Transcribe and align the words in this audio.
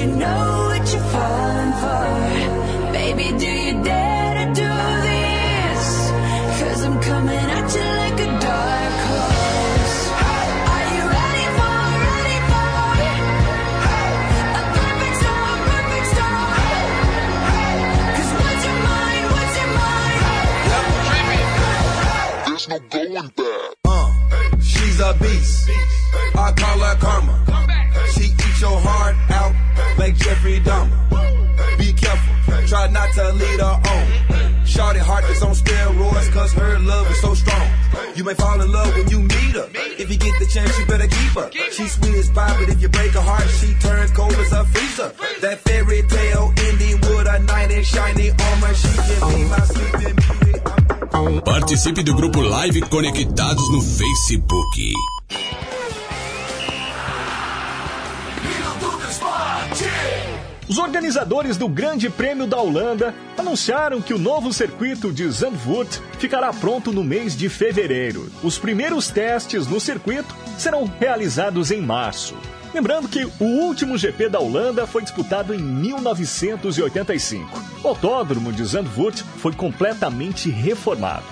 you 0.00 0.06
know 0.06 0.66
what 0.68 0.92
you're 0.92 1.02
falling 1.02 1.72
for? 1.82 2.04
Baby, 2.92 3.36
do 3.36 3.50
you 3.50 3.82
dare 3.82 4.34
to 4.38 4.44
do 4.54 4.72
this? 5.08 5.84
Cause 6.60 6.84
I'm 6.84 7.00
coming 7.00 7.46
at 7.58 7.74
you 7.74 7.82
like 8.02 8.20
a 8.20 8.30
dark 8.46 8.94
horse. 9.08 9.98
Are 10.74 10.86
you 10.94 11.02
ready 11.18 11.46
for, 11.58 11.78
ready 12.06 12.38
for 12.50 12.70
a 14.54 14.62
perfect 14.78 15.16
storm, 15.20 15.58
perfect 15.72 16.06
storm? 16.14 16.52
Cause 18.14 18.32
what's 18.38 18.62
your 18.68 18.78
mind, 18.88 19.24
what's 19.34 19.56
your 19.58 19.70
mind? 19.82 20.22
There's 22.46 22.66
no 22.68 22.78
going 22.78 23.28
back. 23.34 23.74
Uh, 23.84 24.08
she's 24.60 25.00
a 25.00 25.02
beast. 25.20 25.70
I 26.36 26.52
call 26.52 26.78
her 26.86 26.96
karma. 27.00 27.34
She 28.12 28.24
eats 28.26 28.60
your 28.60 28.78
heart 28.78 28.97
out 28.97 28.97
like 30.08 30.18
Jeffrey 30.18 30.60
Dahmer. 30.60 31.78
Be 31.78 31.92
careful, 31.92 32.66
try 32.66 32.88
not 32.88 33.12
to 33.14 33.32
lead 33.32 33.60
her 33.60 33.76
on. 33.92 34.64
Shorty 34.64 35.00
heart 35.00 35.24
is 35.24 35.42
on 35.42 35.54
steroids 35.54 36.32
cause 36.32 36.52
her 36.52 36.78
love 36.78 37.10
is 37.10 37.20
so 37.20 37.34
strong. 37.34 37.68
You 38.14 38.24
may 38.24 38.34
fall 38.34 38.60
in 38.60 38.70
love 38.72 38.94
when 38.96 39.08
you 39.08 39.20
meet 39.20 39.54
her. 39.60 39.68
If 39.98 40.10
you 40.10 40.16
get 40.16 40.38
the 40.38 40.46
chance, 40.46 40.78
you 40.78 40.86
better 40.86 41.06
keep 41.06 41.32
her. 41.40 41.50
She's 41.72 41.92
sweet 41.92 42.14
as 42.14 42.30
pie, 42.30 42.56
but 42.58 42.68
if 42.68 42.80
you 42.80 42.88
break 42.88 43.12
her 43.12 43.20
heart, 43.20 43.48
she 43.60 43.74
turns 43.80 44.10
cold 44.12 44.32
as 44.32 44.52
a 44.52 44.64
freezer. 44.64 45.12
That 45.40 45.58
fairy 45.60 46.02
tale 46.08 46.52
ending 46.68 47.00
with 47.00 47.28
a 47.28 47.38
knight 47.40 47.70
in 47.70 47.84
shiny 47.84 48.30
armor. 48.30 48.74
She 48.74 48.88
can 48.88 49.20
be 49.28 49.44
my 49.44 49.60
sleeping 49.72 50.16
beauty. 50.16 51.42
Participe 51.44 52.02
do 52.02 52.14
grupo 52.14 52.40
Live 52.42 52.80
Conectados 52.88 53.68
no 53.72 53.80
Facebook. 53.80 54.72
Os 60.68 60.76
organizadores 60.76 61.56
do 61.56 61.66
Grande 61.66 62.10
Prêmio 62.10 62.46
da 62.46 62.60
Holanda 62.60 63.14
anunciaram 63.38 64.02
que 64.02 64.12
o 64.12 64.18
novo 64.18 64.52
circuito 64.52 65.10
de 65.10 65.26
Zandvoort 65.30 65.98
ficará 66.18 66.52
pronto 66.52 66.92
no 66.92 67.02
mês 67.02 67.34
de 67.34 67.48
fevereiro. 67.48 68.30
Os 68.42 68.58
primeiros 68.58 69.08
testes 69.08 69.66
no 69.66 69.80
circuito 69.80 70.36
serão 70.58 70.84
realizados 70.84 71.70
em 71.70 71.80
março. 71.80 72.36
Lembrando 72.74 73.08
que 73.08 73.24
o 73.40 73.44
último 73.44 73.96
GP 73.96 74.28
da 74.28 74.40
Holanda 74.40 74.86
foi 74.86 75.02
disputado 75.02 75.54
em 75.54 75.58
1985. 75.58 77.64
O 77.82 77.88
autódromo 77.88 78.52
de 78.52 78.62
Zandvoort 78.62 79.24
foi 79.38 79.54
completamente 79.54 80.50
reformado. 80.50 81.24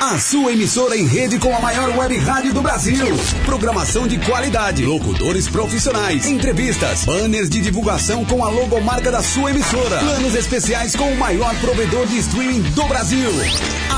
A 0.00 0.16
sua 0.16 0.52
emissora 0.52 0.96
em 0.96 1.04
rede 1.04 1.40
com 1.40 1.52
a 1.54 1.60
maior 1.60 1.88
web 1.98 2.16
rádio 2.18 2.54
do 2.54 2.62
Brasil. 2.62 3.04
Programação 3.44 4.06
de 4.06 4.16
qualidade, 4.18 4.86
locutores 4.86 5.48
profissionais, 5.48 6.24
entrevistas, 6.24 7.04
banners 7.04 7.50
de 7.50 7.60
divulgação 7.60 8.24
com 8.24 8.44
a 8.44 8.48
logomarca 8.48 9.10
da 9.10 9.20
sua 9.20 9.50
emissora, 9.50 9.98
planos 9.98 10.36
especiais 10.36 10.94
com 10.94 11.12
o 11.12 11.18
maior 11.18 11.52
provedor 11.56 12.06
de 12.06 12.16
streaming 12.18 12.60
do 12.60 12.84
Brasil. 12.84 13.28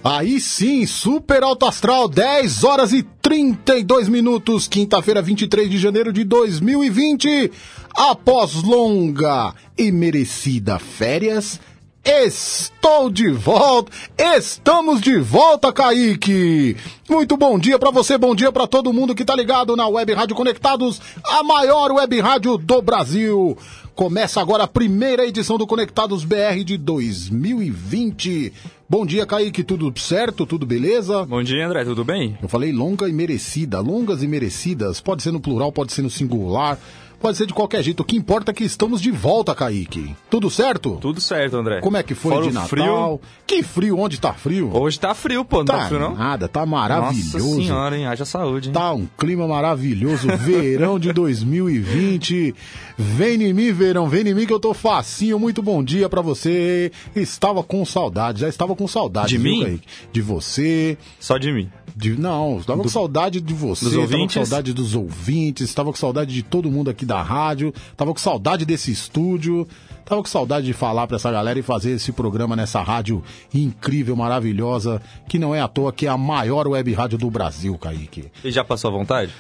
Aí 0.04 0.40
sim, 0.40 0.84
super 0.88 1.44
alto 1.44 1.68
astral, 1.68 2.08
10 2.08 2.64
horas 2.64 2.92
e 2.92 3.04
32 3.04 4.10
minutos, 4.10 4.68
quinta-feira, 4.68 5.22
23 5.22 5.70
de 5.70 5.78
janeiro 5.78 6.12
de 6.12 6.24
2020. 6.24 7.52
Após 7.96 8.64
longa 8.64 9.54
e 9.78 9.92
merecida 9.92 10.80
férias, 10.80 11.60
estou 12.04 13.10
de 13.10 13.30
volta. 13.32 13.92
Estamos 14.18 15.02
de 15.02 15.20
volta, 15.20 15.72
Kaique. 15.72 16.76
Muito 17.10 17.38
bom 17.38 17.60
dia 17.60 17.78
para 17.78 17.92
você, 17.92 18.18
bom 18.18 18.36
dia 18.36 18.52
para 18.52 18.68
todo 18.68 18.94
mundo 18.94 19.14
que 19.14 19.26
tá 19.26 19.36
ligado 19.36 19.76
na 19.76 19.88
Web 19.88 20.14
Rádio 20.14 20.36
Conectados, 20.36 21.00
a 21.24 21.44
maior 21.44 21.92
web 21.92 22.20
rádio 22.20 22.58
do 22.58 22.82
Brasil. 22.82 23.58
Começa 23.94 24.42
agora 24.42 24.64
a 24.64 24.68
primeira 24.68 25.28
edição 25.28 25.58
do 25.58 25.68
Conectados 25.68 26.24
BR 26.24 26.64
de 26.66 26.78
2020. 26.78 28.52
Bom 28.90 29.06
dia, 29.06 29.26
Kaique, 29.26 29.64
tudo 29.64 29.94
certo? 30.00 30.46
Tudo 30.46 30.66
beleza? 30.66 31.26
Bom 31.26 31.44
dia, 31.44 31.66
André, 31.66 31.84
tudo 31.86 32.04
bem? 32.04 32.38
Eu 32.42 32.50
falei 32.50 32.72
longa 32.72 33.08
e 33.08 33.14
merecida, 33.14 33.80
longas 33.80 34.24
e 34.24 34.28
merecidas. 34.28 35.00
Pode 35.00 35.22
ser 35.22 35.32
no 35.32 35.40
plural, 35.40 35.72
pode 35.72 35.94
ser 35.94 36.02
no 36.02 36.10
singular, 36.10 36.80
pode 37.22 37.38
ser 37.38 37.46
de 37.46 37.54
qualquer 37.54 37.84
jeito. 37.84 38.02
O 38.02 38.04
que 38.04 38.18
importa 38.18 38.52
é 38.52 38.54
que 38.54 38.64
estamos 38.64 39.00
de 39.02 39.12
volta, 39.12 39.54
Kaique. 39.56 40.16
Tudo 40.30 40.50
certo? 40.50 40.98
Tudo 41.00 41.22
certo, 41.22 41.58
André. 41.58 41.80
Como 41.82 41.96
é 41.98 42.04
que 42.04 42.16
foi 42.16 42.32
Fora 42.34 42.48
de 42.48 42.52
Natal? 42.54 42.68
frio. 42.68 43.22
Que 43.48 43.64
frio? 43.64 43.98
Onde 44.00 44.20
tá 44.20 44.34
frio? 44.34 44.70
Hoje 44.76 45.00
tá 45.00 45.14
frio, 45.14 45.46
pô, 45.46 45.58
não 45.60 45.66
tá, 45.66 45.78
tá 45.78 45.88
frio 45.88 46.00
não? 46.00 46.16
nada, 46.16 46.48
tá 46.48 46.66
maravilhoso. 46.66 47.38
Nossa 47.38 47.56
senhora, 47.62 47.98
hein? 47.98 48.06
Haja 48.08 48.26
saúde, 48.26 48.70
hein? 48.70 48.74
Tá 48.74 48.92
um 48.94 49.08
clima 49.18 49.48
maravilhoso, 49.48 50.28
verão 50.38 50.98
de 51.00 51.12
2020. 51.14 52.56
Vem 53.02 53.42
em 53.42 53.52
mim, 53.52 53.72
verão, 53.72 54.08
vem 54.08 54.28
em 54.28 54.34
mim 54.34 54.46
que 54.46 54.54
eu 54.54 54.60
tô 54.60 54.76
facinho. 54.76 55.40
Muito 55.40 55.62
bom 55.64 55.84
dia 55.84 56.08
pra 56.08 56.22
você. 56.22 56.92
Estava 57.16 57.64
com 57.64 57.84
saudade, 57.84 58.42
já 58.42 58.48
estava 58.48 58.76
com 58.76 58.88
saudade. 58.88 59.30
De 59.30 59.38
viu, 59.40 59.52
mim? 59.52 59.64
Kaique? 59.64 59.88
De 60.14 60.22
você. 60.22 60.98
Só 61.20 61.40
de 61.40 61.52
mim. 61.52 61.68
De, 61.96 62.18
não, 62.18 62.60
estava 62.60 62.82
com 62.82 62.88
saudade 62.88 63.42
de 63.42 63.54
você, 63.54 63.84
dos 63.86 63.94
estava 63.96 64.24
com 64.24 64.30
saudade 64.30 64.72
dos 64.74 64.96
ouvintes, 64.96 65.68
estava 65.68 65.92
com 65.92 65.98
saudade 65.98 66.34
de 66.34 66.42
todo 66.42 66.72
mundo 66.72 66.90
aqui 66.90 67.06
da 67.06 67.22
rádio, 67.22 67.74
estava 67.92 68.14
com 68.14 68.20
saudade 68.20 68.66
desse 68.66 68.92
estúdio, 68.92 69.68
estava 70.00 70.22
com 70.22 70.28
saudade 70.28 70.66
de 70.68 70.72
falar 70.72 71.06
pra 71.06 71.18
essa 71.18 71.30
galera 71.30 71.60
e 71.60 71.62
fazer 71.62 71.92
esse 71.92 72.14
programa 72.14 72.56
nessa 72.56 72.82
rádio 72.82 73.22
incrível, 73.54 74.16
maravilhosa, 74.16 75.02
que 75.28 75.38
não 75.38 75.54
é 75.54 75.60
à 75.60 75.68
toa 75.68 75.92
que 75.92 76.06
é 76.06 76.10
a 76.10 76.18
maior 76.18 76.66
web 76.66 76.94
rádio 76.94 77.18
do 77.18 77.30
Brasil, 77.30 77.78
Kaique. 77.78 78.32
E 78.42 78.52
já 78.52 78.64
passou 78.64 78.90
a 78.90 78.94
vontade? 78.94 79.34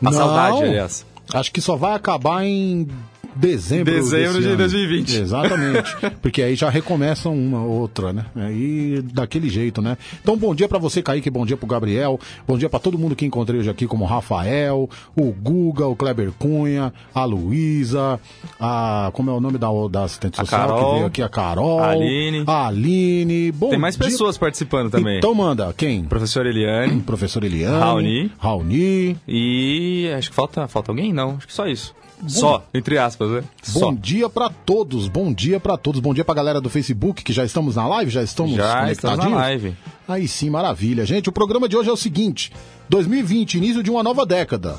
A 0.00 0.04
Não. 0.04 0.12
saudade, 0.12 0.62
aliás. 0.62 1.04
Acho 1.32 1.52
que 1.52 1.60
só 1.60 1.76
vai 1.76 1.94
acabar 1.94 2.44
em 2.44 2.88
dezembro. 3.36 3.92
Dezembro 3.92 4.40
de 4.40 4.48
ano. 4.48 4.56
2020. 4.56 5.16
Exatamente. 5.20 5.96
Porque 6.22 6.42
aí 6.42 6.54
já 6.56 6.68
recomeça 6.70 7.28
uma 7.28 7.62
outra, 7.62 8.12
né? 8.12 8.26
Aí 8.34 9.02
daquele 9.12 9.48
jeito, 9.48 9.80
né? 9.82 9.96
Então, 10.22 10.36
bom 10.36 10.54
dia 10.54 10.68
pra 10.68 10.78
você, 10.78 11.02
Kaique. 11.02 11.30
Bom 11.30 11.44
dia 11.46 11.56
pro 11.56 11.66
Gabriel. 11.66 12.18
Bom 12.46 12.56
dia 12.58 12.68
pra 12.68 12.78
todo 12.78 12.98
mundo 12.98 13.14
que 13.16 13.24
encontrei 13.26 13.60
hoje 13.60 13.70
aqui, 13.70 13.86
como 13.86 14.04
o 14.04 14.08
Rafael, 14.08 14.88
o 15.16 15.32
Guga, 15.32 15.86
o 15.86 15.94
Kleber 15.96 16.32
Cunha, 16.38 16.92
a 17.14 17.24
Luísa, 17.24 18.18
a. 18.60 19.10
Como 19.12 19.30
é 19.30 19.34
o 19.34 19.40
nome 19.40 19.58
da, 19.58 19.68
da 19.90 20.04
assistente 20.04 20.40
A 20.40 20.44
social 20.44 20.60
Carol, 20.68 20.84
que 20.88 20.94
veio 20.94 21.06
aqui? 21.06 21.22
A 21.22 21.28
Carol. 21.28 21.80
a 21.82 21.90
Aline. 21.90 22.44
A 22.46 22.66
Aline. 22.68 23.52
Bom 23.52 23.70
Tem 23.70 23.78
mais 23.78 23.96
dia- 23.96 24.06
pessoas 24.06 24.36
participando 24.38 24.90
também. 24.90 25.18
Então 25.18 25.34
manda, 25.34 25.72
quem? 25.76 26.04
Professor 26.04 26.46
Eliane. 26.46 27.00
Professor 27.02 27.44
Eliane. 27.44 27.78
Raoni. 27.80 28.32
Raoni. 28.38 29.16
E 29.26 30.10
acho 30.16 30.30
que 30.30 30.36
falta, 30.36 30.66
falta 30.68 30.90
alguém? 30.90 31.12
Não, 31.12 31.36
acho 31.36 31.46
que 31.46 31.52
só 31.52 31.66
isso. 31.66 31.94
Só, 32.26 32.64
entre 32.72 32.98
aspas, 32.98 33.30
né? 33.30 33.44
Bom 33.72 33.80
Só. 33.80 33.92
dia 33.92 34.28
pra 34.28 34.48
todos, 34.48 35.08
bom 35.08 35.32
dia 35.32 35.60
pra 35.60 35.76
todos, 35.76 36.00
bom 36.00 36.14
dia 36.14 36.24
pra 36.24 36.34
galera 36.34 36.60
do 36.60 36.70
Facebook 36.70 37.22
que 37.22 37.32
já 37.32 37.44
estamos 37.44 37.76
na 37.76 37.86
live, 37.86 38.10
já 38.10 38.22
estamos 38.22 38.54
Já 38.54 38.90
estamos 38.90 39.18
na 39.18 39.28
live. 39.28 39.76
Aí 40.08 40.26
sim, 40.26 40.48
maravilha. 40.50 41.04
Gente, 41.04 41.28
o 41.28 41.32
programa 41.32 41.68
de 41.68 41.76
hoje 41.76 41.90
é 41.90 41.92
o 41.92 41.96
seguinte: 41.96 42.52
2020, 42.88 43.54
início 43.58 43.82
de 43.82 43.90
uma 43.90 44.02
nova 44.02 44.24
década. 44.24 44.76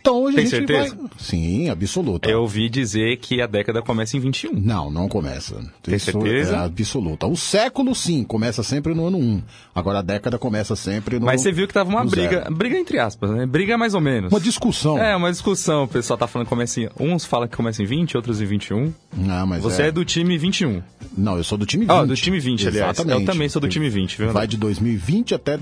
Então 0.00 0.22
hoje 0.22 0.36
Tem 0.36 0.44
a 0.44 0.48
gente 0.48 0.66
certeza? 0.66 0.96
vai. 0.96 1.10
Sim, 1.18 1.68
absoluta. 1.68 2.28
Eu 2.28 2.42
ouvi 2.42 2.68
dizer 2.68 3.16
que 3.18 3.40
a 3.40 3.46
década 3.46 3.82
começa 3.82 4.16
em 4.16 4.20
21. 4.20 4.52
Não, 4.54 4.90
não 4.90 5.08
começa. 5.08 5.56
Tem 5.82 5.94
Isso 5.94 6.12
certeza? 6.12 6.56
É 6.56 6.58
absoluta. 6.58 7.26
O 7.26 7.36
século, 7.36 7.94
sim, 7.94 8.24
começa 8.24 8.62
sempre 8.62 8.94
no 8.94 9.06
ano 9.06 9.18
1. 9.18 9.42
Agora 9.74 10.00
a 10.00 10.02
década 10.02 10.38
começa 10.38 10.74
sempre 10.76 11.18
no. 11.18 11.26
Mas 11.26 11.40
você 11.40 11.52
viu 11.52 11.66
que 11.66 11.74
tava 11.74 11.88
uma 11.90 12.04
briga, 12.04 12.42
zero. 12.42 12.54
briga 12.54 12.78
entre 12.78 12.98
aspas, 12.98 13.30
né? 13.30 13.46
Briga 13.46 13.76
mais 13.78 13.94
ou 13.94 14.00
menos. 14.00 14.32
Uma 14.32 14.40
discussão. 14.40 14.98
É, 14.98 15.14
uma 15.16 15.30
discussão. 15.30 15.84
O 15.84 15.88
pessoal 15.88 16.18
tá 16.18 16.26
falando 16.26 16.46
que 16.46 16.50
começa 16.50 16.80
em... 16.80 16.88
Uns 16.98 17.24
falam 17.24 17.48
que 17.48 17.56
começa 17.56 17.82
em 17.82 17.86
20, 17.86 18.16
outros 18.16 18.40
em 18.40 18.46
21. 18.46 18.92
Não, 19.16 19.46
mas 19.46 19.62
Você 19.62 19.82
é, 19.82 19.92
do 19.92 20.04
time 20.04 20.36
21. 20.36 20.82
Não, 21.16 21.36
eu 21.36 21.44
sou 21.44 21.58
do 21.58 21.66
time 21.66 21.84
20. 21.84 21.90
Ah, 21.94 22.04
do 22.04 22.14
time 22.14 22.38
20, 22.38 22.68
aliás. 22.68 22.96
Exatamente. 22.96 23.20
Eu 23.20 23.32
também 23.32 23.48
sou 23.48 23.60
do 23.60 23.68
time 23.68 23.88
20, 23.88 24.18
viu? 24.18 24.32
Vai 24.32 24.46
de 24.46 24.56
2020 24.56 25.34
até 25.34 25.58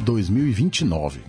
2029. 0.00 1.20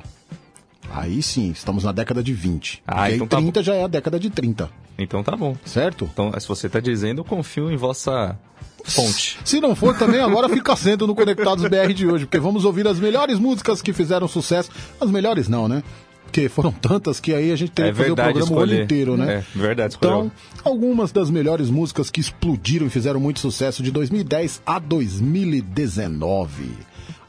Aí 0.91 1.21
sim, 1.21 1.51
estamos 1.51 1.83
na 1.83 1.91
década 1.91 2.21
de 2.24 2.33
20. 2.33 2.81
Ah, 2.88 3.09
e 3.09 3.13
aí 3.13 3.15
então 3.15 3.27
tá 3.27 3.38
30 3.38 3.63
já 3.63 3.75
é 3.75 3.83
a 3.83 3.88
década 3.88 4.19
de 4.19 4.30
30, 4.30 4.69
Então 4.97 5.24
tá 5.24 5.36
bom. 5.36 5.56
certo? 5.65 6.09
Então, 6.12 6.31
se 6.39 6.47
você 6.47 6.68
tá 6.69 6.80
dizendo, 6.80 7.19
eu 7.21 7.25
confio 7.25 7.71
em 7.71 7.77
vossa 7.77 8.38
fonte. 8.83 9.38
Se 9.45 9.59
não 9.62 9.75
for 9.75 9.97
também, 9.97 10.19
agora 10.19 10.50
fica 10.50 10.75
sendo 10.75 11.06
no 11.06 11.13
Conectados 11.15 11.63
BR 11.65 11.94
de 11.94 12.07
hoje, 12.07 12.25
porque 12.25 12.39
vamos 12.39 12.65
ouvir 12.65 12.88
as 12.88 13.00
melhores 13.00 13.38
músicas 13.39 13.81
que 13.81 13.94
fizeram 13.94 14.27
sucesso. 14.27 14.71
As 15.00 15.12
melhores 15.12 15.47
não, 15.47 15.68
né? 15.68 15.83
Porque 16.25 16.47
foram 16.47 16.71
tantas 16.71 17.19
que 17.19 17.33
aí 17.33 17.51
a 17.51 17.56
gente 17.56 17.71
teria 17.71 17.89
É 17.89 17.91
que 17.91 17.97
fazer 17.97 18.12
o 18.12 18.15
programa 18.15 18.39
o 18.51 18.53
ano 18.59 18.63
escolher. 18.65 18.83
inteiro, 18.83 19.18
né? 19.18 19.33
É, 19.38 19.44
verdade 19.59 19.94
escolher. 19.94 20.12
Então, 20.12 20.31
algumas 20.63 21.12
das 21.12 21.30
melhores 21.31 21.69
músicas 21.71 22.09
que 22.12 22.21
explodiram 22.21 22.86
e 22.86 22.89
fizeram 22.89 23.19
muito 23.19 23.39
sucesso 23.39 23.81
de 23.81 23.89
2010 23.91 24.62
a 24.65 24.77
2019. 24.80 26.69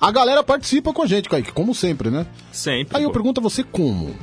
A 0.00 0.11
galera 0.11 0.43
participa 0.43 0.93
com 0.93 1.02
a 1.02 1.06
gente, 1.06 1.29
Kaique, 1.29 1.52
como 1.52 1.75
sempre, 1.75 2.11
né? 2.11 2.26
Sempre. 2.50 2.97
Aí 2.97 3.02
eu 3.02 3.11
pô. 3.11 3.14
pergunto 3.14 3.41
a 3.41 3.43
você 3.43 3.62
como? 3.62 4.14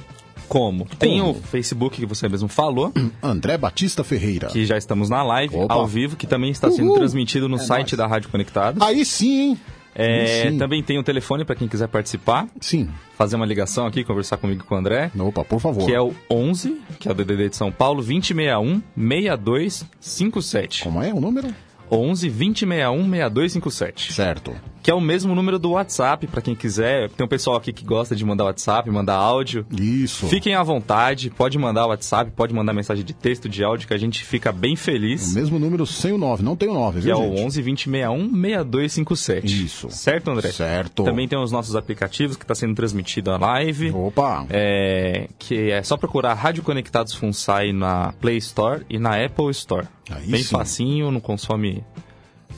Como? 0.47 0.85
Tem 0.97 1.19
Como? 1.19 1.31
o 1.31 1.33
Facebook 1.35 1.97
que 1.97 2.05
você 2.05 2.27
mesmo 2.29 2.47
falou, 2.47 2.91
André 3.21 3.57
Batista 3.57 4.03
Ferreira. 4.03 4.47
que 4.47 4.65
já 4.65 4.77
estamos 4.77 5.09
na 5.09 5.21
live, 5.21 5.55
Opa. 5.57 5.73
ao 5.73 5.85
vivo, 5.85 6.15
que 6.15 6.25
também 6.25 6.49
está 6.51 6.71
sendo 6.71 6.87
Uhul. 6.87 6.95
transmitido 6.97 7.49
no 7.49 7.57
É 7.57 7.59
site 7.59 7.91
nóis. 7.91 7.97
da 7.97 8.07
Rádio 8.07 8.29
Conectado. 8.29 8.81
Aí 8.83 9.03
sim, 9.05 9.39
hein? 9.49 9.59
É, 9.93 10.49
sim. 10.51 10.57
também 10.59 10.81
tem 10.83 10.97
o 10.99 11.03
telefone 11.03 11.43
para 11.43 11.55
quem 11.55 11.67
quiser 11.67 11.87
participar, 11.87 12.47
Sim. 12.61 12.87
fazer 13.17 13.35
uma 13.35 13.45
ligação 13.47 13.87
aqui, 13.87 14.03
conversar 14.03 14.37
comigo 14.37 14.61
e 14.63 14.63
com 14.63 14.75
o 14.75 14.77
André. 14.77 15.11
Opa, 15.17 15.43
por 15.43 15.59
favor. 15.59 15.83
Que 15.85 15.91
é 15.93 15.99
o 15.99 16.13
11, 16.29 16.79
que 16.99 17.07
é 17.09 17.11
o 17.11 17.15
DDD 17.15 17.49
de 17.49 17.55
São 17.55 17.71
Paulo, 17.71 17.95
2061 18.03 18.81
6257. 18.95 20.83
Como 20.83 21.01
é 21.01 21.11
o 21.13 21.19
número? 21.19 21.47
11 21.91 22.29
2061 22.29 23.09
6257. 23.09 24.13
Certo. 24.13 24.55
Que 24.87 24.91
é 24.91 24.95
o 24.95 25.01
mesmo 25.01 25.35
número 25.35 25.59
do 25.59 25.71
WhatsApp, 25.71 26.27
para 26.27 26.41
quem 26.41 26.55
quiser. 26.55 27.09
Tem 27.09 27.25
um 27.25 27.27
pessoal 27.27 27.57
aqui 27.57 27.73
que 27.73 27.83
gosta 27.83 28.15
de 28.15 28.23
mandar 28.23 28.45
WhatsApp, 28.45 28.89
mandar 28.89 29.15
áudio. 29.15 29.65
Isso. 29.77 30.27
Fiquem 30.27 30.55
à 30.55 30.63
vontade, 30.63 31.29
pode 31.29 31.57
mandar 31.57 31.87
WhatsApp, 31.87 32.31
pode 32.33 32.53
mandar 32.53 32.71
mensagem 32.71 33.03
de 33.03 33.13
texto, 33.13 33.49
de 33.49 33.65
áudio, 33.65 33.85
que 33.85 33.93
a 33.93 33.97
gente 33.97 34.23
fica 34.23 34.49
bem 34.49 34.75
O 34.75 34.77
feliz. 34.77 35.33
mesmo 35.33 35.59
número 35.59 35.85
sem 35.85 36.13
o 36.13 36.17
9, 36.17 36.41
não 36.41 36.55
tem 36.55 36.69
o 36.69 36.73
9, 36.73 36.99
Que 36.99 37.05
viu, 37.07 37.15
é 37.15 37.17
o 37.17 37.21
gente? 37.35 37.41
11 37.47 37.61
2061 37.63 38.29
6257. 38.41 39.65
Isso. 39.65 39.89
Certo, 39.89 40.31
André? 40.31 40.53
Certo. 40.53 41.03
Também 41.03 41.27
tem 41.27 41.37
os 41.37 41.51
nossos 41.51 41.75
aplicativos 41.75 42.37
que 42.37 42.45
está 42.45 42.55
sendo 42.55 42.73
transmitido 42.73 43.29
a 43.31 43.37
live. 43.37 43.91
Opa. 43.91 44.45
É, 44.49 45.27
que 45.37 45.69
é 45.69 45.83
só 45.83 45.97
procurar 45.97 46.33
Rádio 46.33 46.63
Conectados 46.63 47.13
Funsai 47.13 47.73
na 47.73 48.13
Play 48.21 48.37
Store 48.37 48.85
e 48.89 48.97
na 48.97 49.21
Apple 49.21 49.49
Store. 49.51 49.85
Aí 50.09 50.27
Bem 50.27 50.41
sim. 50.43 50.55
facinho, 50.55 51.11
não 51.11 51.19
consome 51.19 51.83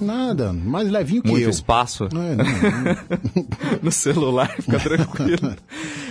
Nada, 0.01 0.53
mais 0.53 0.89
levinho 0.89 1.21
que 1.21 1.29
muito 1.29 1.43
eu. 1.43 1.49
espaço 1.49 2.05
É, 2.05 2.09
não, 2.13 2.23
não. 2.23 3.47
no 3.83 3.91
celular, 3.91 4.49
fica 4.61 4.79
tranquilo. 4.81 5.55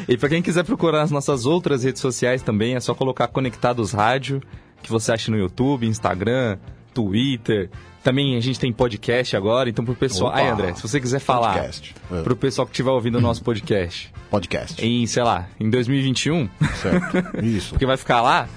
e 0.08 0.16
para 0.16 0.28
quem 0.28 0.42
quiser 0.42 0.64
procurar 0.64 1.02
as 1.02 1.10
nossas 1.10 1.46
outras 1.46 1.84
redes 1.84 2.00
sociais 2.02 2.42
também, 2.42 2.74
é 2.74 2.80
só 2.80 2.94
colocar 2.94 3.28
Conectados 3.28 3.92
Rádio, 3.92 4.42
que 4.82 4.90
você 4.90 5.12
acha 5.12 5.30
no 5.30 5.36
YouTube, 5.38 5.86
Instagram, 5.86 6.58
Twitter. 6.94 7.70
Também 8.02 8.36
a 8.36 8.40
gente 8.40 8.58
tem 8.60 8.72
podcast 8.72 9.36
agora, 9.36 9.68
então 9.68 9.84
pro 9.84 9.94
pessoal. 9.94 10.30
Opa. 10.30 10.38
Ai, 10.40 10.48
André, 10.48 10.74
se 10.74 10.82
você 10.82 11.00
quiser 11.00 11.18
falar 11.18 11.54
Podcast. 11.54 11.94
É. 12.10 12.22
pro 12.22 12.36
pessoal 12.36 12.66
que 12.66 12.72
estiver 12.72 12.90
ouvindo 12.90 13.18
o 13.18 13.20
nosso 13.20 13.42
podcast 13.42 14.10
Podcast. 14.30 14.84
em, 14.84 15.06
sei 15.06 15.22
lá, 15.22 15.48
em 15.58 15.68
2021, 15.68 16.48
Certo. 16.80 17.16
Isso. 17.44 17.70
porque 17.70 17.84
vai 17.84 17.96
ficar 17.96 18.22
lá, 18.22 18.48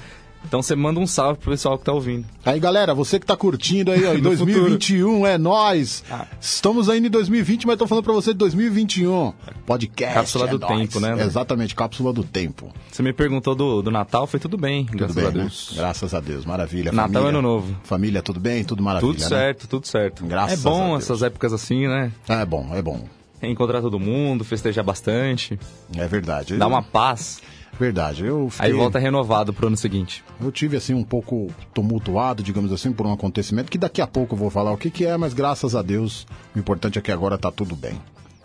então 0.46 0.62
você 0.62 0.76
manda 0.76 1.00
um 1.00 1.08
salve 1.08 1.40
pro 1.40 1.52
pessoal 1.52 1.78
que 1.78 1.86
tá 1.86 1.92
ouvindo. 1.94 2.26
Aí, 2.46 2.60
galera, 2.60 2.94
você 2.94 3.20
que 3.20 3.26
tá 3.26 3.36
curtindo 3.38 3.92
aí, 3.92 4.06
ó, 4.06 4.14
em 4.14 4.18
No 4.18 4.24
2021, 4.24 5.26
é 5.26 5.38
nós. 5.38 6.04
Ah. 6.10 6.26
Estamos 6.40 6.90
ainda 6.90 7.08
em 7.08 7.12
2020, 7.12 7.68
mas 7.68 7.78
tô 7.78 7.88
falando 7.88 8.04
pra 8.04 8.14
você 8.14 8.32
de 8.32 8.40
2021. 8.40 9.34
Podcast. 9.66 10.14
Cápsula 10.16 10.46
é 10.46 10.50
do 10.50 10.60
nóis. 10.60 10.80
tempo, 10.80 11.00
né, 11.00 11.14
André? 11.14 11.26
Exatamente, 11.26 11.76
cápsula 11.76 12.12
do 12.12 12.24
tempo. 12.24 12.74
Você 12.92 13.02
me 13.04 13.14
perguntou 13.14 13.56
do, 13.56 13.82
do 13.82 13.92
Natal, 13.92 14.28
foi 14.28 14.40
tudo 14.40 14.58
bem, 14.58 14.86
Tudo 14.86 14.98
graças 14.98 15.16
bem, 15.16 15.26
a 15.26 15.32
né? 15.32 15.40
Deus. 15.42 15.74
Graças 15.76 16.14
a 16.14 16.20
Deus, 16.20 16.46
maravilha. 16.46 16.92
Natal 16.92 17.08
família, 17.14 17.26
e 17.26 17.30
Ano 17.30 17.42
Novo. 17.42 17.76
Família, 17.84 18.22
tudo 18.22 18.40
bem? 18.40 18.64
Tudo 18.64 18.84
maravilha, 18.84 19.14
Tudo 19.14 19.22
né? 19.22 19.28
certo, 19.28 19.68
tudo 19.68 19.88
certo. 19.88 20.26
Graças 20.26 20.60
é 20.60 20.64
bom 20.64 20.98
essas 20.98 21.22
épocas 21.24 21.54
assim, 21.54 21.88
né? 21.88 22.12
É 22.28 22.46
bom, 22.46 22.70
é 22.74 22.82
bom. 22.82 23.06
Encontrar 23.44 23.82
todo 23.82 24.00
mundo, 24.00 24.44
festejar 24.44 24.84
bastante, 24.84 25.58
É 25.96 26.08
verdade. 26.08 26.58
dar 26.58 26.68
uma 26.68 26.84
paz. 26.84 27.42
Verdade, 27.82 28.24
eu 28.24 28.48
fiquei... 28.52 28.68
Aí 28.68 28.74
volta 28.78 29.00
renovado 29.00 29.52
pro 29.52 29.66
ano 29.66 29.76
seguinte. 29.76 30.24
Eu 30.40 30.52
tive 30.52 30.78
assim 30.78 30.94
um 30.94 31.04
pouco 31.04 31.48
tumultuado, 31.74 32.44
digamos 32.44 32.72
assim, 32.72 32.94
por 32.94 33.08
um 33.08 33.12
acontecimento 33.12 33.72
que 33.72 33.78
daqui 33.80 34.04
a 34.04 34.06
pouco 34.06 34.36
eu 34.36 34.38
vou 34.38 34.52
falar 34.52 34.72
o 34.72 34.78
que, 34.78 34.92
que 34.92 35.04
é, 35.04 35.18
mas 35.18 35.34
graças 35.34 35.76
a 35.76 35.82
Deus, 35.82 36.28
o 36.56 36.60
importante 36.60 37.00
é 37.00 37.02
que 37.02 37.12
agora 37.12 37.40
tá 37.40 37.52
tudo 37.52 37.76
bem. 37.76 38.00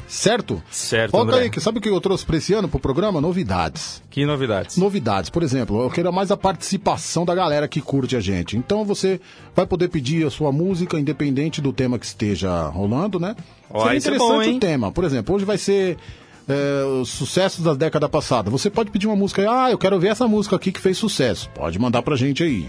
Certo? 0.08 0.62
Certo, 0.70 1.14
André. 1.18 1.40
Kaique, 1.40 1.60
sabe 1.60 1.78
o 1.78 1.80
que 1.82 1.88
eu 1.90 2.00
trouxe 2.00 2.24
pra 2.24 2.38
esse 2.38 2.54
ano 2.54 2.66
pro 2.66 2.78
programa? 2.80 3.20
Novidades. 3.20 4.02
Que 4.08 4.24
novidades? 4.24 4.78
Novidades, 4.78 5.28
por 5.28 5.42
exemplo, 5.42 5.82
eu 5.82 5.90
quero 5.90 6.10
mais 6.10 6.30
a 6.30 6.36
participação 6.36 7.26
da 7.26 7.34
galera 7.34 7.68
que 7.68 7.82
curte 7.82 8.16
a 8.16 8.20
gente. 8.20 8.56
Então 8.56 8.86
você 8.86 9.20
vai 9.54 9.66
poder 9.66 9.88
pedir 9.88 10.26
a 10.26 10.30
sua 10.30 10.50
música, 10.50 10.98
independente 10.98 11.60
do 11.60 11.74
tema 11.74 11.98
que 11.98 12.06
esteja 12.06 12.68
rolando, 12.68 13.20
né? 13.20 13.36
Ó, 13.68 13.82
Seria 13.82 13.98
isso 13.98 14.08
é 14.08 14.14
interessante 14.14 14.32
bom, 14.32 14.42
hein? 14.42 14.56
o 14.56 14.60
tema. 14.60 14.92
Por 14.92 15.04
exemplo, 15.04 15.34
hoje 15.34 15.44
vai 15.44 15.58
ser 15.58 15.98
é, 16.48 16.84
os 16.84 17.08
sucessos 17.10 17.64
da 17.64 17.74
década 17.74 18.08
passada. 18.08 18.50
Você 18.50 18.70
pode 18.70 18.90
pedir 18.90 19.06
uma 19.06 19.16
música, 19.16 19.46
ah, 19.50 19.70
eu 19.70 19.78
quero 19.78 19.98
ver 19.98 20.08
essa 20.08 20.26
música 20.28 20.56
aqui 20.56 20.70
que 20.72 20.80
fez 20.80 20.96
sucesso. 20.98 21.50
Pode 21.54 21.78
mandar 21.78 22.02
pra 22.02 22.16
gente 22.16 22.42
aí. 22.42 22.68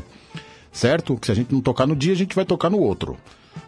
Certo? 0.71 1.15
Que 1.17 1.25
se 1.27 1.31
a 1.31 1.35
gente 1.35 1.53
não 1.53 1.61
tocar 1.61 1.87
no 1.87 1.95
dia, 1.95 2.13
a 2.13 2.15
gente 2.15 2.35
vai 2.35 2.45
tocar 2.45 2.69
no 2.69 2.79
outro. 2.79 3.17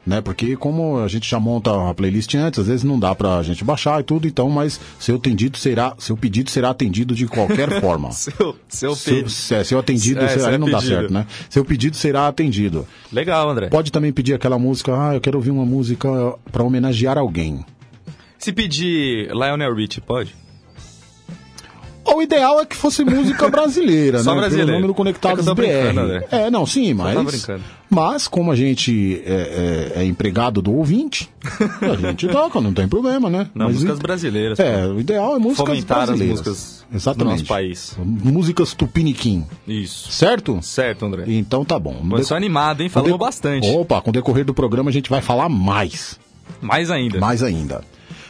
Né? 0.05 0.21
Porque 0.21 0.55
como 0.55 0.99
a 0.99 1.07
gente 1.07 1.27
já 1.29 1.39
monta 1.39 1.89
a 1.89 1.93
playlist 1.93 2.33
antes, 2.35 2.59
às 2.59 2.67
vezes 2.67 2.83
não 2.83 2.99
dá 2.99 3.13
pra 3.15 3.41
gente 3.41 3.63
baixar 3.63 3.99
e 3.99 4.03
tudo, 4.03 4.27
então, 4.27 4.49
mas 4.49 4.79
seu 4.99 5.19
pedido 5.19 5.57
será, 5.57 5.93
seu 5.97 6.15
pedido 6.15 6.49
será 6.49 6.69
atendido 6.69 7.15
de 7.15 7.25
qualquer 7.27 7.69
forma. 7.81 8.11
Seu, 8.11 8.55
seu 8.67 8.95
Seu, 8.95 9.13
pedido. 9.15 9.29
se- 9.29 9.63
seu 9.65 9.79
atendido, 9.79 10.19
É, 10.21 10.27
será- 10.27 10.41
seu 10.41 10.49
aí 10.51 10.57
não 10.57 10.69
dá 10.69 10.77
pedido. 10.77 10.95
certo, 10.95 11.13
né? 11.13 11.25
Seu 11.49 11.65
pedido 11.65 11.95
será 11.97 12.27
atendido. 12.27 12.87
Legal, 13.11 13.49
André. 13.49 13.67
Pode 13.69 13.91
também 13.91 14.11
pedir 14.13 14.33
aquela 14.35 14.59
música, 14.59 14.93
ah, 14.95 15.15
eu 15.15 15.21
quero 15.21 15.37
ouvir 15.37 15.49
uma 15.51 15.65
música 15.65 16.07
pra 16.51 16.63
homenagear 16.63 17.17
alguém. 17.17 17.65
Se 18.39 18.51
pedir 18.53 19.29
Lionel 19.33 19.73
Richie, 19.75 20.01
pode? 20.01 20.33
O 22.11 22.23
ideal 22.23 22.59
é 22.59 22.65
que 22.65 22.75
fosse 22.75 23.03
música 23.05 23.47
brasileira, 23.51 24.23
Só 24.23 24.31
né? 24.33 24.39
brasileira. 24.39 24.65
Pelo 24.71 24.77
nome 24.79 24.87
do 24.87 24.95
Conectados 24.95 25.45
É 25.47 25.53
BR. 25.53 25.99
André. 25.99 26.27
É, 26.31 26.49
não, 26.49 26.65
sim, 26.65 26.91
mas. 26.93 27.45
Mas, 27.87 28.27
como 28.27 28.51
a 28.51 28.55
gente 28.55 29.21
é, 29.25 29.91
é- 29.95 30.01
é 30.01 30.05
empregado 30.05 30.59
do 30.61 30.73
ouvinte, 30.73 31.29
a 31.81 31.95
gente 31.95 32.27
toca, 32.29 32.59
não 32.59 32.73
tem 32.73 32.87
problema, 32.87 33.29
né? 33.29 33.47
Não, 33.53 33.65
Mas 33.67 33.75
músicas 33.75 33.99
brasileiras. 33.99 34.59
É, 34.59 34.87
o 34.87 34.99
ideal 34.99 35.35
é 35.35 35.39
músicas 35.39 35.67
Fomentar 35.67 35.99
as 35.99 36.05
brasileiras. 36.09 36.39
músicas 36.47 36.85
Exatamente. 36.93 37.25
do 37.25 37.31
nosso 37.31 37.45
país. 37.45 37.95
Músicas 37.99 38.73
tupiniquim, 38.73 39.45
Isso. 39.67 40.11
certo? 40.11 40.59
Certo, 40.63 41.05
André. 41.05 41.25
Então 41.27 41.63
tá 41.63 41.77
bom. 41.77 41.99
Mas 42.03 42.25
sou 42.27 42.35
animado, 42.37 42.81
hein? 42.81 42.89
Falamos 42.89 43.11
deco- 43.13 43.23
bastante. 43.25 43.67
Opa, 43.69 44.01
com 44.01 44.09
o 44.09 44.13
decorrer 44.13 44.45
do 44.45 44.53
programa 44.53 44.89
a 44.89 44.93
gente 44.93 45.09
vai 45.11 45.21
falar 45.21 45.47
mais. 45.49 46.19
Mais 46.61 46.89
ainda. 46.89 47.19
Mais 47.19 47.43
ainda. 47.43 47.83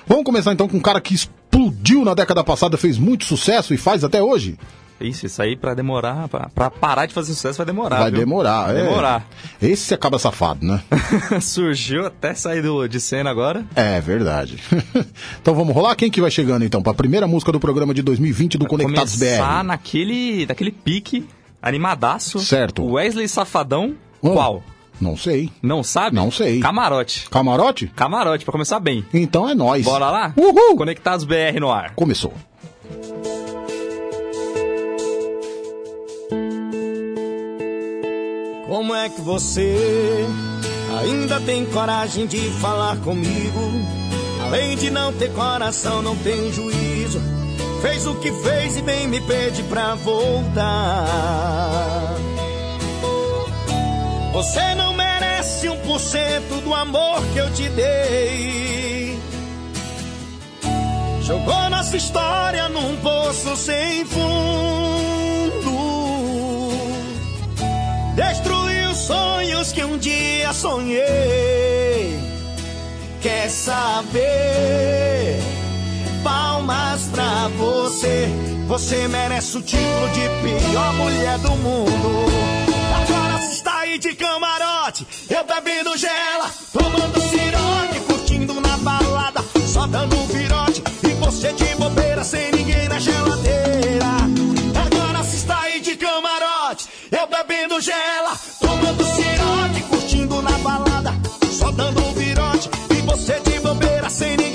Vamos 0.09 0.23
começar 0.25 0.51
então 0.51 0.67
com 0.67 0.75
um 0.77 0.81
cara 0.81 0.99
que 0.99 1.13
explodiu 1.13 2.03
na 2.03 2.15
década 2.15 2.43
passada, 2.43 2.77
fez 2.77 2.97
muito 2.97 3.25
sucesso 3.25 3.73
e 3.75 3.77
faz 3.77 4.03
até 4.03 4.19
hoje? 4.21 4.57
Isso, 4.99 5.25
isso 5.27 5.41
aí 5.41 5.55
pra 5.55 5.73
demorar, 5.75 6.27
pra, 6.27 6.49
pra 6.49 6.69
parar 6.69 7.05
de 7.05 7.13
fazer 7.13 7.31
sucesso 7.33 7.57
vai 7.57 7.65
demorar. 7.65 7.99
vai 7.99 8.11
viu? 8.11 8.19
demorar, 8.19 8.65
Vai 8.73 8.79
é. 8.81 8.83
demorar. 8.83 9.25
Esse 9.61 9.93
acaba 9.93 10.17
safado, 10.19 10.65
né? 10.65 10.81
Surgiu 11.39 12.07
até 12.07 12.33
sair 12.33 12.61
do, 12.61 12.85
de 12.87 12.99
cena 12.99 13.29
agora. 13.29 13.63
É 13.75 14.01
verdade. 14.01 14.57
então 15.39 15.53
vamos 15.55 15.73
rolar? 15.73 15.95
Quem 15.95 16.09
que 16.11 16.19
vai 16.19 16.31
chegando 16.31 16.65
então 16.65 16.81
para 16.81 16.91
a 16.91 16.95
primeira 16.95 17.27
música 17.27 17.51
do 17.51 17.59
programa 17.59 17.93
de 17.93 18.01
2020 18.01 18.57
do 18.57 18.65
Conectados 18.67 19.13
Começar 19.15 19.59
BR? 19.61 19.67
naquele, 19.67 20.45
naquele 20.47 20.71
pique 20.71 21.25
animadaço. 21.61 22.39
Certo. 22.39 22.83
Wesley 22.83 23.27
Safadão. 23.29 23.93
Oh. 24.21 24.31
Qual? 24.31 24.63
Não 24.99 25.15
sei. 25.15 25.49
Não 25.61 25.83
sabe? 25.83 26.15
Não 26.15 26.29
sei. 26.31 26.59
Camarote. 26.59 27.29
Camarote? 27.29 27.87
Camarote, 27.95 28.43
pra 28.45 28.51
começar 28.51 28.79
bem. 28.79 29.05
Então 29.13 29.47
é 29.49 29.55
nós. 29.55 29.83
Bora 29.83 30.09
lá? 30.09 30.33
Uhul! 30.35 30.75
Conectados 30.75 31.25
BR 31.25 31.59
no 31.59 31.71
ar. 31.71 31.93
Começou. 31.95 32.33
Como 38.67 38.93
é 38.93 39.09
que 39.09 39.21
você 39.21 40.25
ainda 41.01 41.39
tem 41.41 41.65
coragem 41.65 42.27
de 42.27 42.37
falar 42.61 42.97
comigo? 42.97 43.59
Além 44.43 44.77
de 44.77 44.89
não 44.91 45.11
ter 45.13 45.31
coração, 45.33 46.01
não 46.01 46.15
tem 46.15 46.51
juízo. 46.51 47.19
Fez 47.81 48.05
o 48.05 48.15
que 48.15 48.31
fez 48.31 48.77
e 48.77 48.81
bem 48.81 49.07
me 49.07 49.21
pede 49.21 49.63
pra 49.63 49.95
voltar. 49.95 50.55
Você 54.31 54.75
não 54.75 54.93
merece 54.93 55.67
um 55.69 55.77
por 55.79 55.99
cento 55.99 56.61
do 56.61 56.73
amor 56.73 57.21
que 57.33 57.39
eu 57.39 57.51
te 57.51 57.67
dei. 57.69 59.19
Jogou 61.23 61.69
nossa 61.69 61.97
história 61.97 62.69
num 62.69 62.95
poço 62.97 63.55
sem 63.55 64.05
fundo. 64.05 64.19
Destruiu 68.15 68.93
sonhos 68.93 69.71
que 69.71 69.83
um 69.83 69.97
dia 69.97 70.53
sonhei. 70.53 72.19
Quer 73.21 73.49
saber? 73.49 75.39
Palmas 76.23 77.09
pra 77.11 77.47
você. 77.57 78.27
Você 78.67 79.07
merece 79.07 79.57
o 79.57 79.61
título 79.61 80.09
de 80.09 80.29
pior 80.43 80.93
mulher 80.93 81.37
do 81.39 81.51
mundo. 81.57 82.58
Aí 83.89 83.97
de 83.97 84.13
camarote, 84.13 85.07
eu 85.31 85.43
bebendo 85.45 85.97
gela, 85.97 86.47
tomando 86.71 87.19
ciroque, 87.21 87.99
curtindo 88.05 88.61
na 88.61 88.77
balada, 88.77 89.43
só 89.65 89.87
dando 89.87 90.15
um 90.15 90.27
virote. 90.27 90.83
E 91.09 91.13
você 91.15 91.51
de 91.53 91.73
bobeira, 91.73 92.23
sem 92.23 92.51
ninguém 92.51 92.87
na 92.87 92.99
geladeira. 92.99 94.05
Agora 94.85 95.23
se 95.23 95.37
está 95.37 95.61
aí 95.61 95.79
de 95.79 95.95
camarote, 95.97 96.87
eu 97.11 97.25
bebendo 97.25 97.81
gela, 97.81 98.37
tomando 98.59 99.03
ciroque, 99.03 99.81
curtindo 99.89 100.39
na 100.39 100.55
balada, 100.59 101.11
só 101.51 101.71
dando 101.71 101.99
um 101.99 102.13
virote. 102.13 102.69
E 102.91 103.01
você 103.01 103.39
de 103.39 103.59
bobeira, 103.59 104.07
sem 104.07 104.37
ninguém 104.37 104.48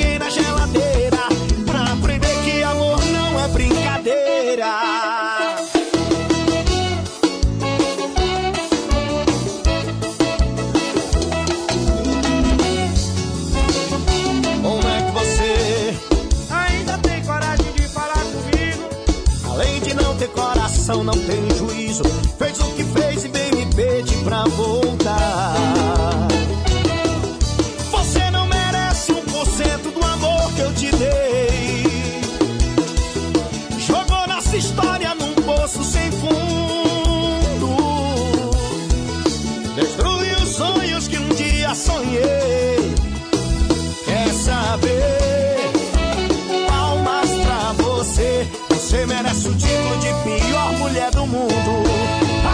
você. 48.94 49.06
Merece 49.06 49.48
o 49.48 49.54
título 49.54 49.98
de 49.98 50.08
pior 50.22 50.72
mulher 50.78 51.10
do 51.10 51.26
mundo. 51.26 51.84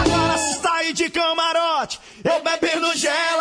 Agora 0.03 0.35
aí 0.73 0.93
de 0.93 1.09
camarote, 1.09 1.99
eu 2.23 2.41
bebendo 2.43 2.97
gela, 2.97 3.40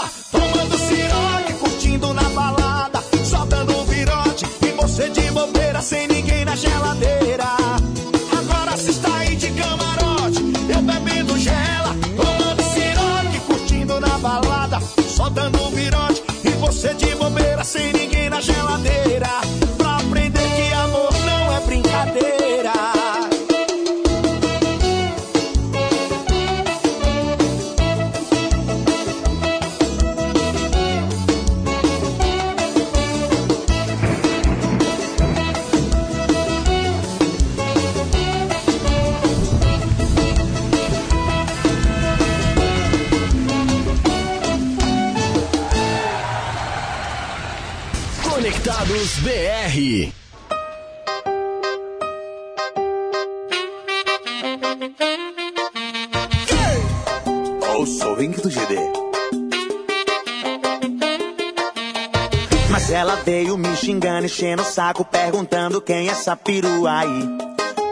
essa 66.21 66.37
perua 66.37 66.99
aí. 66.99 67.29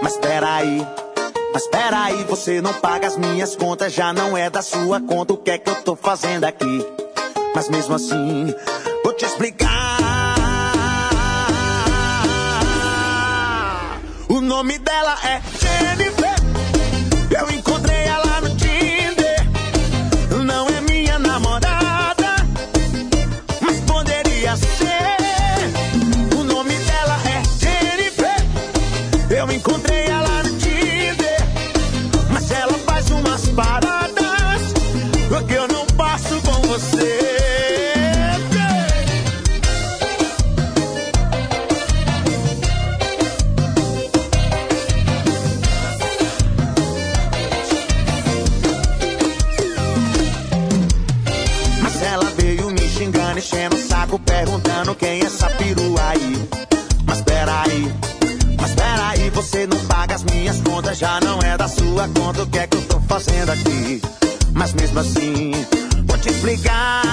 Mas 0.03 0.19
peraí, 0.19 0.87
mas 1.55 1.67
peraí, 1.69 2.25
você 2.25 2.61
não 2.61 2.75
paga 2.75 3.07
as 3.07 3.17
minhas 3.17 3.57
contas, 3.57 3.95
já 3.95 4.13
não 4.13 4.37
é 4.37 4.51
da 4.51 4.61
sua 4.61 5.01
conta, 5.01 5.33
o 5.33 5.39
que 5.39 5.51
é 5.51 5.57
que 5.57 5.71
eu 5.71 5.77
tô 5.77 5.97
fazendo 5.97 6.45
aqui? 6.45 6.87
Mas 7.55 7.71
mesmo 7.71 7.95
assim, 7.95 8.55
vou 9.03 9.15
te 9.15 9.25
explicar. 9.25 9.97
O 14.29 14.43
nome 14.43 14.79
dela 14.79 15.17
é 15.25 15.41
Jennifer. 15.59 16.35
Eu 17.31 17.51
Mesmo 64.75 65.01
assim, 65.01 65.53
vou 66.07 66.19
te 66.19 66.29
explicar. 66.29 67.08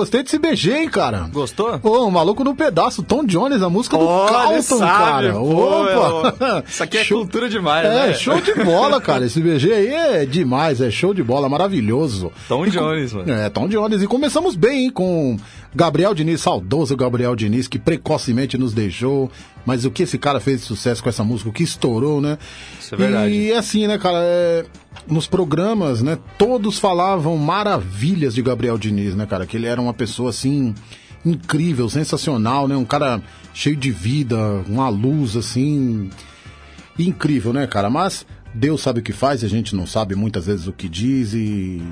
Gostei 0.00 0.22
desse 0.22 0.38
BG, 0.38 0.72
hein, 0.72 0.88
cara. 0.88 1.28
Gostou? 1.32 1.78
Ô, 1.82 2.06
o 2.06 2.10
maluco 2.10 2.42
no 2.42 2.54
pedaço, 2.54 3.02
Tom 3.02 3.24
Jones, 3.24 3.60
a 3.62 3.68
música 3.68 3.96
do 3.98 4.06
Carlton, 4.26 4.78
cara. 4.78 5.38
Opa! 5.38 6.64
Isso 6.68 6.82
aqui 6.82 6.98
é 6.98 7.04
Show- 7.04 7.18
cultura 7.20 7.48
demais, 7.48 7.86
É, 7.86 8.06
né? 8.08 8.14
show 8.14 8.40
de 8.40 8.54
bola, 8.64 9.00
cara. 9.00 9.26
Esse 9.26 9.40
BG 9.40 9.72
aí 9.72 9.88
é 9.88 10.26
demais, 10.26 10.80
é 10.80 10.90
show 10.90 11.12
de 11.12 11.22
bola, 11.22 11.48
maravilhoso. 11.48 12.32
Tom 12.48 12.64
E 12.66 12.70
com- 12.70 12.78
Jones, 12.78 13.12
mano. 13.12 13.30
É, 13.32 13.48
Tom 13.50 13.68
Jones. 13.68 14.02
E 14.02 14.06
começamos 14.06 14.56
bem, 14.56 14.84
hein, 14.84 14.90
com 14.90 15.36
Gabriel 15.74 16.14
Diniz, 16.14 16.40
saudoso 16.40 16.96
Gabriel 16.96 17.36
Diniz, 17.36 17.68
que 17.68 17.78
precocemente 17.78 18.58
nos 18.58 18.72
deixou. 18.72 19.30
Mas 19.64 19.84
o 19.84 19.90
que 19.90 20.02
esse 20.02 20.18
cara 20.18 20.40
fez 20.40 20.60
de 20.60 20.66
sucesso 20.66 21.02
com 21.02 21.08
essa 21.08 21.22
música, 21.22 21.50
o 21.50 21.52
que 21.52 21.62
estourou, 21.62 22.20
né? 22.20 22.38
Isso 22.80 22.94
é 22.94 22.98
verdade. 22.98 23.32
E 23.34 23.52
assim, 23.52 23.86
né, 23.86 23.98
cara, 23.98 24.18
é, 24.20 24.64
nos 25.06 25.26
programas, 25.26 26.02
né, 26.02 26.18
todos 26.38 26.78
falavam 26.78 27.36
maravilhas 27.36 28.34
de 28.34 28.42
Gabriel 28.42 28.78
Diniz, 28.78 29.14
né, 29.14 29.26
cara? 29.26 29.46
Que 29.46 29.56
ele 29.56 29.66
era 29.66 29.80
uma 29.80 29.94
pessoa, 29.94 30.30
assim, 30.30 30.74
incrível, 31.24 31.88
sensacional, 31.88 32.66
né? 32.66 32.74
Um 32.74 32.84
cara 32.84 33.22
cheio 33.52 33.76
de 33.76 33.90
vida, 33.90 34.36
uma 34.66 34.88
luz, 34.88 35.36
assim, 35.36 36.10
incrível, 36.98 37.52
né, 37.52 37.66
cara? 37.66 37.90
Mas 37.90 38.26
Deus 38.54 38.80
sabe 38.80 39.00
o 39.00 39.02
que 39.02 39.12
faz, 39.12 39.44
a 39.44 39.48
gente 39.48 39.76
não 39.76 39.86
sabe 39.86 40.14
muitas 40.14 40.46
vezes 40.46 40.66
o 40.66 40.72
que 40.72 40.88
diz 40.88 41.32
e 41.34 41.82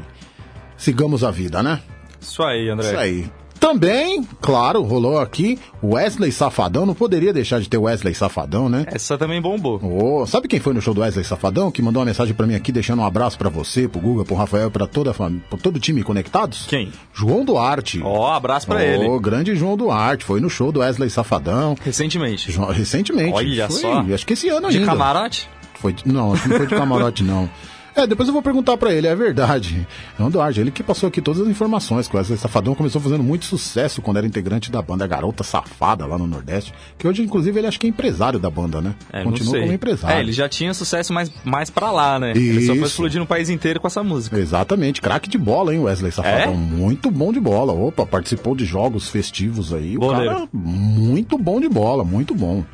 sigamos 0.76 1.22
a 1.22 1.30
vida, 1.30 1.62
né? 1.62 1.80
Isso 2.20 2.42
aí, 2.42 2.68
André. 2.68 2.86
Isso 2.88 2.98
aí. 2.98 3.30
Também, 3.60 4.22
claro, 4.40 4.82
rolou 4.82 5.18
aqui 5.18 5.58
Wesley 5.82 6.30
Safadão, 6.32 6.86
não 6.86 6.94
poderia 6.94 7.32
deixar 7.32 7.60
de 7.60 7.68
ter 7.68 7.76
Wesley 7.76 8.14
Safadão, 8.14 8.68
né? 8.68 8.84
Essa 8.88 9.18
também 9.18 9.40
bombou. 9.42 9.80
Ô, 9.82 10.26
sabe 10.26 10.46
quem 10.48 10.60
foi 10.60 10.72
no 10.72 10.80
show 10.80 10.94
do 10.94 11.00
Wesley 11.00 11.24
Safadão? 11.24 11.70
Que 11.70 11.82
mandou 11.82 12.00
uma 12.00 12.06
mensagem 12.06 12.34
pra 12.34 12.46
mim 12.46 12.54
aqui, 12.54 12.70
deixando 12.70 13.00
um 13.02 13.04
abraço 13.06 13.36
pra 13.36 13.48
você, 13.48 13.88
pro 13.88 14.00
Guga, 14.00 14.24
pro 14.24 14.34
Rafael, 14.36 14.70
pra 14.70 14.86
toda 14.86 15.10
a 15.10 15.14
família, 15.14 15.44
pra 15.50 15.58
todo 15.58 15.76
o 15.76 15.80
time 15.80 16.02
conectados? 16.02 16.66
Quem? 16.68 16.92
João 17.12 17.44
Duarte. 17.44 18.00
Ó, 18.04 18.32
abraço 18.32 18.66
pra 18.66 18.76
Ô, 18.76 18.80
ele. 18.80 19.18
grande 19.20 19.54
João 19.56 19.76
Duarte, 19.76 20.24
foi 20.24 20.40
no 20.40 20.48
show 20.48 20.70
do 20.70 20.80
Wesley 20.80 21.10
Safadão. 21.10 21.76
Recentemente. 21.82 22.52
Jo- 22.52 22.66
Recentemente. 22.66 23.32
Olha 23.34 23.66
Foi, 23.68 23.80
só. 23.80 24.00
Acho 24.14 24.26
que 24.26 24.32
esse 24.34 24.48
ano 24.48 24.68
De 24.70 24.76
ainda. 24.78 24.86
camarote? 24.90 25.48
Foi 25.74 25.92
de- 25.92 26.06
não, 26.08 26.32
acho 26.32 26.42
que 26.44 26.48
não 26.48 26.56
foi 26.58 26.66
de 26.66 26.74
camarote, 26.74 27.22
não. 27.24 27.48
É, 27.98 28.06
depois 28.06 28.28
eu 28.28 28.32
vou 28.32 28.42
perguntar 28.42 28.76
pra 28.76 28.92
ele, 28.92 29.08
é 29.08 29.14
verdade. 29.16 29.84
João 30.16 30.30
Duarte, 30.30 30.60
ele 30.60 30.70
que 30.70 30.84
passou 30.84 31.08
aqui 31.08 31.20
todas 31.20 31.40
as 31.40 31.48
informações, 31.48 32.06
que 32.06 32.14
o 32.14 32.16
Wesley 32.16 32.38
Safadão 32.38 32.72
começou 32.72 33.00
fazendo 33.00 33.24
muito 33.24 33.44
sucesso 33.44 34.00
quando 34.00 34.18
era 34.18 34.26
integrante 34.26 34.70
da 34.70 34.80
banda 34.80 35.04
Garota 35.04 35.42
Safada 35.42 36.06
lá 36.06 36.16
no 36.16 36.26
Nordeste, 36.26 36.72
que 36.96 37.08
hoje, 37.08 37.22
inclusive, 37.22 37.58
ele 37.58 37.66
acho 37.66 37.80
que 37.80 37.88
é 37.88 37.90
empresário 37.90 38.38
da 38.38 38.48
banda, 38.48 38.80
né? 38.80 38.94
É, 39.12 39.24
Continua 39.24 39.58
como 39.58 39.72
empresário. 39.72 40.16
É, 40.16 40.20
ele 40.20 40.30
já 40.30 40.48
tinha 40.48 40.72
sucesso 40.72 41.12
mais, 41.12 41.28
mais 41.44 41.70
pra 41.70 41.90
lá, 41.90 42.20
né? 42.20 42.30
Ele 42.30 42.60
só 42.60 42.72
foi 42.72 42.76
Isso. 42.76 42.86
explodir 42.86 43.18
no 43.18 43.26
país 43.26 43.50
inteiro 43.50 43.80
com 43.80 43.88
essa 43.88 44.04
música. 44.04 44.38
Exatamente, 44.38 45.00
craque 45.00 45.28
de 45.28 45.36
bola, 45.38 45.74
hein, 45.74 45.80
Wesley 45.80 46.12
Safadão. 46.12 46.52
É? 46.52 46.56
Muito 46.56 47.10
bom 47.10 47.32
de 47.32 47.40
bola. 47.40 47.72
Opa, 47.72 48.06
participou 48.06 48.54
de 48.54 48.64
jogos 48.64 49.08
festivos 49.08 49.74
aí. 49.74 49.96
O 49.96 50.00
Goleiro. 50.00 50.34
cara, 50.34 50.48
muito 50.52 51.36
bom 51.36 51.60
de 51.60 51.68
bola, 51.68 52.04
muito 52.04 52.32
bom. 52.32 52.64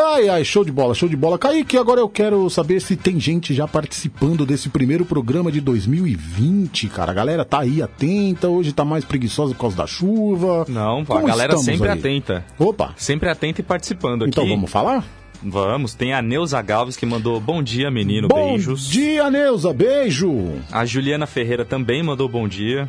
Ai, 0.00 0.28
ai, 0.28 0.44
show 0.44 0.64
de 0.64 0.70
bola, 0.72 0.94
show 0.94 1.08
de 1.08 1.16
bola. 1.16 1.38
Kaique, 1.38 1.76
agora 1.76 2.00
eu 2.00 2.08
quero 2.08 2.48
saber 2.50 2.80
se 2.80 2.96
tem 2.96 3.18
gente 3.18 3.52
já 3.54 3.66
participando 3.66 4.46
desse 4.46 4.68
primeiro 4.68 5.04
programa 5.04 5.50
de 5.50 5.60
2020, 5.60 6.88
cara. 6.88 7.10
A 7.10 7.14
galera 7.14 7.44
tá 7.44 7.60
aí 7.60 7.82
atenta, 7.82 8.48
hoje 8.48 8.72
tá 8.72 8.84
mais 8.84 9.04
preguiçosa 9.04 9.54
por 9.54 9.60
causa 9.60 9.76
da 9.76 9.86
chuva. 9.86 10.64
Não, 10.68 11.04
pô, 11.04 11.14
a 11.16 11.22
galera 11.22 11.56
sempre 11.58 11.88
aí? 11.88 11.98
atenta. 11.98 12.44
Opa, 12.58 12.94
Sempre 12.96 13.28
atenta 13.28 13.60
e 13.60 13.64
participando 13.64 14.22
aqui. 14.22 14.30
então 14.30 14.48
vamos 14.48 14.70
falar? 14.70 15.04
Vamos. 15.42 15.94
Tem 15.94 16.12
a 16.12 16.20
Neuza 16.22 16.60
Galves 16.62 16.96
que 16.96 17.06
mandou 17.06 17.40
bom 17.40 17.62
dia, 17.62 17.90
menino. 17.90 18.28
bom 18.28 18.52
beijos. 18.52 18.88
dia, 18.88 19.30
Neuza, 19.30 19.72
beijo. 19.72 20.52
A 20.70 20.84
Juliana 20.84 21.26
Ferreira 21.26 21.64
também 21.64 22.02
mandou 22.02 22.28
bom 22.28 22.48
dia. 22.48 22.88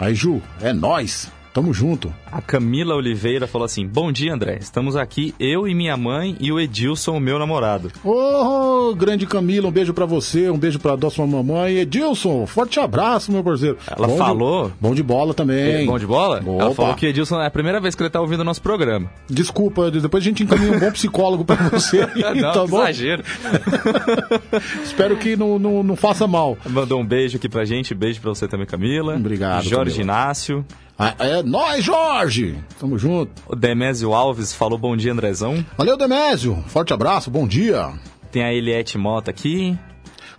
Aí, 0.00 0.12
Ju, 0.14 0.42
é 0.60 0.72
nós. 0.72 1.30
Tamo 1.54 1.72
junto. 1.72 2.12
A 2.32 2.42
Camila 2.42 2.96
Oliveira 2.96 3.46
falou 3.46 3.64
assim: 3.64 3.86
Bom 3.86 4.10
dia, 4.10 4.34
André. 4.34 4.58
Estamos 4.60 4.96
aqui, 4.96 5.32
eu 5.38 5.68
e 5.68 5.74
minha 5.74 5.96
mãe 5.96 6.36
e 6.40 6.50
o 6.50 6.58
Edilson, 6.58 7.20
meu 7.20 7.38
namorado. 7.38 7.92
Ô, 8.04 8.92
grande 8.96 9.24
Camila, 9.24 9.68
um 9.68 9.70
beijo 9.70 9.94
pra 9.94 10.04
você, 10.04 10.50
um 10.50 10.58
beijo 10.58 10.80
pra 10.80 10.98
sua 11.10 11.24
mamãe. 11.28 11.76
Edilson, 11.76 12.44
forte 12.44 12.80
abraço, 12.80 13.30
meu 13.30 13.44
parceiro. 13.44 13.78
Ela 13.86 14.08
Bom 14.08 14.12
de- 14.14 14.18
falou- 14.18 14.72
bom 14.80 14.94
de 14.96 15.02
bola 15.04 15.32
também. 15.32 15.86
Bom 15.86 15.96
de 15.96 16.06
bola? 16.08 16.38
Ela 16.44 16.64
Opa. 16.66 16.74
falou 16.74 16.94
que 16.96 17.06
Edilson 17.06 17.40
é 17.40 17.46
a 17.46 17.50
primeira 17.50 17.80
vez 17.80 17.94
que 17.94 18.02
ele 18.02 18.10
tá 18.10 18.20
ouvindo 18.20 18.40
o 18.40 18.44
nosso 18.44 18.60
programa. 18.60 19.08
Desculpa, 19.30 19.92
depois 19.92 20.24
a 20.24 20.26
gente 20.26 20.42
encaminha 20.42 20.72
um 20.72 20.80
bom 20.80 20.90
psicólogo 20.90 21.44
pra 21.44 21.54
você, 21.68 22.00
Não, 22.34 22.52
tá 22.52 22.66
bom? 22.66 22.80
exagero. 22.82 23.22
Espero 24.82 25.16
que 25.16 25.36
não, 25.36 25.56
não, 25.58 25.84
não 25.84 25.94
faça 25.94 26.26
mal. 26.26 26.58
Mandou 26.68 27.00
um 27.00 27.06
beijo 27.06 27.36
aqui 27.36 27.48
pra 27.48 27.64
gente, 27.64 27.94
beijo 27.94 28.20
pra 28.20 28.30
você 28.30 28.48
também, 28.48 28.66
Camila. 28.66 29.14
Obrigado, 29.14 29.62
Jorge 29.68 29.92
Camila. 29.98 30.02
Inácio. 30.02 30.64
Ah, 30.98 31.14
É 31.18 31.42
nós, 31.42 31.84
Jorge! 31.84 32.56
Tamo 32.78 32.96
junto. 32.98 33.32
O 33.48 33.56
Demésio 33.56 34.12
Alves 34.14 34.52
falou 34.54 34.78
bom 34.78 34.96
dia, 34.96 35.12
Andrezão. 35.12 35.64
Valeu, 35.76 35.96
Demésio. 35.96 36.62
Forte 36.68 36.92
abraço, 36.92 37.30
bom 37.30 37.46
dia. 37.48 37.90
Tem 38.30 38.42
a 38.44 38.52
Eliette 38.52 38.96
Mota 38.96 39.30
aqui. 39.30 39.76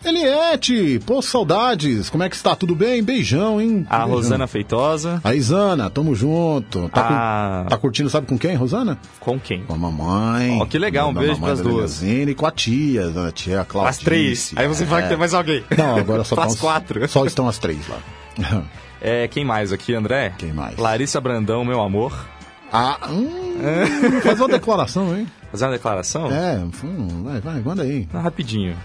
Eliette, 0.03 0.99
pô, 1.05 1.19
saudades. 1.21 2.09
Como 2.11 2.23
é 2.23 2.29
que 2.29 2.35
está? 2.35 2.55
Tudo 2.55 2.75
bem? 2.75 3.01
Beijão, 3.03 3.59
hein? 3.59 3.85
A 3.89 3.99
Beijão. 3.99 4.13
Rosana 4.15 4.47
Feitosa. 4.47 5.19
A 5.23 5.33
Isana, 5.33 5.89
tamo 5.89 6.13
junto. 6.13 6.87
Tá, 6.89 7.63
com- 7.63 7.69
tá 7.69 7.77
curtindo, 7.77 8.09
sabe 8.09 8.27
com 8.27 8.37
quem, 8.37 8.55
Rosana? 8.55 8.99
Com 9.19 9.39
quem? 9.39 9.63
Com 9.63 9.73
a 9.73 9.77
mamãe. 9.77 10.59
Ó, 10.61 10.65
que 10.65 10.77
legal, 10.77 11.09
um 11.09 11.13
beijo 11.13 11.39
pras 11.41 11.59
duas. 11.59 12.03
E 12.03 12.35
com 12.35 12.45
a 12.45 12.51
tia, 12.51 13.07
a 13.27 13.31
tia 13.31 13.65
Claudice. 13.65 13.89
As 13.99 14.05
três. 14.05 14.53
Aí 14.55 14.67
você 14.67 14.85
fala 14.85 15.01
que 15.03 15.07
tem 15.09 15.17
mais 15.17 15.33
alguém. 15.33 15.63
Não, 15.75 15.97
agora 15.97 16.23
só 16.23 16.35
estão, 16.45 16.55
quatro. 16.55 17.07
Só 17.09 17.25
estão 17.25 17.47
as 17.47 17.57
três 17.57 17.79
lá. 17.89 17.97
É, 19.01 19.27
quem 19.27 19.45
mais 19.45 19.71
aqui, 19.71 19.93
André? 19.93 20.33
Quem 20.37 20.53
mais? 20.53 20.77
Larissa 20.77 21.19
Brandão, 21.21 21.63
meu 21.63 21.81
amor. 21.81 22.25
Ah, 22.71 22.97
hum, 23.09 23.57
faz 24.23 24.39
uma 24.39 24.47
declaração, 24.49 25.15
hein? 25.15 25.27
Fazer 25.51 25.65
uma 25.65 25.71
declaração? 25.73 26.31
É, 26.31 26.57
hum, 26.83 27.23
vai, 27.23 27.39
vai, 27.39 27.59
manda 27.61 27.83
aí. 27.83 28.07
Ah, 28.13 28.19
Rapidinho. 28.21 28.75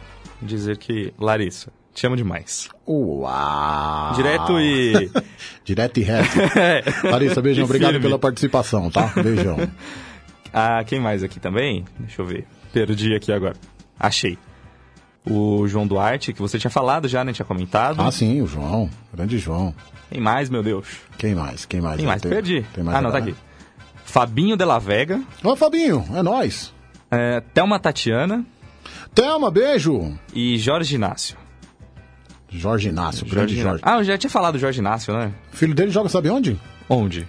Dizer 0.42 0.76
que, 0.78 1.12
Larissa, 1.18 1.72
te 1.94 2.06
amo 2.06 2.16
demais. 2.16 2.68
Uau! 2.86 4.14
Direto 4.14 4.60
e. 4.60 5.10
Direto 5.64 5.98
e 6.00 6.02
reto. 6.02 6.28
Larissa, 7.10 7.42
beijão, 7.42 7.64
obrigado 7.64 7.92
firme. 7.92 8.06
pela 8.06 8.18
participação, 8.18 8.90
tá? 8.90 9.12
Beijão. 9.22 9.56
Ah, 10.52 10.82
quem 10.84 10.98
mais 11.00 11.22
aqui 11.22 11.38
também? 11.40 11.84
Deixa 11.98 12.22
eu 12.22 12.26
ver. 12.26 12.46
Perdi 12.72 13.14
aqui 13.14 13.32
agora. 13.32 13.54
Achei. 13.98 14.38
O 15.26 15.68
João 15.68 15.86
Duarte, 15.86 16.32
que 16.32 16.40
você 16.40 16.58
tinha 16.58 16.70
falado 16.70 17.06
já, 17.06 17.22
né? 17.24 17.32
Tinha 17.32 17.44
comentado. 17.44 18.00
Ah, 18.00 18.10
sim, 18.10 18.40
o 18.40 18.46
João. 18.46 18.88
Grande 19.12 19.38
João. 19.38 19.74
Quem 20.10 20.20
mais, 20.20 20.48
meu 20.48 20.62
Deus? 20.62 20.86
Quem 21.18 21.34
mais? 21.34 21.64
Quem 21.66 21.80
mais? 21.80 21.96
Quem 21.98 22.06
mais? 22.06 22.22
Tem- 22.22 22.30
Perdi. 22.30 22.66
Tem 22.72 22.82
mais 22.82 22.96
ah, 22.96 23.00
não, 23.00 23.12
tá 23.12 23.18
aqui. 23.18 23.34
Fabinho 24.04 24.56
de 24.56 24.64
la 24.64 24.78
Vega. 24.78 25.20
Ô, 25.44 25.54
Fabinho, 25.54 26.04
é 26.14 26.22
nóis. 26.22 26.72
É, 27.10 27.40
Thelma 27.52 27.78
Tatiana 27.78 28.44
Thelma, 29.14 29.50
beijo. 29.50 30.16
e 30.32 30.56
Jorge 30.58 30.94
Inácio. 30.94 31.36
Jorge 32.48 32.88
Inácio, 32.88 33.26
grande 33.26 33.54
Inácio. 33.54 33.68
Jorge. 33.70 33.84
Ah, 33.86 33.98
eu 33.98 34.04
já 34.04 34.18
tinha 34.18 34.30
falado 34.30 34.54
do 34.54 34.58
Jorge 34.58 34.80
Inácio, 34.80 35.14
né? 35.14 35.32
O 35.52 35.56
filho 35.56 35.74
dele 35.74 35.90
joga, 35.90 36.08
sabe 36.08 36.30
onde? 36.30 36.58
Onde? 36.88 37.26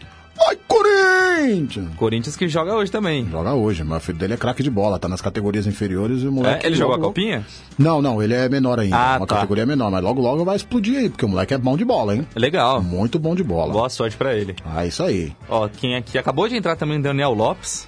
Ai, 0.47 0.57
Corinthians! 0.67 1.95
Corinthians 1.95 2.35
que 2.35 2.47
joga 2.47 2.73
hoje 2.73 2.91
também. 2.91 3.27
Joga 3.29 3.53
hoje, 3.53 3.83
mas 3.83 4.01
o 4.01 4.05
filho 4.05 4.17
dele 4.17 4.33
é 4.33 4.37
craque 4.37 4.63
de 4.63 4.69
bola, 4.69 4.97
tá 4.97 5.07
nas 5.07 5.21
categorias 5.21 5.67
inferiores 5.67 6.23
e 6.23 6.27
o 6.27 6.31
moleque. 6.31 6.65
É, 6.65 6.69
ele 6.69 6.75
jogou 6.75 6.95
a 6.95 6.99
copinha? 6.99 7.45
Não, 7.77 8.01
não, 8.01 8.21
ele 8.21 8.33
é 8.33 8.49
menor 8.49 8.79
ainda. 8.79 8.95
Ah, 8.97 9.17
uma 9.17 9.27
tá. 9.27 9.35
categoria 9.35 9.65
menor, 9.65 9.91
mas 9.91 10.03
logo 10.03 10.21
logo 10.21 10.43
vai 10.43 10.55
explodir 10.55 10.97
aí, 10.97 11.09
porque 11.09 11.25
o 11.25 11.29
moleque 11.29 11.53
é 11.53 11.57
bom 11.57 11.77
de 11.77 11.85
bola, 11.85 12.15
hein? 12.15 12.27
Legal. 12.35 12.81
Muito 12.81 13.19
bom 13.19 13.35
de 13.35 13.43
bola. 13.43 13.71
Boa 13.71 13.89
sorte 13.89 14.17
pra 14.17 14.35
ele. 14.35 14.55
Ah, 14.65 14.85
isso 14.85 15.03
aí. 15.03 15.35
Ó, 15.47 15.67
quem 15.67 15.95
aqui 15.95 16.17
acabou 16.17 16.47
de 16.47 16.55
entrar 16.55 16.75
também, 16.75 16.99
Daniel 16.99 17.33
Lopes. 17.33 17.87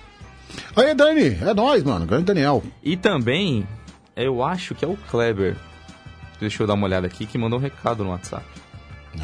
Aí, 0.76 0.94
Dani, 0.94 1.38
é 1.42 1.54
nóis, 1.54 1.84
mano. 1.84 2.06
Grande 2.06 2.26
Daniel. 2.26 2.64
E 2.84 2.96
também, 2.96 3.68
eu 4.16 4.44
acho 4.44 4.76
que 4.76 4.86
é 4.86 4.88
o 4.88 4.98
Kleber. 5.10 5.56
Deixa 6.40 6.62
eu 6.62 6.68
dar 6.68 6.74
uma 6.74 6.86
olhada 6.86 7.08
aqui, 7.08 7.26
que 7.26 7.38
mandou 7.38 7.58
um 7.58 7.62
recado 7.62 8.04
no 8.04 8.12
WhatsApp. 8.12 8.46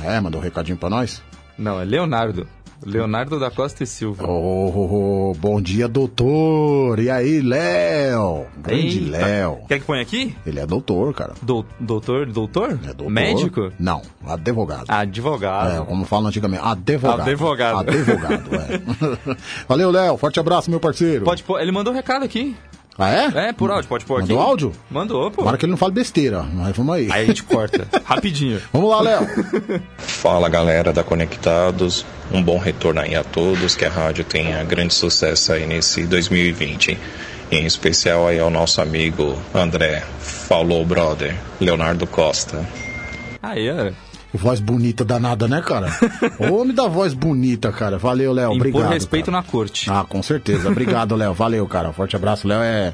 É, 0.03 0.19
mandou 0.19 0.39
um 0.39 0.43
recadinho 0.43 0.77
pra 0.77 0.89
nós. 0.89 1.21
Não, 1.57 1.79
é 1.79 1.83
Leonardo. 1.83 2.47
Leonardo 2.85 3.39
da 3.39 3.51
Costa 3.51 3.83
e 3.83 3.87
Silva. 3.87 4.25
Ô, 4.25 4.31
ô, 4.69 5.29
ô, 5.31 5.33
bom 5.33 5.61
dia, 5.61 5.87
doutor. 5.87 6.99
E 6.99 7.09
aí, 7.09 7.41
Léo? 7.41 8.45
Grande. 8.57 8.99
Léo. 9.01 9.59
Quer 9.67 9.79
que 9.79 9.85
ponha 9.85 10.01
aqui? 10.01 10.35
Ele 10.45 10.59
é 10.59 10.65
doutor, 10.65 11.13
cara. 11.13 11.33
Dou- 11.41 11.65
doutor, 11.79 12.25
doutor? 12.27 12.71
É 12.83 12.93
doutor. 12.93 13.09
Médico? 13.09 13.71
Não, 13.77 14.01
advogado. 14.25 14.85
Advogado. 14.87 15.81
É, 15.81 15.85
como 15.85 16.05
falam 16.05 16.27
antigamente, 16.27 16.63
advogado. 16.63 17.21
Advogado. 17.29 17.79
Advogado, 17.89 18.55
é. 18.55 19.35
Valeu, 19.67 19.91
Léo. 19.91 20.17
Forte 20.17 20.39
abraço, 20.39 20.69
meu 20.69 20.79
parceiro. 20.79 21.25
Pode 21.25 21.43
pôr, 21.43 21.59
ele 21.61 21.71
mandou 21.71 21.91
um 21.91 21.95
recado 21.95 22.23
aqui. 22.23 22.55
Ah, 22.99 23.11
é? 23.11 23.47
É, 23.47 23.53
por 23.53 23.71
áudio, 23.71 23.87
pode 23.87 24.03
pôr 24.03 24.21
aqui. 24.21 24.33
Mandou 24.33 24.45
áudio? 24.45 24.73
Mandou, 24.91 25.31
pô. 25.31 25.37
Tomara 25.37 25.57
que 25.57 25.65
ele 25.65 25.71
não 25.71 25.77
fale 25.77 25.93
besteira, 25.93 26.43
mas 26.43 26.75
vamos 26.75 26.93
aí. 26.93 27.07
Aí 27.09 27.23
a 27.23 27.25
gente 27.25 27.43
corta, 27.43 27.87
rapidinho. 28.03 28.61
Vamos 28.73 28.89
lá, 28.89 28.99
Léo. 29.01 29.25
Fala 29.97 30.49
galera 30.49 30.91
da 30.91 31.01
Conectados, 31.01 32.05
um 32.29 32.43
bom 32.43 32.57
retorno 32.57 32.99
aí 32.99 33.15
a 33.15 33.23
todos, 33.23 33.73
que 33.73 33.85
a 33.85 33.89
rádio 33.89 34.25
tenha 34.25 34.61
grande 34.65 34.93
sucesso 34.93 35.53
aí 35.53 35.65
nesse 35.65 36.05
2020. 36.05 36.99
Em 37.49 37.65
especial 37.65 38.27
aí 38.27 38.37
ao 38.37 38.49
nosso 38.49 38.81
amigo 38.81 39.35
André, 39.55 40.03
falou 40.19 40.85
brother, 40.85 41.35
Leonardo 41.59 42.05
Costa. 42.05 42.67
Aí, 43.41 43.69
é. 43.69 43.93
Voz 44.33 44.59
bonita 44.59 45.03
danada, 45.03 45.47
né, 45.47 45.61
cara? 45.61 45.89
Homem 46.51 46.75
da 46.75 46.87
voz 46.87 47.13
bonita, 47.13 47.71
cara. 47.71 47.97
Valeu, 47.97 48.31
Léo. 48.31 48.51
Obrigado. 48.51 48.89
respeito 48.89 49.31
na 49.31 49.41
corte. 49.41 49.89
Ah, 49.89 50.05
com 50.07 50.21
certeza. 50.21 50.69
Obrigado, 50.69 51.15
Léo. 51.15 51.33
Valeu, 51.33 51.65
cara. 51.67 51.91
Forte 51.91 52.15
abraço. 52.15 52.47
Léo 52.47 52.61
é. 52.61 52.93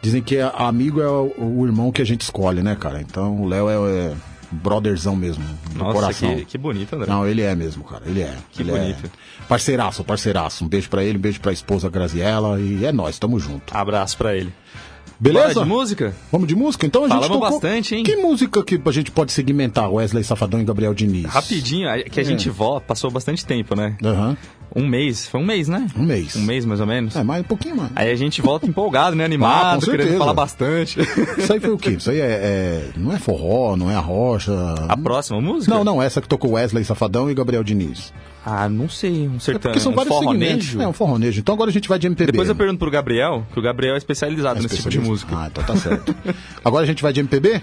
Dizem 0.00 0.22
que 0.22 0.36
é- 0.36 0.52
amigo 0.56 1.00
é 1.00 1.08
o, 1.08 1.64
irmão 1.64 1.90
que 1.90 2.02
a 2.02 2.04
gente 2.04 2.20
escolhe, 2.20 2.62
né, 2.62 2.76
cara? 2.76 3.00
Então 3.00 3.42
o 3.42 3.48
Léo 3.48 3.68
é, 3.68 3.74
é 3.74 4.14
brotherzão 4.52 5.16
mesmo. 5.16 5.42
Do 5.70 5.78
Nossa, 5.78 5.92
coração. 5.92 6.36
que, 6.36 6.44
que 6.44 6.58
bonito, 6.58 6.94
André. 6.94 7.10
Não, 7.10 7.26
ele 7.26 7.42
é 7.42 7.54
mesmo, 7.54 7.82
cara. 7.82 8.02
Ele 8.06 8.20
é. 8.20 8.34
Que 8.52 8.62
Ele 8.62 8.70
bonito. 8.70 9.06
É 9.06 9.44
parceiraço, 9.48 10.04
parceiraço. 10.04 10.64
Um 10.64 10.68
beijo 10.68 10.88
pra 10.88 11.02
ele, 11.02 11.18
um 11.18 11.20
beijo 11.20 11.40
pra 11.40 11.52
esposa 11.52 11.88
Graziella. 11.88 12.60
E 12.60 12.84
é 12.84 12.92
nós, 12.92 13.18
tamo 13.18 13.40
junto. 13.40 13.76
Abraço 13.76 14.16
pra 14.16 14.36
ele. 14.36 14.52
Beleza? 15.18 15.54
Bora 15.54 15.64
de 15.66 15.70
música? 15.72 16.14
Vamos 16.32 16.48
de 16.48 16.56
música? 16.56 16.86
Então 16.86 17.02
a 17.04 17.08
gente 17.08 17.14
Falamos 17.14 17.36
tocou... 17.38 17.50
bastante, 17.60 17.94
hein? 17.94 18.02
Que 18.04 18.16
música 18.16 18.62
que 18.64 18.80
a 18.84 18.90
gente 18.90 19.10
pode 19.10 19.32
segmentar? 19.32 19.90
Wesley 19.90 20.24
Safadão 20.24 20.60
e 20.60 20.64
Gabriel 20.64 20.92
Diniz. 20.94 21.26
Rapidinho, 21.26 21.88
é 21.88 22.02
que 22.02 22.18
a 22.20 22.22
É. 22.22 22.26
gente 22.26 22.50
volta, 22.50 22.86
passou 22.86 23.10
bastante 23.10 23.44
tempo, 23.46 23.74
né? 23.76 23.96
Aham. 24.04 24.36
Um 24.76 24.86
mês, 24.88 25.26
foi 25.26 25.40
um 25.40 25.44
mês, 25.44 25.68
né? 25.68 25.86
Um 25.96 26.02
mês. 26.02 26.34
Um 26.36 26.42
mês 26.42 26.64
mais 26.64 26.80
ou 26.80 26.86
menos. 26.86 27.14
É, 27.14 27.22
mais 27.22 27.42
um 27.42 27.44
pouquinho 27.46 27.76
mais. 27.76 27.90
Aí 27.94 28.10
a 28.10 28.14
gente 28.16 28.42
volta 28.42 28.66
empolgado, 28.66 29.14
né? 29.14 29.22
Ah, 29.22 29.26
Animado, 29.26 29.84
com 29.84 29.90
querendo 29.92 30.18
falar 30.18 30.34
bastante. 30.34 30.98
Isso 31.38 31.52
aí 31.52 31.60
foi 31.60 31.70
o 31.70 31.78
quê? 31.78 31.90
Isso 31.90 32.10
aí 32.10 32.20
é, 32.20 32.24
é- 32.24 32.90
Não 32.96 33.12
é 33.12 33.18
forró, 33.18 33.76
não 33.76 33.90
é 33.90 33.94
a 33.94 34.00
rocha. 34.00 34.52
A 34.88 34.96
próxima 34.96 35.40
música? 35.40 35.72
Não, 35.72 35.84
não, 35.84 36.02
essa 36.02 36.20
que 36.20 36.28
tocou 36.28 36.52
Wesley 36.52 36.84
Safadão 36.84 37.30
e 37.30 37.34
Gabriel 37.34 37.62
Diniz. 37.62 38.12
Ah, 38.44 38.68
não 38.68 38.88
sei, 38.88 39.26
um 39.28 39.36
É 39.36 39.38
sertão, 39.38 39.70
porque 39.70 39.80
são 39.80 39.92
um 39.92 39.94
vários 39.94 40.14
segmentos. 40.18 40.66
forronejo? 40.66 40.80
É, 40.82 40.88
um 40.88 40.92
forronejo. 40.92 41.40
Então 41.40 41.54
agora 41.54 41.70
a 41.70 41.72
gente 41.72 41.88
vai 41.88 41.98
de 41.98 42.06
MPB. 42.08 42.32
Depois 42.32 42.48
eu 42.48 42.54
pergunto 42.54 42.78
pro 42.78 42.90
Gabriel, 42.90 43.46
que 43.52 43.58
o 43.58 43.62
Gabriel 43.62 43.94
é 43.94 43.98
especializado 43.98 44.60
nesse 44.62 44.76
tipo 44.76 44.90
de 44.90 44.98
música. 45.00 45.34
Ah, 45.36 45.48
então 45.50 45.64
tá 45.64 45.76
certo. 45.76 46.14
agora 46.64 46.82
a 46.84 46.86
gente 46.86 47.02
vai 47.02 47.12
de 47.12 47.20
MPB? 47.20 47.62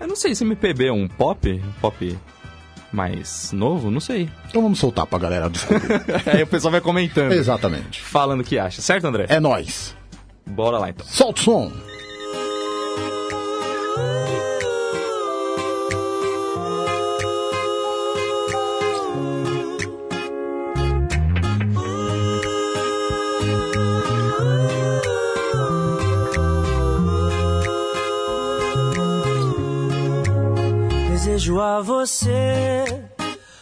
Eu 0.00 0.08
não 0.08 0.16
sei 0.16 0.34
se 0.34 0.42
MPB 0.44 0.86
é 0.86 0.92
um 0.92 1.06
pop, 1.06 1.48
um 1.52 1.80
pop 1.80 2.18
mais 2.92 3.50
novo, 3.52 3.90
não 3.90 4.00
sei. 4.00 4.28
Então 4.48 4.62
vamos 4.62 4.78
soltar 4.78 5.06
pra 5.06 5.18
galera 5.18 5.48
descobrir. 5.48 6.02
Aí 6.26 6.42
o 6.42 6.46
pessoal 6.46 6.72
vai 6.72 6.80
comentando. 6.80 7.32
Exatamente. 7.32 8.00
Falando 8.00 8.40
o 8.40 8.44
que 8.44 8.58
acha, 8.58 8.82
certo, 8.82 9.06
André? 9.06 9.26
É 9.28 9.40
nóis. 9.40 9.96
Bora 10.46 10.78
lá 10.78 10.90
então. 10.90 11.06
Solta 11.06 11.40
o 11.40 11.44
som. 11.44 11.72
Desejo 31.08 31.60
a 31.60 31.80
você 31.80 32.81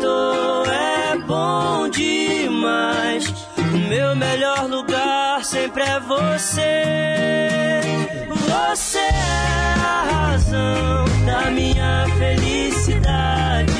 Toa 0.00 0.66
é 0.74 1.16
bom 1.18 1.88
demais. 1.88 3.28
O 3.58 3.78
meu 3.88 4.16
melhor 4.16 4.68
lugar 4.68 5.44
sempre 5.44 5.82
é 5.82 6.00
você. 6.00 7.80
Você 8.28 8.98
é 8.98 9.74
a 9.82 10.28
razão 10.30 11.04
da 11.26 11.50
minha 11.50 12.06
felicidade. 12.18 13.70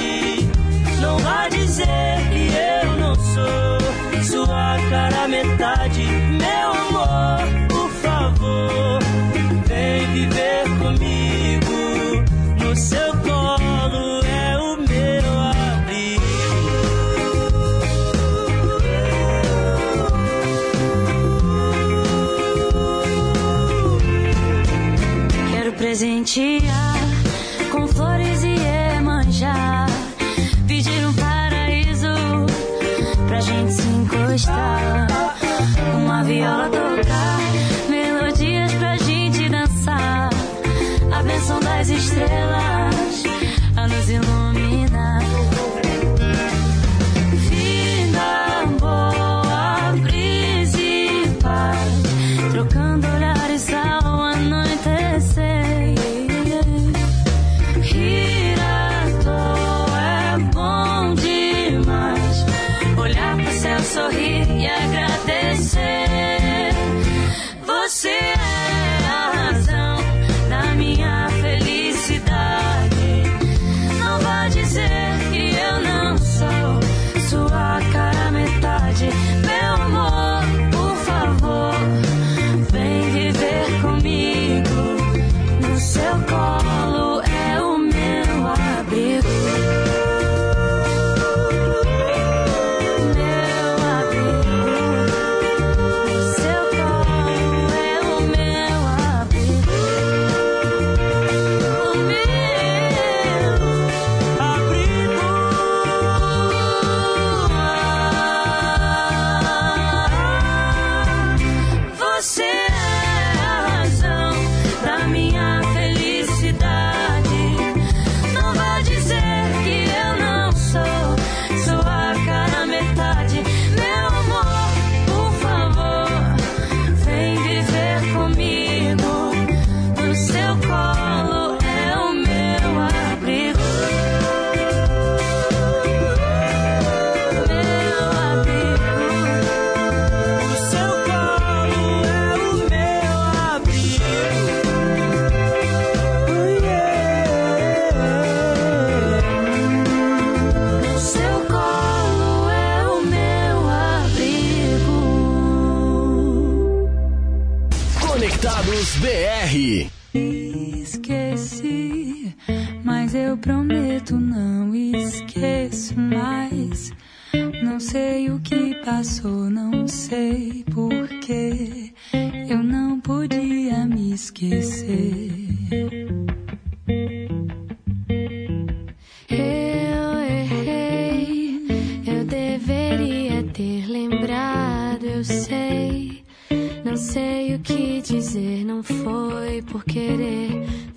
Não 1.00 1.18
vá 1.18 1.48
dizer 1.48 2.18
que 2.32 2.50
eu 2.84 2.96
não 2.98 3.14
sou 3.14 3.80
sua 4.22 4.76
cara 4.90 5.28
metade. 5.28 6.02
Meu 6.02 6.72
amor, 6.72 7.68
por 7.68 7.90
favor, 7.90 8.98
vem 9.66 10.06
viver 10.12 10.64
comigo. 10.78 11.29
Presentear 26.30 26.70
com 26.84 26.89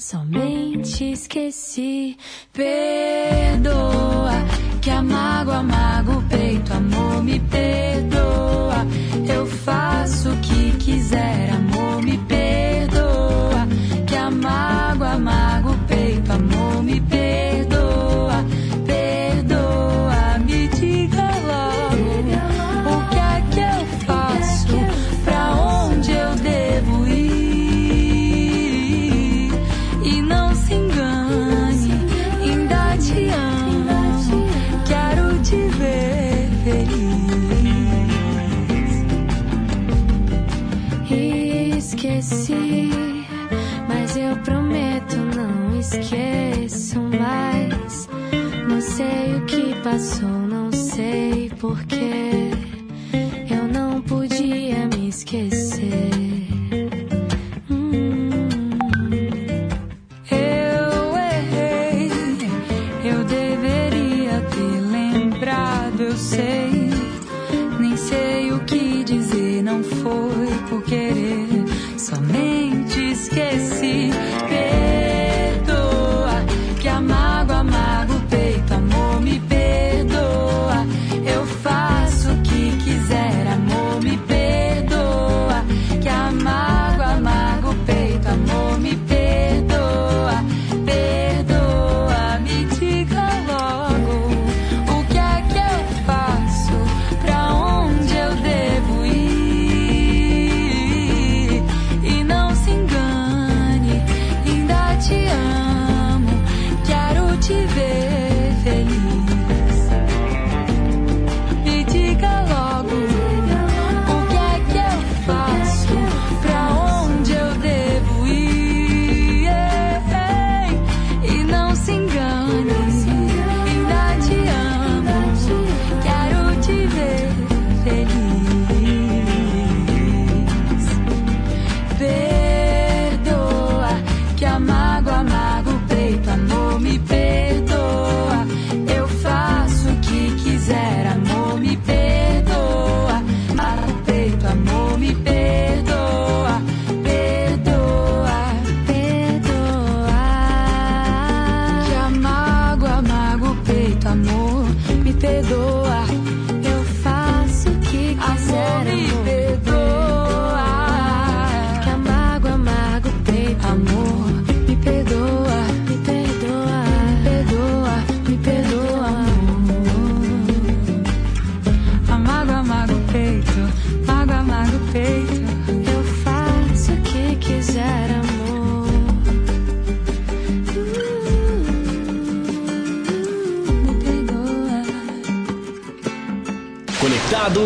somente 0.03 1.11
esqueci. 1.11 2.17
Perdoa, 2.51 4.33
que 4.81 4.89
a 4.89 5.01
mágoa 5.01 5.59
amaga 5.59 6.11
o 6.11 6.21
sei 48.95 49.35
o 49.35 49.45
que 49.45 49.75
passou, 49.81 50.29
não 50.29 50.71
sei 50.71 51.32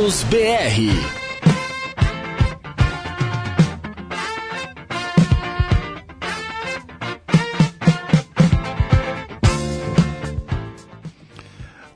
Conectados 0.08 0.24
BR. 0.24 1.18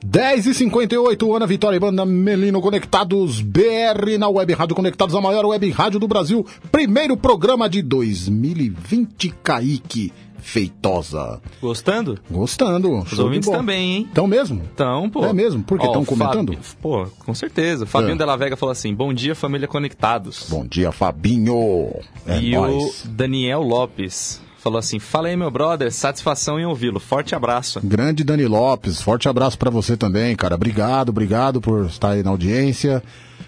Dez 0.04 0.44
e 0.44 0.52
58 0.52 1.34
Ana 1.34 1.46
Vitória 1.46 1.76
e 1.76 1.80
Banda 1.80 2.04
Melino 2.04 2.60
Conectados 2.60 3.40
BR 3.40 4.18
na 4.18 4.28
Web 4.28 4.52
Rádio 4.52 4.76
Conectados, 4.76 5.14
a 5.14 5.20
maior 5.20 5.46
web 5.46 5.70
rádio 5.70 5.98
do 5.98 6.06
Brasil. 6.06 6.46
Primeiro 6.70 7.16
programa 7.16 7.66
de 7.66 7.80
2020, 7.80 9.34
Kaique 9.42 10.12
Feitosa. 10.42 11.40
Gostando? 11.60 12.18
Gostando. 12.30 12.98
Os 12.98 13.18
ouvintes 13.18 13.48
também, 13.48 13.92
hein? 13.96 14.08
Então 14.10 14.26
mesmo? 14.26 14.62
Então, 14.74 15.08
pô. 15.08 15.24
É 15.24 15.32
mesmo? 15.32 15.62
Por 15.62 15.78
quê? 15.78 15.86
Ó, 15.86 15.92
Tão 15.92 16.02
o 16.02 16.06
comentando? 16.06 16.52
Fabi- 16.52 16.76
Pô, 16.82 17.06
com 17.24 17.32
certeza. 17.34 17.86
Fabinho 17.86 18.12
É. 18.14 18.16
Della 18.16 18.36
Vega 18.36 18.56
falou 18.56 18.72
assim: 18.72 18.94
Bom 18.94 19.14
dia, 19.14 19.34
família 19.34 19.66
Conectados. 19.66 20.46
Bom 20.50 20.66
dia, 20.66 20.92
Fabinho. 20.92 21.90
É 22.26 22.38
e 22.40 22.52
nóis. 22.54 23.04
o 23.04 23.08
Daniel 23.08 23.62
Lopes 23.62 24.40
falou 24.58 24.78
assim: 24.78 24.98
Fala 24.98 25.28
aí, 25.28 25.36
meu 25.36 25.50
brother, 25.50 25.90
satisfação 25.92 26.58
em 26.60 26.66
ouvi-lo. 26.66 27.00
Forte 27.00 27.34
abraço. 27.34 27.80
Grande 27.82 28.22
Dani 28.24 28.46
Lopes, 28.46 29.00
forte 29.00 29.28
abraço 29.28 29.56
pra 29.58 29.70
você 29.70 29.96
também, 29.96 30.34
cara. 30.36 30.54
Obrigado, 30.56 31.08
obrigado 31.10 31.60
por 31.60 31.86
estar 31.86 32.10
aí 32.10 32.22
na 32.22 32.30
audiência. 32.30 33.02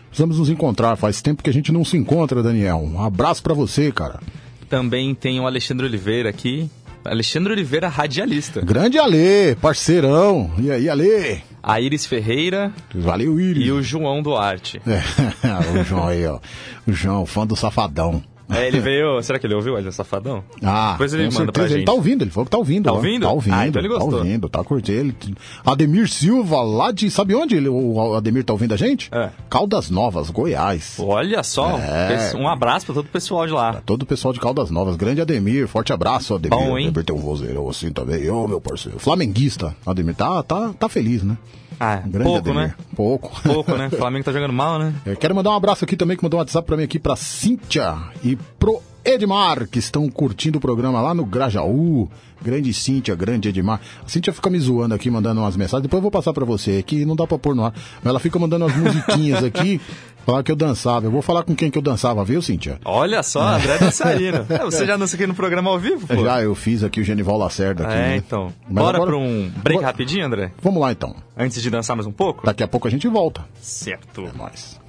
Precisamos 0.08 0.38
nos 0.38 0.48
encontrar, 0.48 0.94
faz 0.96 1.20
tempo 1.20 1.42
que 1.42 1.50
a 1.50 1.52
gente 1.52 1.72
não 1.72 1.84
se 1.84 1.96
encontra, 1.96 2.40
Daniel. 2.42 2.78
Um 2.78 3.02
abraço 3.02 3.42
pra 3.42 3.52
você, 3.52 3.90
cara. 3.90 4.20
Também 4.68 5.14
tem 5.14 5.38
o 5.40 5.46
Alexandre 5.46 5.86
Oliveira 5.86 6.30
aqui. 6.30 6.70
Alexandre 7.04 7.52
Oliveira, 7.52 7.88
radialista. 7.88 8.60
Grande 8.62 8.98
Ale, 8.98 9.56
parceirão. 9.60 10.50
E 10.58 10.70
aí, 10.70 10.88
Ale? 10.88 11.42
A 11.62 11.80
Iris 11.80 12.04
Ferreira 12.06 12.72
Valeu, 12.94 13.38
Iris. 13.40 13.66
e 13.66 13.70
o 13.72 13.82
João 13.82 14.22
Duarte. 14.22 14.80
É, 14.86 15.00
o 15.80 15.84
João 15.84 16.08
aí, 16.08 16.26
ó. 16.26 16.38
O 16.86 16.92
João, 16.92 17.24
fã 17.26 17.46
do 17.46 17.56
Safadão. 17.56 18.22
É, 18.50 18.66
ele 18.68 18.78
veio. 18.80 19.22
Será 19.22 19.38
que 19.38 19.46
ele 19.46 19.54
ouviu 19.54 19.74
Wesley 19.74 19.92
Safadão? 19.92 20.44
Ah, 20.62 20.92
Depois 20.92 21.14
ele 21.14 21.24
manda 21.24 21.50
pra 21.50 21.62
certeza. 21.62 21.68
gente. 21.68 21.76
Ele 21.78 21.84
tá 21.86 21.92
ouvindo, 21.92 22.22
ele 22.22 22.30
falou 22.30 22.44
que 22.44 22.50
tá 22.50 22.58
ouvindo. 22.58 22.84
Tá 22.84 22.92
ó. 22.92 22.96
ouvindo? 22.96 23.22
Tá 23.22 23.30
ouvindo. 23.32 23.54
Ah, 23.54 23.66
então 23.68 23.80
ele 23.80 23.88
gostou. 23.88 24.10
Tá 24.10 24.16
ouvindo, 24.18 24.48
tá 24.48 24.64
curtindo. 24.64 24.98
Ele... 25.00 25.16
Ademir 25.64 26.08
Silva, 26.08 26.60
lá 26.62 26.92
de. 26.92 27.10
Sabe 27.10 27.34
onde 27.34 27.56
ele, 27.56 27.68
o 27.68 28.14
Ademir 28.14 28.44
tá 28.44 28.52
ouvindo 28.52 28.74
a 28.74 28.76
gente? 28.76 29.08
É. 29.12 29.30
Caldas 29.48 29.88
Novas, 29.90 30.30
Goiás. 30.30 30.96
Olha 30.98 31.42
só, 31.42 31.78
É. 31.78 32.32
um 32.36 32.46
abraço 32.48 32.84
pra 32.86 32.94
todo 32.94 33.06
o 33.06 33.08
pessoal 33.08 33.46
de 33.46 33.52
lá. 33.52 33.80
Todo 33.86 34.02
o 34.02 34.06
pessoal 34.06 34.34
de 34.34 34.40
Caldas 34.40 34.70
Novas. 34.70 34.96
Grande 34.96 35.20
Ademir, 35.20 35.66
forte 35.66 35.92
abraço, 35.92 36.34
Ademir. 36.34 36.58
Bom, 36.58 36.78
hein? 36.78 36.88
Ademir 36.88 37.04
tem 37.04 37.16
um 37.16 37.20
vozeirão 37.20 37.68
assim 37.68 37.90
também. 37.90 38.28
Ô, 38.30 38.46
meu 38.46 38.60
parceiro. 38.60 38.98
Flamenguista. 38.98 39.74
Ademir 39.86 40.14
tá, 40.14 40.42
tá, 40.42 40.72
tá 40.78 40.88
feliz, 40.88 41.22
né? 41.22 41.36
Ah, 41.78 41.96
Grande 41.96 42.24
pouco, 42.24 42.38
Ademir. 42.50 42.68
né? 42.68 42.74
Pouco. 42.96 43.40
Pouco, 43.42 43.74
né? 43.76 43.88
O 43.92 43.96
Flamengo 43.96 44.24
tá 44.24 44.32
jogando 44.32 44.52
mal, 44.52 44.78
né? 44.78 44.94
Eu 45.04 45.16
quero 45.16 45.34
mandar 45.34 45.50
um 45.50 45.54
abraço 45.56 45.84
aqui 45.84 45.96
também, 45.96 46.16
que 46.16 46.22
mandou 46.22 46.38
um 46.38 46.40
WhatsApp 46.42 46.66
pra 46.66 46.76
mim 46.76 46.84
aqui, 46.84 46.98
pra 46.98 47.16
Cíntia 47.16 47.96
e 48.22 48.36
pro 48.58 48.80
Edmar, 49.04 49.68
que 49.68 49.78
estão 49.78 50.08
curtindo 50.08 50.58
o 50.58 50.60
programa 50.60 51.00
lá 51.00 51.12
no 51.12 51.24
Grajaú. 51.24 52.08
Grande 52.42 52.72
Cíntia, 52.74 53.14
grande 53.14 53.48
Edmar. 53.48 53.80
A 54.04 54.08
Cíntia 54.08 54.32
fica 54.32 54.50
me 54.50 54.58
zoando 54.58 54.94
aqui, 54.94 55.10
mandando 55.10 55.40
umas 55.40 55.56
mensagens. 55.56 55.82
Depois 55.82 55.98
eu 55.98 56.02
vou 56.02 56.10
passar 56.10 56.32
pra 56.32 56.44
você, 56.44 56.82
que 56.82 57.04
não 57.04 57.16
dá 57.16 57.26
pra 57.26 57.38
pôr 57.38 57.54
no 57.54 57.64
ar. 57.64 57.72
Mas 58.02 58.06
ela 58.10 58.20
fica 58.20 58.38
mandando 58.38 58.66
umas 58.66 58.76
musiquinhas 58.76 59.42
aqui, 59.42 59.80
falar 60.24 60.42
que 60.42 60.50
eu 60.52 60.56
dançava. 60.56 61.06
Eu 61.06 61.10
vou 61.10 61.22
falar 61.22 61.42
com 61.42 61.54
quem 61.54 61.70
que 61.70 61.78
eu 61.78 61.82
dançava, 61.82 62.24
viu, 62.24 62.40
Cíntia? 62.42 62.78
Olha 62.84 63.22
só, 63.22 63.40
André 63.42 63.78
Dançarino. 63.78 64.46
É, 64.54 64.58
você 64.64 64.86
já 64.86 64.96
dança 64.96 65.16
aqui 65.16 65.26
no 65.26 65.34
programa 65.34 65.70
ao 65.70 65.78
vivo, 65.78 66.06
pô? 66.06 66.24
Já 66.24 66.42
eu 66.42 66.54
fiz 66.54 66.82
aqui 66.84 67.00
o 67.00 67.04
Genival 67.04 67.36
Lacerda. 67.38 67.84
Aqui, 67.84 67.92
É, 67.94 67.96
né? 67.96 68.16
então. 68.16 68.52
Mas 68.68 68.84
Bora 68.84 68.96
agora- 68.98 69.10
pra 69.12 69.18
um 69.20 69.50
break 69.62 69.74
Bora- 69.80 69.86
rapidinho, 69.86 70.24
André? 70.26 70.52
Vamos 70.62 70.80
lá 70.80 70.92
então. 70.92 71.14
Antes 71.36 71.60
de 71.62 71.70
dançar 71.70 71.96
mais 71.96 72.06
um 72.06 72.12
pouco? 72.12 72.44
Daqui 72.46 72.62
a 72.62 72.68
pouco 72.68 72.86
a 72.88 72.90
gente 72.90 73.06
volta. 73.08 73.44
Certo. 73.60 74.22
É 74.22 74.36
nóis. 74.36 74.80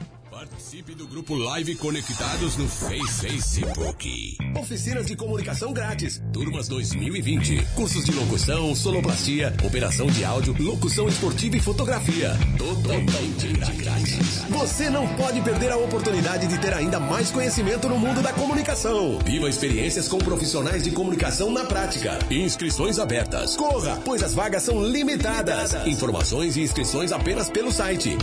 Participe 0.86 0.96
do 0.96 1.08
grupo 1.08 1.34
Live 1.36 1.76
Conectados 1.76 2.58
no 2.58 2.68
Face- 2.68 3.22
Facebook. 3.28 4.38
Oficinas 4.60 5.08
de 5.08 5.16
comunicação 5.16 5.74
grátis. 5.74 6.22
Turmas 6.32 6.68
2020. 6.68 7.66
Cursos 7.76 8.04
de 8.06 8.12
locução, 8.12 8.76
sonoplastia, 8.76 9.54
operação 9.66 10.06
de 10.08 10.24
áudio, 10.24 10.56
locução 10.60 11.08
esportiva 11.08 11.58
e 11.58 11.60
fotografia. 11.60 12.38
Totalmente 12.58 13.48
grátis. 13.78 14.44
Você 14.50 14.90
não 14.90 15.08
pode 15.16 15.42
perder 15.42 15.72
a 15.72 15.78
oportunidade 15.78 16.46
de 16.48 16.58
ter 16.60 16.74
ainda 16.74 17.00
mais 17.00 17.32
conhecimento 17.32 17.90
no 17.90 17.98
mundo 17.98 18.22
da 18.22 18.32
comunicação. 18.34 19.18
Viva 19.26 19.50
experiências 19.50 20.08
com 20.08 20.20
profissionais 20.20 20.84
de 20.84 20.92
comunicação 20.92 21.52
na 21.52 21.64
prática. 21.66 22.20
Inscrições 22.30 23.00
abertas. 23.00 23.56
Corra, 23.56 24.00
pois 24.06 24.22
as 24.22 24.34
vagas 24.36 24.62
são 24.64 24.84
limitadas. 24.86 25.74
Informações 25.88 26.56
e 26.58 26.62
inscrições 26.62 27.12
apenas 27.12 27.50
pelo 27.50 27.72
site 27.72 28.16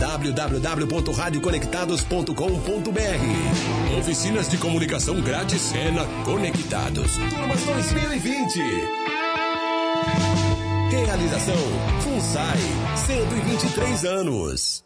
www.radioconectados.com.br. 2.63 3.97
Oficinas 3.99 4.49
de 4.49 4.57
comunicação 4.57 5.21
grátis 5.21 5.73
é 5.73 5.91
na 5.91 6.05
Conectados. 6.23 7.11
Turmas 7.29 7.63
2020. 7.63 8.59
Realização 10.89 11.55
FUNSAI, 12.01 12.57
123 13.05 14.05
anos. 14.05 14.83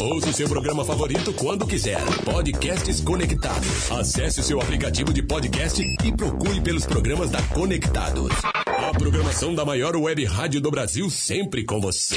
Ouça 0.00 0.30
o 0.30 0.32
seu 0.32 0.48
programa 0.48 0.84
favorito 0.84 1.32
quando 1.34 1.66
quiser. 1.66 2.00
Podcasts 2.24 3.00
Conectados. 3.00 3.90
Acesse 3.92 4.40
o 4.40 4.42
seu 4.42 4.60
aplicativo 4.60 5.12
de 5.12 5.22
podcast 5.22 5.82
e 5.82 6.16
procure 6.16 6.60
pelos 6.60 6.86
programas 6.86 7.30
da 7.30 7.42
Conectados. 7.42 8.32
A 8.66 8.98
programação 8.98 9.54
da 9.54 9.64
maior 9.64 9.96
web 9.96 10.24
rádio 10.24 10.60
do 10.60 10.70
Brasil 10.70 11.10
sempre 11.10 11.64
com 11.64 11.80
você. 11.80 12.16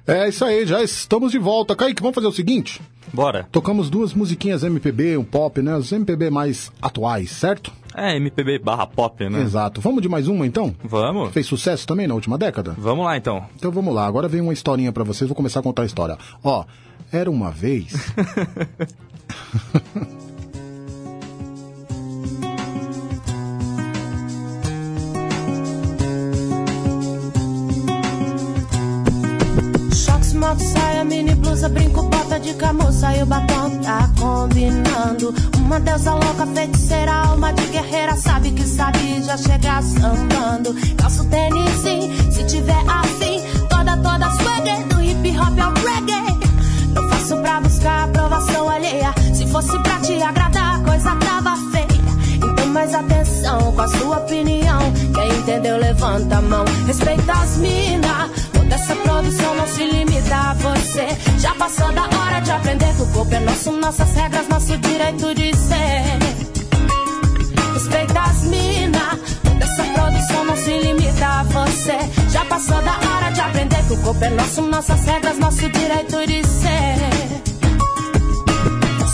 É 0.06 0.30
isso 0.30 0.45
aí, 0.45 0.67
já 0.67 0.84
estamos 0.84 1.32
de 1.32 1.39
volta. 1.39 1.76
Kaique, 1.76 2.00
vamos 2.02 2.13
fazer 2.13 2.28
o 2.28 2.32
seguinte? 2.32 2.80
Bora. 3.13 3.48
Tocamos 3.52 3.89
duas 3.89 4.13
musiquinhas 4.13 4.63
MPB, 4.63 5.17
um 5.17 5.24
pop, 5.24 5.62
né? 5.62 5.76
Os 5.76 5.91
MPB 5.91 6.30
mais 6.30 6.72
atuais, 6.82 7.32
certo? 7.32 7.72
É, 7.95 8.15
MPB 8.15 8.60
barra 8.60 8.86
pop, 8.86 9.28
né? 9.30 9.41
Exato. 9.41 9.82
Vamos 9.82 10.02
de 10.02 10.10
mais 10.10 10.28
uma 10.28 10.45
então? 10.45 10.76
Vamos. 10.84 11.32
Fez 11.32 11.45
sucesso 11.45 11.88
também 11.88 12.08
na 12.08 12.13
última 12.13 12.38
década? 12.38 12.76
Vamos 12.78 13.06
lá 13.06 13.17
então. 13.17 13.45
Então 13.56 13.72
vamos 13.72 13.93
lá, 13.93 14.06
agora 14.06 14.28
vem 14.28 14.41
uma 14.41 14.54
historinha 14.54 14.91
pra 14.91 15.04
vocês, 15.04 15.28
vou 15.28 15.36
começar 15.36 15.60
a 15.60 15.63
contar 15.63 15.84
a 15.84 15.86
história. 15.86 16.17
Ó, 16.43 16.65
era 17.12 17.30
uma 17.30 17.52
vez. 17.52 17.93
Moto, 30.50 30.64
saia, 30.64 31.04
mini 31.06 31.36
blusa, 31.36 31.70
brinco, 31.70 32.02
bota 32.02 32.40
de 32.40 32.56
camuça 32.56 33.16
e 33.16 33.22
o 33.22 33.26
batom 33.28 33.70
tá 33.84 34.10
combinando. 34.20 35.32
Uma 35.60 35.80
deusa 35.80 36.16
louca, 36.16 36.48
feiticeira, 36.48 37.14
alma 37.14 37.54
de 37.54 37.68
guerreira, 37.68 38.16
sabe 38.16 38.50
que 38.50 38.64
sabe 38.64 39.22
já 39.22 39.38
chegar 39.38 39.84
sambando. 39.84 40.74
Calço 40.98 41.24
tênis, 41.26 41.70
sim, 41.84 42.32
se 42.32 42.44
tiver 42.46 42.84
assim, 42.88 43.44
toda, 43.70 43.96
toda 43.98 44.32
swagger, 44.38 44.88
do 44.88 45.00
hip 45.00 45.38
hop 45.38 45.60
ao 45.60 45.72
reggae. 45.86 46.40
Não 46.96 47.10
faço 47.10 47.38
pra 47.38 47.62
buscar 47.62 48.06
aprovação 48.06 48.70
alheia, 48.70 49.14
se 49.36 49.46
fosse 49.46 49.78
pra 49.84 50.00
te 50.00 50.20
agradar, 50.20 50.78
a 50.78 50.80
coisa 50.80 51.16
tava 51.18 51.56
feia. 51.72 51.86
Então 52.38 52.66
mais 52.70 52.96
atenção 52.96 53.72
com 53.72 53.82
a 53.82 53.88
sua 53.88 54.18
opinião. 54.18 54.80
Quem 55.14 55.30
entendeu, 55.30 55.78
levanta 55.78 56.38
a 56.38 56.42
mão. 56.42 56.66
Respeita 56.88 57.34
as 57.34 57.58
minas. 57.58 58.38
Toda 58.70 58.84
essa 58.84 58.96
produção 58.98 59.56
não 59.56 59.68
se 59.68 59.84
limita 59.84 60.36
a 60.36 60.54
você. 60.54 61.08
Já 61.40 61.56
passou 61.56 61.92
da 61.92 62.04
hora 62.04 62.40
de 62.40 62.52
aprender 62.52 62.94
que 62.96 63.02
o 63.02 63.08
corpo 63.08 63.34
é 63.34 63.40
nosso, 63.40 63.72
nossas 63.72 64.14
regras, 64.14 64.48
nosso 64.48 64.78
direito 64.78 65.34
de 65.34 65.56
ser. 65.58 66.20
Respeita 67.74 68.22
as 68.22 68.44
minas. 68.44 69.20
Toda 69.44 69.66
essa 69.66 69.84
produção 69.86 70.46
não 70.46 70.56
se 70.56 70.70
limita 70.70 71.26
a 71.26 71.44
você. 71.46 71.98
Já 72.30 72.46
passou 72.46 72.80
da 72.84 72.92
hora 72.92 73.32
de 73.32 73.42
aprender 73.42 73.84
que 73.88 73.94
o 73.94 73.98
corpo 74.04 74.24
é 74.24 74.30
nosso, 74.30 74.62
nossas 74.62 75.04
regras, 75.04 75.40
nosso 75.40 75.68
direito 75.68 76.28
de 76.28 76.48
ser. 76.48 76.69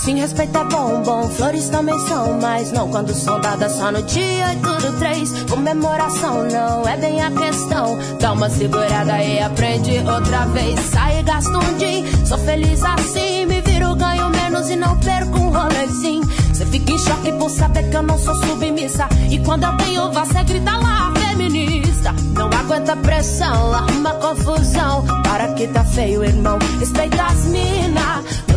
Sim, 0.06 0.20
respeito 0.20 0.56
é 0.56 0.64
bom, 0.66 1.01
bom. 1.01 1.28
Flores 1.30 1.68
também 1.70 1.97
são, 2.08 2.39
mas 2.39 2.72
não 2.72 2.88
quando 2.91 3.12
são 3.12 3.41
dadas 3.41 3.72
só 3.72 3.91
no 3.91 4.03
dia 4.03 4.49
8 4.49 4.86
do 4.86 4.99
3. 4.99 5.43
Comemoração 5.49 6.43
não 6.43 6.88
é 6.88 6.95
bem 6.95 7.24
a 7.24 7.32
questão. 7.32 7.97
Dá 8.20 8.34
uma 8.34 8.47
segurada 8.47 9.20
e 9.24 9.39
aprende 9.39 9.97
outra 10.08 10.45
vez. 10.45 10.80
Sai 10.91 11.22
e 11.22 11.24
gasta 11.24 11.58
um 11.58 11.78
din. 11.80 12.06
Sou 12.24 12.38
feliz 12.38 12.84
assim, 12.84 13.47
me 13.47 13.60
viro, 13.62 13.95
ganho 13.95 14.30
menos 14.30 14.70
e 14.70 14.76
não 14.76 14.95
perco 14.99 15.39
um 15.39 15.49
rolezinho. 15.49 16.24
Cê 16.53 16.68
fica 16.68 16.91
em 16.91 16.99
choque 16.99 17.32
por 17.39 17.49
saber 17.49 17.89
que 17.89 17.97
eu 17.97 18.03
não 18.03 18.20
sou 18.20 18.36
submissa. 18.45 19.10
E 19.32 19.39
quando 19.39 19.64
eu 19.64 19.76
tenho 19.78 20.12
voz, 20.12 20.28
cê 20.28 20.43
grita 20.43 20.78
lá, 20.78 21.12
feminista. 21.16 22.14
Não 22.36 22.45
aguenta 22.45 22.95
pressão, 22.95 23.74
arruma 23.74 24.14
confusão. 24.14 25.03
Para 25.24 25.47
que 25.56 25.68
tá 25.68 25.84
feio, 25.84 26.24
irmão. 26.24 26.60
Respeita 26.80 27.24
as 27.24 27.45
mina. 27.45 28.24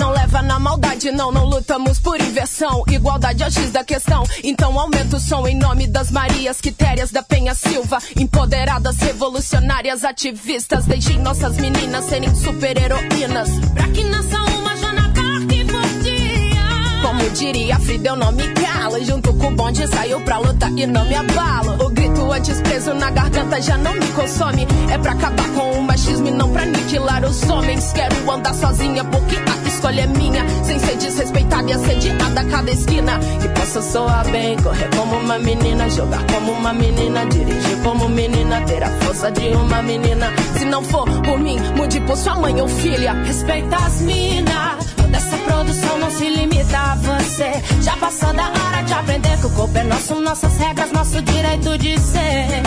Não 0.00 0.12
leva 0.12 0.40
na 0.40 0.58
maldade, 0.58 1.10
não, 1.10 1.30
não 1.30 1.44
lutamos 1.44 1.98
por 1.98 2.18
inversão. 2.18 2.82
Igualdade 2.88 3.42
é 3.42 3.46
o 3.46 3.50
X 3.50 3.70
da 3.70 3.84
questão. 3.84 4.24
Então 4.42 4.80
aumenta 4.80 5.18
o 5.18 5.20
som 5.20 5.46
em 5.46 5.54
nome 5.54 5.86
das 5.86 6.10
Marias 6.10 6.58
Quitérias 6.58 7.10
da 7.10 7.22
Penha 7.22 7.54
Silva. 7.54 7.98
Empoderadas, 8.16 8.96
revolucionárias, 8.96 10.02
ativistas. 10.02 10.86
Deixem 10.86 11.18
nossas 11.18 11.58
meninas 11.58 12.06
serem 12.06 12.34
super-heroínas. 12.34 13.50
Pra 13.74 13.88
que 13.88 14.02
nasça 14.04 14.38
uma 14.38 14.74
Joana 14.78 15.08
Dark 15.08 15.50
por 15.70 16.02
dia. 16.02 17.02
Como 17.02 17.30
diria 17.34 17.78
Frida, 17.78 18.08
eu 18.08 18.16
não 18.16 18.32
me 18.32 18.48
calo. 18.54 19.04
Junto 19.04 19.34
com 19.34 19.48
o 19.48 19.54
bonde 19.54 19.86
saiu 19.86 20.22
pra 20.22 20.38
lutar 20.38 20.72
e 20.78 20.86
não 20.86 21.04
me 21.04 21.14
abalo. 21.14 21.84
O 21.84 21.90
grito 21.90 22.32
antes 22.32 22.58
preso 22.62 22.94
na 22.94 23.10
garganta 23.10 23.60
já 23.60 23.76
não 23.76 23.92
me 23.92 24.06
consome. 24.12 24.66
É 24.90 24.96
pra 24.96 25.12
acabar 25.12 25.48
com 25.50 25.72
o 25.72 25.82
machismo 25.82 26.26
e 26.26 26.30
não 26.30 26.50
pra 26.50 26.62
aniquilar 26.62 27.22
os 27.22 27.42
homens. 27.42 27.92
Quero 27.92 28.30
andar 28.30 28.54
sozinha 28.54 29.04
porque 29.04 29.36
a 29.36 29.59
escolha 29.80 30.02
é 30.02 30.06
minha. 30.06 30.46
Sem 30.62 30.78
ser 30.78 30.96
desrespeitada 30.96 31.70
e 31.70 31.72
assediada 31.72 32.40
a 32.40 32.44
cada 32.44 32.70
esquina. 32.70 33.18
Que 33.40 33.48
possa 33.48 33.82
soar 33.82 34.30
bem, 34.30 34.56
correr 34.58 34.90
como 34.94 35.16
uma 35.16 35.38
menina, 35.38 35.88
jogar 35.88 36.24
como 36.26 36.52
uma 36.52 36.72
menina, 36.72 37.24
dirigir 37.26 37.78
como 37.82 38.08
menina, 38.08 38.60
ter 38.62 38.84
a 38.84 38.90
força 39.00 39.30
de 39.30 39.48
uma 39.48 39.82
menina. 39.82 40.32
Se 40.58 40.64
não 40.66 40.84
for 40.84 41.08
por 41.22 41.38
mim, 41.38 41.58
mude 41.76 42.00
por 42.00 42.16
sua 42.16 42.36
mãe 42.36 42.60
ou 42.60 42.68
filha. 42.68 43.12
Respeita 43.24 43.76
as 43.76 44.00
minas. 44.02 44.94
Toda 44.96 45.16
essa 45.16 45.36
produção 45.38 45.98
não 45.98 46.10
se 46.10 46.28
limita 46.28 46.78
a 46.78 46.94
você. 46.96 47.52
Já 47.82 47.96
passou 47.96 48.32
da 48.34 48.48
hora 48.48 48.82
de 48.82 48.92
aprender 48.92 49.38
que 49.38 49.46
o 49.46 49.50
corpo 49.50 49.78
é 49.78 49.84
nosso, 49.84 50.14
nossas 50.20 50.56
regras, 50.58 50.92
nosso 50.92 51.22
direito 51.22 51.78
de 51.78 51.98
ser. 51.98 52.62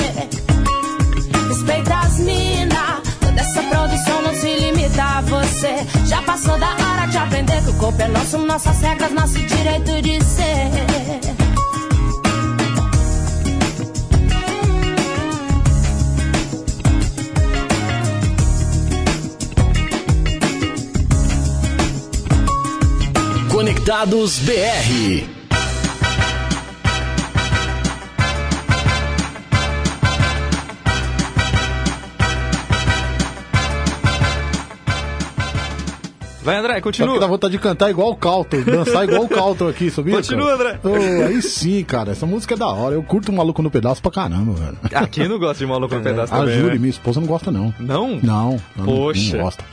Respeita 1.47 1.95
as 1.95 2.19
mina. 2.19 3.12
Essa 3.43 3.61
produção 3.61 4.21
não 4.21 4.33
se 4.33 4.55
limita 4.55 5.03
a 5.03 5.21
você. 5.21 5.75
Já 6.07 6.21
passou 6.21 6.57
da 6.57 6.69
hora 6.69 7.07
de 7.07 7.17
aprender 7.17 7.61
que 7.61 7.71
o 7.71 7.73
corpo 7.73 8.01
é 8.01 8.07
nosso, 8.07 8.37
nossas 8.37 8.79
regras, 8.79 9.11
nosso 9.11 9.33
direito 9.33 10.01
de 10.01 10.23
ser. 10.23 10.71
Conectados 23.51 24.39
BR. 24.39 25.42
Vai, 36.43 36.57
André, 36.57 36.75
que 36.75 36.81
continua. 36.81 37.19
dá 37.19 37.27
vontade 37.27 37.51
de 37.53 37.59
cantar 37.59 37.89
igual 37.89 38.11
o 38.11 38.15
Calton, 38.15 38.61
dançar 38.61 39.03
igual 39.05 39.23
o 39.23 39.29
Calton 39.29 39.67
aqui, 39.69 39.89
sabia? 39.89 40.15
Continua, 40.17 40.57
cara? 40.57 40.79
André. 40.83 40.89
Ô, 40.89 41.25
aí 41.27 41.41
sim, 41.41 41.83
cara, 41.83 42.11
essa 42.11 42.25
música 42.25 42.53
é 42.53 42.57
da 42.57 42.67
hora. 42.67 42.95
Eu 42.95 43.03
curto 43.03 43.31
o 43.31 43.35
maluco 43.35 43.61
no 43.61 43.71
pedaço 43.71 44.01
pra 44.01 44.11
caramba, 44.11 44.53
velho. 44.53 44.77
Ah, 44.93 45.07
quem 45.07 45.27
não 45.27 45.39
gosta 45.39 45.63
de 45.63 45.65
maluco 45.65 45.95
no 45.95 46.01
pedaço 46.01 46.33
a 46.33 46.39
também, 46.39 46.55
Júlia, 46.55 46.73
né? 46.73 46.79
minha 46.79 46.89
esposa, 46.89 47.19
não 47.19 47.27
gosta, 47.27 47.51
não. 47.51 47.73
Não? 47.79 48.19
Não, 48.21 48.59
Poxa. 48.83 49.37
não 49.37 49.43
gosta. 49.45 49.63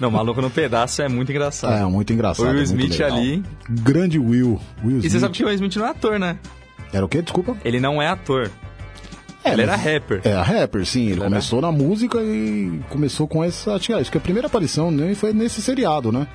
Não, 0.00 0.10
maluco 0.10 0.40
no 0.40 0.50
pedaço 0.50 1.02
é 1.02 1.08
muito 1.08 1.30
engraçado. 1.30 1.74
É, 1.74 1.84
muito 1.84 2.12
engraçado. 2.12 2.46
O 2.46 2.50
Will 2.50 2.60
é 2.60 2.62
Smith 2.64 3.00
ali. 3.00 3.42
Grande 3.68 4.18
Will. 4.18 4.60
Will 4.84 4.96
E 4.96 4.98
Smith. 4.98 5.12
você 5.12 5.20
sabe 5.20 5.34
que 5.34 5.42
o 5.44 5.46
Will 5.46 5.54
Smith 5.54 5.76
não 5.76 5.86
é 5.86 5.90
ator, 5.90 6.18
né? 6.18 6.36
Era 6.92 7.04
o 7.04 7.08
quê? 7.08 7.22
Desculpa? 7.22 7.56
Ele 7.64 7.78
não 7.78 8.00
é 8.02 8.08
ator. 8.08 8.50
É, 9.42 9.52
ele 9.52 9.62
era 9.62 9.74
rapper. 9.76 10.20
É, 10.24 10.32
rapper, 10.34 10.84
sim. 10.84 11.02
Ele, 11.04 11.12
Ele 11.12 11.20
começou 11.24 11.60
na 11.62 11.72
música 11.72 12.18
e 12.20 12.80
começou 12.90 13.26
com 13.26 13.42
essa. 13.42 13.74
Acho 13.74 14.10
que- 14.10 14.18
a 14.18 14.20
primeira 14.20 14.46
aparição 14.48 14.90
nem 14.90 15.14
foi 15.14 15.32
nesse 15.32 15.62
seriado, 15.62 16.12
né? 16.12 16.26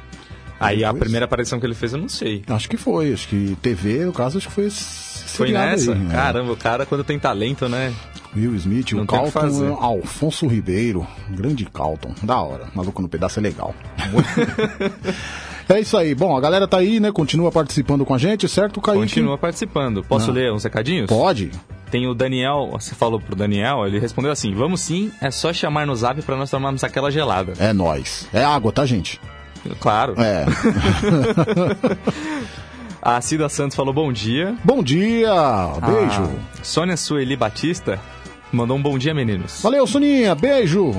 Aí 0.59 0.83
a 0.83 0.87
Depois- 0.87 1.01
primeira 1.03 1.25
aparição 1.25 1.59
que 1.59 1.65
ele 1.65 1.75
fez 1.75 1.93
eu 1.93 1.99
não 1.99 2.07
sei. 2.09 2.41
Acho 2.47 2.69
que 2.69 2.77
foi. 2.77 3.13
Acho 3.13 3.27
que 3.27 3.57
TV, 3.61 4.05
no 4.05 4.13
caso, 4.13 4.37
acho 4.37 4.47
que 4.47 4.53
foi 4.53 4.65
esse 4.67 5.25
Foi 5.37 5.51
nessa? 5.51 5.91
aí, 5.93 5.99
né? 5.99 6.13
Caramba, 6.15 6.51
o 6.53 6.57
cara 6.57 6.85
quando 6.85 7.03
tem 7.03 7.19
talento, 7.19 7.67
né? 7.67 7.93
Will 8.35 8.55
Smith, 8.55 8.91
Não 8.93 9.01
o 9.01 9.03
o 9.03 9.07
Calton, 9.07 9.31
fazer. 9.31 9.67
Alfonso 9.79 10.47
Ribeiro, 10.47 11.05
grande 11.29 11.65
Calton, 11.65 12.13
da 12.23 12.41
hora, 12.41 12.67
maluco 12.73 13.01
no 13.01 13.07
pedaço 13.07 13.39
é 13.39 13.41
legal. 13.43 13.73
é 15.69 15.79
isso 15.79 15.97
aí, 15.97 16.13
bom, 16.13 16.35
a 16.35 16.41
galera 16.41 16.67
tá 16.67 16.77
aí, 16.77 16.99
né, 16.99 17.11
continua 17.11 17.51
participando 17.51 18.05
com 18.05 18.13
a 18.13 18.17
gente, 18.17 18.47
certo, 18.47 18.81
Kaique? 18.81 18.99
Continua 19.01 19.37
participando. 19.37 20.03
Posso 20.03 20.27
Não. 20.27 20.33
ler 20.33 20.51
uns 20.51 20.63
recadinhos? 20.63 21.07
Pode. 21.07 21.51
Tem 21.91 22.07
o 22.07 22.13
Daniel, 22.13 22.69
você 22.71 22.95
falou 22.95 23.19
pro 23.19 23.35
Daniel, 23.35 23.85
ele 23.85 23.99
respondeu 23.99 24.31
assim: 24.31 24.53
Vamos 24.53 24.81
sim, 24.81 25.11
é 25.21 25.29
só 25.29 25.53
chamar 25.53 25.85
no 25.85 25.95
zap 25.95 26.21
pra 26.23 26.35
nós 26.35 26.49
tomarmos 26.49 26.83
aquela 26.83 27.11
gelada. 27.11 27.53
É 27.59 27.71
nós. 27.71 28.27
É 28.33 28.43
água, 28.43 28.71
tá, 28.71 28.85
gente? 28.85 29.21
Claro. 29.79 30.15
É. 30.17 30.45
A 33.01 33.21
Cida 33.21 33.47
Santos 33.49 33.75
falou 33.75 33.93
bom 33.93 34.11
dia. 34.11 34.55
Bom 34.63 34.81
dia, 34.81 35.29
beijo. 35.85 36.23
A 36.59 36.63
Sônia 36.63 36.97
Sueli 36.97 37.35
Batista 37.35 37.99
mandou 38.51 38.75
um 38.75 38.81
bom 38.81 38.97
dia, 38.97 39.13
meninos. 39.13 39.61
Valeu, 39.61 39.85
Soninha, 39.85 40.33
beijo. 40.33 40.91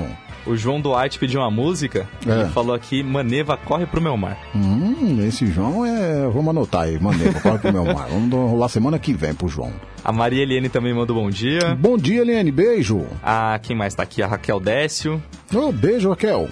O 0.47 0.55
João 0.55 0.79
Duarte 0.79 1.19
pediu 1.19 1.41
uma 1.41 1.51
música. 1.51 2.07
É. 2.25 2.31
Ele 2.41 2.49
falou 2.49 2.73
aqui: 2.73 3.03
Maneva 3.03 3.57
corre 3.57 3.85
pro 3.85 4.01
meu 4.01 4.15
mar. 4.15 4.37
Hum, 4.55 5.19
esse 5.27 5.45
João 5.47 5.85
é. 5.85 6.27
Vamos 6.29 6.49
anotar 6.49 6.83
aí, 6.83 6.99
mandei, 6.99 7.31
corre 7.33 7.59
pro 7.59 7.73
meu 7.73 7.85
mar. 7.85 8.07
Vamos 8.09 8.31
rolar 8.31 8.69
semana 8.69 8.97
que 8.97 9.13
vem 9.13 9.33
pro 9.33 9.47
João. 9.47 9.73
A 10.03 10.11
Maria 10.11 10.43
Eliane 10.43 10.69
também 10.69 10.93
mandou 10.93 11.15
bom 11.15 11.29
dia. 11.29 11.75
Bom 11.77 11.97
dia, 11.97 12.21
Eliane, 12.21 12.51
beijo. 12.51 13.05
A 13.21 13.59
quem 13.61 13.75
mais 13.75 13.93
tá 13.93 14.03
aqui? 14.03 14.23
A 14.23 14.27
Raquel 14.27 14.59
Décio. 14.59 15.21
Ô, 15.53 15.71
beijo, 15.71 16.09
Raquel. 16.09 16.47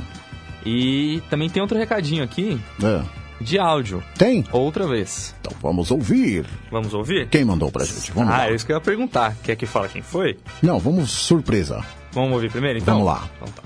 E 0.66 1.22
também 1.30 1.50
tem 1.50 1.62
outro 1.62 1.78
recadinho 1.78 2.24
aqui 2.24 2.60
É. 2.84 3.02
de 3.40 3.60
áudio. 3.60 4.04
Tem? 4.18 4.44
Outra 4.52 4.88
vez. 4.88 5.34
Então 5.40 5.54
vamos 5.62 5.92
ouvir. 5.92 6.46
Vamos 6.72 6.94
ouvir? 6.94 7.30
Quem 7.30 7.46
mandou 7.46 7.72
pra 7.72 7.86
gente? 7.86 8.12
Vamos 8.12 8.34
ah, 8.34 8.38
lá. 8.40 8.50
é 8.50 8.56
isso 8.56 8.66
que 8.66 8.72
eu 8.72 8.76
ia 8.78 8.82
perguntar. 8.82 9.36
Quer 9.44 9.56
que 9.56 9.66
fala 9.66 9.88
quem 9.88 10.02
foi? 10.02 10.38
Não, 10.62 10.80
vamos 10.80 11.12
surpresa. 11.12 11.82
Vamos 12.16 12.32
ouvir 12.32 12.50
primeiro, 12.50 12.80
então? 12.80 13.04
Vamos 13.04 13.08
lá. 13.08 13.30
Então 13.36 13.48
tá. 13.50 13.64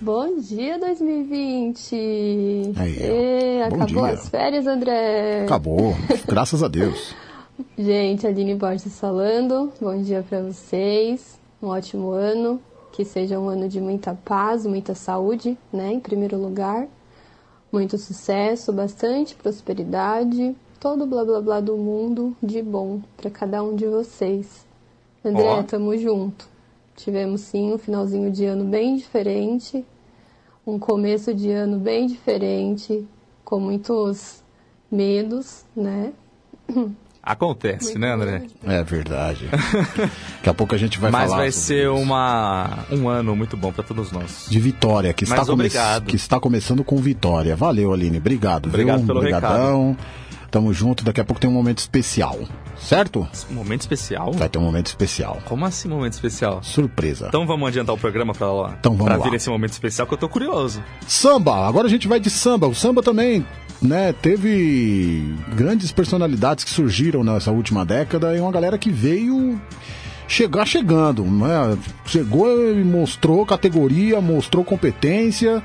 Bom 0.00 0.38
dia, 0.38 0.78
2020! 0.78 2.74
Aí, 2.76 3.62
acabou 3.62 3.86
dia. 3.86 4.12
as 4.12 4.28
férias, 4.28 4.68
André? 4.68 5.42
Acabou, 5.46 5.96
graças 6.28 6.62
a 6.62 6.68
Deus. 6.68 7.12
Gente, 7.76 8.24
Aline 8.24 8.54
Borges 8.54 9.00
falando. 9.00 9.72
Bom 9.80 10.00
dia 10.00 10.24
pra 10.26 10.40
vocês. 10.42 11.40
Um 11.60 11.66
ótimo 11.66 12.12
ano. 12.12 12.60
Que 12.92 13.04
seja 13.04 13.36
um 13.40 13.48
ano 13.48 13.68
de 13.68 13.80
muita 13.80 14.14
paz, 14.14 14.64
muita 14.64 14.94
saúde, 14.94 15.58
né? 15.72 15.92
Em 15.94 16.00
primeiro 16.00 16.36
lugar. 16.38 16.86
Muito 17.72 17.98
sucesso, 17.98 18.72
bastante 18.72 19.34
prosperidade. 19.34 20.54
Todo 20.78 21.04
blá 21.04 21.24
blá 21.24 21.40
blá 21.40 21.60
do 21.60 21.76
mundo 21.76 22.36
de 22.40 22.62
bom 22.62 23.00
pra 23.16 23.28
cada 23.28 23.60
um 23.60 23.74
de 23.74 23.86
vocês. 23.86 24.64
André, 25.24 25.48
Ó. 25.48 25.62
tamo 25.64 25.98
junto. 25.98 26.49
Tivemos 27.02 27.40
sim 27.42 27.72
um 27.72 27.78
finalzinho 27.78 28.30
de 28.30 28.44
ano 28.44 28.64
bem 28.64 28.96
diferente, 28.96 29.84
um 30.66 30.78
começo 30.78 31.32
de 31.34 31.50
ano 31.50 31.78
bem 31.78 32.06
diferente, 32.06 33.06
com 33.44 33.58
muitos 33.58 34.42
medos, 34.90 35.64
né? 35.74 36.12
Acontece, 37.22 37.98
né, 37.98 38.12
André? 38.14 38.42
É 38.64 38.82
verdade. 38.82 39.46
Daqui 39.50 40.48
a 40.48 40.54
pouco 40.54 40.74
a 40.74 40.78
gente 40.78 40.98
vai 40.98 41.10
Mas 41.10 41.24
falar 41.28 41.36
vai 41.42 41.52
sobre 41.52 41.66
ser 41.66 41.84
isso. 41.84 41.94
uma, 42.02 42.78
um 42.90 43.08
ano 43.08 43.36
muito 43.36 43.56
bom 43.58 43.70
pra 43.72 43.84
todos 43.84 44.10
nós. 44.10 44.46
de 44.48 44.58
vitória, 44.58 45.12
que 45.12 45.24
está, 45.24 45.36
Mas 45.36 45.46
come- 45.48 45.70
que 46.06 46.16
está 46.16 46.40
começando 46.40 46.82
com 46.82 46.96
vitória. 46.96 47.54
Valeu, 47.54 47.92
Aline. 47.92 48.16
Obrigado. 48.18 48.66
Obrigado 48.68 48.98
viu? 48.98 49.06
pelo 49.08 49.18
Obrigadão. 49.18 49.96
Tamo 50.50 50.72
junto. 50.72 51.04
Daqui 51.04 51.20
a 51.20 51.24
pouco 51.24 51.40
tem 51.40 51.48
um 51.48 51.52
momento 51.52 51.78
especial. 51.78 52.38
Certo? 52.76 53.28
Momento 53.50 53.82
especial? 53.82 54.32
Vai 54.32 54.48
ter 54.48 54.58
um 54.58 54.62
momento 54.62 54.86
especial. 54.86 55.38
Como 55.44 55.64
assim 55.64 55.88
momento 55.88 56.14
especial? 56.14 56.62
Surpresa. 56.62 57.26
Então 57.28 57.46
vamos 57.46 57.68
adiantar 57.68 57.94
o 57.94 57.98
programa 57.98 58.32
pra 58.32 58.50
lá. 58.50 58.76
Então 58.78 58.92
vamos 58.92 59.06
pra 59.06 59.16
lá. 59.16 59.24
vir 59.24 59.34
esse 59.34 59.48
momento 59.48 59.72
especial 59.72 60.06
que 60.06 60.14
eu 60.14 60.18
tô 60.18 60.28
curioso. 60.28 60.82
Samba, 61.06 61.68
agora 61.68 61.86
a 61.86 61.90
gente 61.90 62.08
vai 62.08 62.18
de 62.18 62.30
samba. 62.30 62.66
O 62.66 62.74
samba 62.74 63.02
também, 63.02 63.46
né, 63.80 64.12
teve 64.12 65.34
grandes 65.54 65.92
personalidades 65.92 66.64
que 66.64 66.70
surgiram 66.70 67.22
nessa 67.22 67.52
última 67.52 67.84
década 67.84 68.36
e 68.36 68.40
uma 68.40 68.50
galera 68.50 68.78
que 68.78 68.90
veio 68.90 69.60
chegar 70.26 70.64
chegando, 70.64 71.24
né? 71.24 71.76
Chegou 72.06 72.72
e 72.72 72.84
mostrou 72.84 73.44
categoria, 73.44 74.20
mostrou 74.20 74.64
competência 74.64 75.62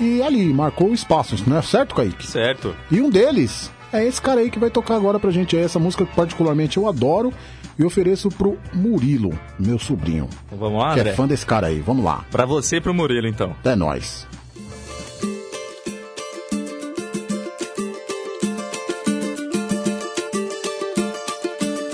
e 0.00 0.20
ali 0.22 0.52
marcou 0.52 0.92
espaços, 0.92 1.44
né? 1.46 1.62
Certo, 1.62 1.94
Kaique? 1.94 2.26
Certo. 2.26 2.74
E 2.90 3.00
um 3.00 3.08
deles 3.10 3.70
É 3.92 4.04
esse 4.04 4.20
cara 4.20 4.40
aí 4.40 4.50
que 4.50 4.58
vai 4.58 4.70
tocar 4.70 4.96
agora 4.96 5.18
pra 5.18 5.30
gente. 5.30 5.56
É 5.56 5.60
essa 5.62 5.78
música 5.78 6.04
que 6.04 6.14
particularmente 6.14 6.76
eu 6.76 6.86
adoro 6.86 7.32
e 7.78 7.84
ofereço 7.84 8.28
pro 8.28 8.58
Murilo, 8.72 9.38
meu 9.58 9.78
sobrinho. 9.78 10.28
Então 10.46 10.58
vamos 10.58 10.78
lá, 10.82 10.94
que 10.94 11.00
André? 11.00 11.12
é 11.12 11.14
fã 11.14 11.26
desse 11.26 11.46
cara 11.46 11.68
aí. 11.68 11.80
Vamos 11.80 12.04
lá. 12.04 12.24
Pra 12.30 12.44
você 12.44 12.76
e 12.76 12.80
pro 12.80 12.92
Murilo, 12.92 13.26
então. 13.26 13.54
É 13.64 13.74
nóis. 13.74 14.26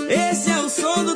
Esse 0.09 0.51
é 0.51 0.59
o 0.59 0.69
som 0.69 1.03
do 1.03 1.14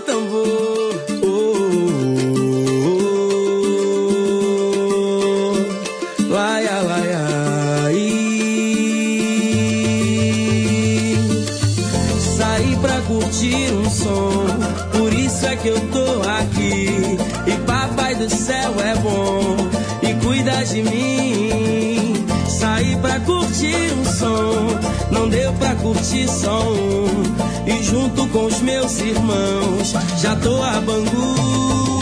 cuida 20.60 20.66
de 20.66 20.82
mim. 20.84 22.26
Saí 22.48 22.96
pra 22.98 23.20
curtir 23.22 23.94
um 23.98 24.06
som, 24.06 25.12
não 25.12 25.30
deu 25.30 25.52
pra 25.54 25.76
curtir 25.76 26.28
só 26.28 26.62
um. 26.62 27.24
E 27.66 27.84
junto 27.84 28.28
com 28.28 28.46
os 28.46 28.60
meus 28.62 29.00
irmãos, 29.00 29.94
já 30.22 30.36
tô 30.36 30.62
a 30.62 30.82
Bangu. 30.82 31.99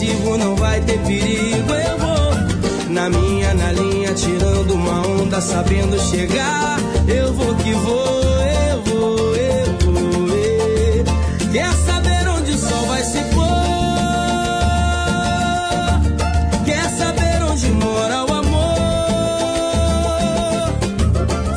Positivo, 0.00 0.38
não 0.38 0.56
vai 0.56 0.80
ter 0.80 0.98
perigo. 1.00 1.72
Eu 1.72 1.98
vou, 1.98 2.34
na 2.88 3.10
minha, 3.10 3.52
na 3.54 3.72
linha, 3.72 4.14
tirando 4.14 4.70
uma 4.72 5.06
onda, 5.06 5.40
sabendo 5.40 5.98
chegar. 6.00 6.78
Eu 7.06 7.32
vou 7.34 7.54
que 7.56 7.72
vou, 7.74 8.22
eu 8.70 8.82
vou, 8.82 9.36
eu 9.36 9.66
vou. 9.84 10.28
eh. 10.36 11.04
Quer 11.52 11.72
saber 11.74 12.28
onde 12.28 12.52
o 12.52 12.58
sol 12.58 12.86
vai 12.86 13.02
se 13.02 13.18
pôr? 13.34 13.44
Quer 16.64 16.88
saber 16.90 17.42
onde 17.50 17.66
mora 17.72 18.24
o 18.24 18.32
amor? 18.32 18.70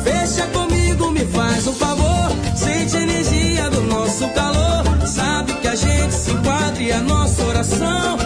Fecha 0.04 0.46
comigo, 0.48 1.10
me 1.10 1.24
faz 1.26 1.66
um 1.66 1.72
favor. 1.72 2.30
Sente 2.54 2.96
a 2.96 3.00
energia 3.00 3.70
do 3.70 3.80
nosso 3.82 4.28
calor. 4.30 4.84
Sabe 5.06 5.54
que 5.54 5.68
a 5.68 5.74
gente 5.74 6.12
se 6.12 6.30
enquadra 6.30 6.82
e 6.82 6.92
a 6.92 7.00
nossa 7.00 7.42
oração 7.44 8.23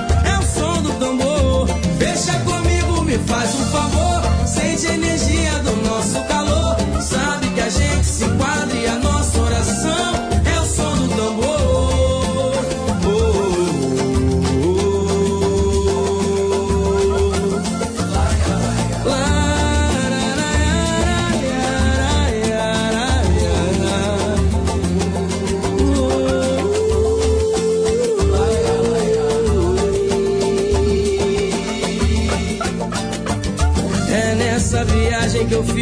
faz 3.27 3.55
um 3.55 3.65
favor. 3.67 4.47
Sente 4.47 4.87
a 4.87 4.95
energia 4.95 5.59
do 5.61 5.77
nosso 5.89 6.21
calor. 6.25 6.77
Sabe 7.01 7.49
que 7.51 7.61
a 7.61 7.71
gente 7.71 8.07
se 8.07 8.25
enquadra 8.25 8.78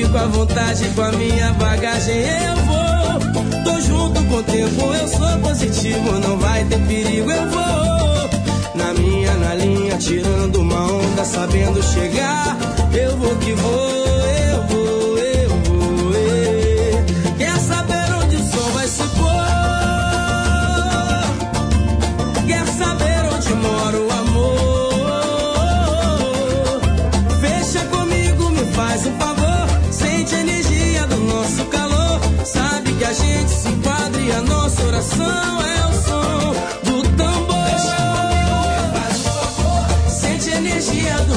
fico 0.07 0.19
à 0.19 0.27
vontade 0.27 0.89
com 0.95 1.03
a 1.03 1.13
minha 1.13 1.53
bagagem. 1.55 2.17
Eu 2.17 2.57
vou, 2.65 3.65
tô 3.65 3.81
junto 3.81 4.23
com 4.25 4.37
o 4.37 4.43
tempo, 4.43 4.95
eu 4.95 5.09
sou 5.09 5.39
positivo, 5.41 6.13
não 6.21 6.39
vai 6.39 6.65
ter 6.65 6.79
perigo. 6.81 7.31
Eu 7.31 7.51
vou, 7.51 8.75
na 8.75 8.95
minha, 8.95 9.35
na 9.35 9.55
linha, 9.55 9.97
tirando 9.99 10.61
uma 10.61 10.93
onda, 10.93 11.25
sabendo 11.25 11.83
chegar. 11.83 12.57
Eu 12.93 13.17
vou 13.17 13.35
que 13.37 13.53
vou, 13.53 14.17
eu 14.53 14.63
vou, 14.69 14.86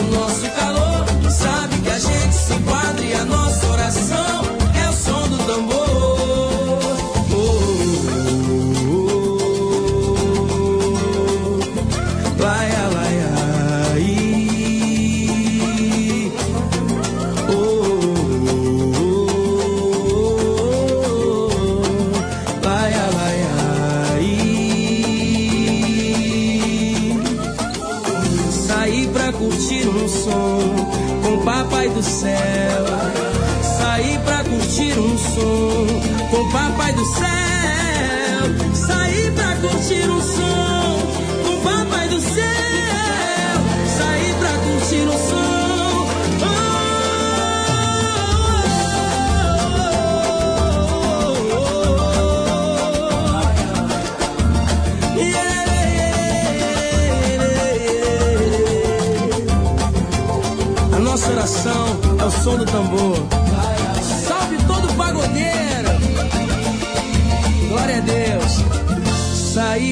nosso 0.03 0.49
calor. 0.51 0.68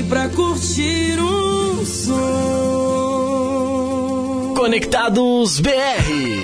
Pra 0.08 0.30
curtir 0.30 1.20
um 1.20 1.86
som. 1.86 2.14
Conectados 4.56 5.60
BR. 5.60 6.37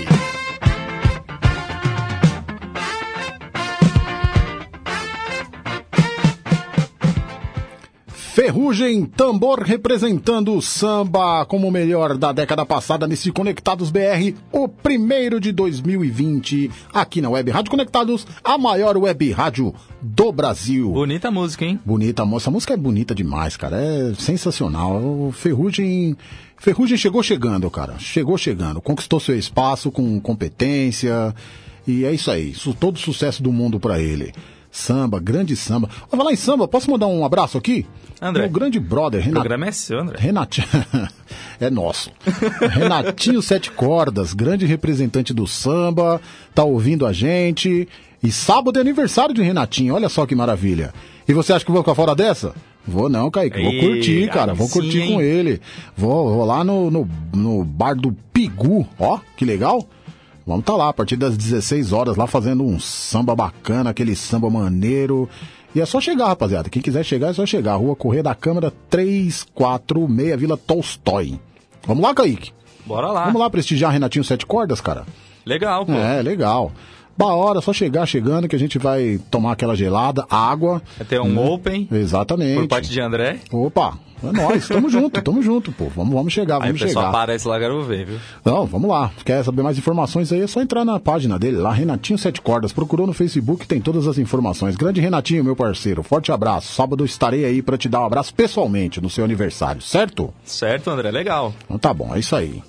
Ferrugem 8.74 9.05
Tambor 9.05 9.61
representando 9.61 10.55
o 10.55 10.61
samba 10.61 11.45
como 11.45 11.67
o 11.67 11.71
melhor 11.71 12.17
da 12.17 12.32
década 12.32 12.65
passada 12.65 13.05
nesse 13.07 13.32
Conectados 13.32 13.91
BR, 13.91 14.34
o 14.51 14.67
primeiro 14.67 15.39
de 15.39 15.51
2020, 15.51 16.71
aqui 16.91 17.21
na 17.21 17.30
Web 17.30 17.51
Rádio 17.51 17.69
Conectados, 17.69 18.26
a 18.43 18.57
maior 18.57 18.97
web 18.97 19.32
rádio 19.32 19.76
do 20.01 20.32
Brasil. 20.32 20.89
Bonita 20.89 21.30
música, 21.30 21.65
hein? 21.65 21.80
Bonita, 21.86 22.24
essa 22.36 22.49
música 22.49 22.74
é 22.74 22.78
bonita 22.78 23.13
demais, 23.13 23.55
cara, 23.55 23.78
é 23.80 24.11
sensacional. 24.15 24.95
O 24.95 25.32
Ferrugem, 25.32 26.17
Ferrugem 26.57 26.97
chegou 26.97 27.21
chegando, 27.21 27.69
cara, 27.69 27.99
chegou 27.99 28.39
chegando, 28.39 28.82
conquistou 28.82 29.19
seu 29.19 29.38
espaço 29.38 29.91
com 29.91 30.19
competência 30.19 31.36
e 31.86 32.05
é 32.05 32.11
isso 32.11 32.32
aí, 32.32 32.55
todo 32.80 32.95
o 32.95 32.99
sucesso 32.99 33.43
do 33.43 33.51
mundo 33.51 33.80
pra 33.80 33.99
ele. 33.99 34.34
Samba, 34.74 35.19
grande 35.19 35.55
samba. 35.55 35.88
Vou 36.09 36.17
falar 36.17 36.34
em 36.34 36.36
samba, 36.36 36.67
posso 36.67 36.89
mandar 36.89 37.05
um 37.05 37.24
abraço 37.24 37.59
aqui? 37.59 37.86
André. 38.19 38.41
Meu 38.41 38.51
grande 38.51 38.80
brother, 38.80 39.21
O 39.21 39.24
Renato. 39.24 39.41
programa 39.41 39.67
é 39.67 39.71
seu, 39.71 39.99
André. 39.99 40.17
Renatinho. 40.19 40.67
é 41.61 41.69
nosso. 41.69 42.09
Renatinho 42.71 43.39
Sete 43.43 43.69
Cordas, 43.69 44.34
grande 44.34 44.65
representante 44.65 45.32
do 45.32 45.45
samba, 45.45 46.19
tá 46.55 46.63
ouvindo 46.63 47.05
a 47.05 47.13
gente. 47.13 47.88
E 48.24 48.32
sábado 48.32 48.80
é 48.80 48.82
aniversário 48.82 49.36
de 49.36 49.43
Renatinho, 49.43 49.93
olha 49.93 50.09
só 50.09 50.26
que 50.26 50.34
maravilha. 50.34 50.91
E 51.28 51.34
você 51.34 51.53
acha 51.53 51.63
que 51.63 51.69
eu 51.69 51.74
vou 51.76 51.84
ficar 51.84 51.93
fora 51.93 52.15
dessa? 52.15 52.55
Vou 52.86 53.07
não, 53.07 53.30
Kaique. 53.30 53.61
Vou 53.61 53.80
curtir, 53.80 54.28
cara. 54.32 54.55
Vou 54.55 54.67
curtir 54.67 55.07
com 55.07 55.21
ele. 55.21 55.61
Vou, 55.95 56.34
vou 56.34 56.45
lá 56.45 56.63
no, 56.63 56.89
no, 56.89 57.07
no 57.32 57.63
bar 57.63 57.95
do 57.95 58.11
Pigu. 58.34 58.88
Ó, 58.97 59.19
que 59.38 59.45
legal. 59.45 59.88
Vamos 60.46 60.66
tá 60.66 60.76
lá 60.76 60.89
a 60.89 60.94
partir 60.94 61.16
das 61.16 61.38
16 61.38 61.94
horas 61.94 62.18
lá 62.18 62.28
fazendo 62.28 62.64
um 62.64 62.80
samba 62.80 63.36
bacana, 63.36 63.89
aquele 63.89 64.16
samba 64.16 64.50
maneiro. 64.50 65.30
E 65.74 65.80
é 65.80 65.86
só 65.86 66.02
chegar, 66.02 66.28
rapaziada. 66.28 66.70
Quem 66.70 66.82
quiser 66.82 67.04
chegar 67.04 67.30
é 67.30 67.34
só 67.34 67.46
chegar. 67.46 67.76
Rua 67.76 67.96
Correia 67.96 68.22
da 68.24 68.36
Câmara 68.36 68.72
346, 68.89 70.39
Vila 70.39 70.58
Tolstói. 70.58 71.39
Vamos 71.88 72.04
lá, 72.04 72.14
Kaique? 72.14 72.52
Bora 72.86 73.08
lá. 73.08 73.26
Vamos 73.26 73.41
lá 73.41 73.50
prestigiar 73.50 73.91
Renatinho 73.91 74.24
Sete 74.24 74.46
Cordas, 74.46 74.82
cara? 74.82 75.06
Legal, 75.46 75.86
pô. 75.86 75.94
É, 75.94 76.22
legal. 76.22 76.72
Da 77.18 77.28
hora, 77.28 77.62
só 77.62 77.72
chegar 77.72 78.06
chegando 78.06 78.48
que 78.48 78.56
a 78.56 78.60
gente 78.60 78.78
vai 78.78 79.20
tomar 79.30 79.54
aquela 79.54 79.76
gelada, 79.76 80.26
água. 80.30 80.82
Vai 80.98 81.08
ter 81.08 81.22
um 81.22 81.38
open 81.39 81.88
Exatamente. 81.91 82.62
por 82.62 82.68
parte 82.68 82.89
de 82.89 83.00
André. 83.00 83.39
Opa, 83.52 83.98
é 84.30 84.32
nóis, 84.32 84.67
tamo 84.67 84.89
junto, 84.89 85.21
tamo 85.21 85.41
junto, 85.41 85.71
pô. 85.71 85.86
Vamos, 85.95 86.13
vamos 86.13 86.32
chegar, 86.34 86.55
Aí 86.61 86.67
vamos 86.67 86.82
pessoal 86.82 87.05
chegar. 87.05 87.09
aparece 87.17 87.47
lá, 87.47 87.59
quero 87.59 87.84
ver, 87.84 88.05
viu? 88.05 88.17
Não, 88.45 88.65
vamos 88.65 88.89
lá. 88.89 89.11
Quer 89.26 89.43
saber 89.43 89.61
mais 89.63 89.78
informações 89.78 90.32
aí? 90.32 90.41
É 90.41 90.47
só 90.47 90.61
entrar 90.61 90.84
na 90.86 90.99
página 90.99 91.38
dele 91.39 91.57
lá, 91.57 91.71
Renatinho 91.71 92.17
Sete 92.17 92.41
Cordas. 92.41 92.71
Procurou 92.74 93.05
no 93.07 93.13
Facebook, 93.13 93.67
tem 93.67 93.82
todas 93.82 94.07
as 94.07 94.17
informações. 94.17 94.76
Grande 94.76 95.01
Renatinho, 95.01 95.43
meu 95.43 95.55
parceiro. 95.55 96.03
Forte 96.03 96.32
abraço. 96.32 96.74
Sábado 96.74 97.03
estarei 97.05 97.45
aí 97.45 97.61
pra 97.61 97.78
te 97.78 97.88
dar 97.89 98.01
um 98.01 98.05
abraço 98.05 98.34
pessoalmente 98.34 99.01
no 99.01 99.09
seu 99.09 99.24
aniversário, 99.26 99.82
certo? 99.82 100.34
Certo, 100.43 100.89
André, 100.89 101.11
legal. 101.11 101.53
Então 101.65 101.78
tá 101.78 101.93
bom, 101.93 102.15
é 102.15 102.19
isso 102.19 102.36
aí. 102.36 102.61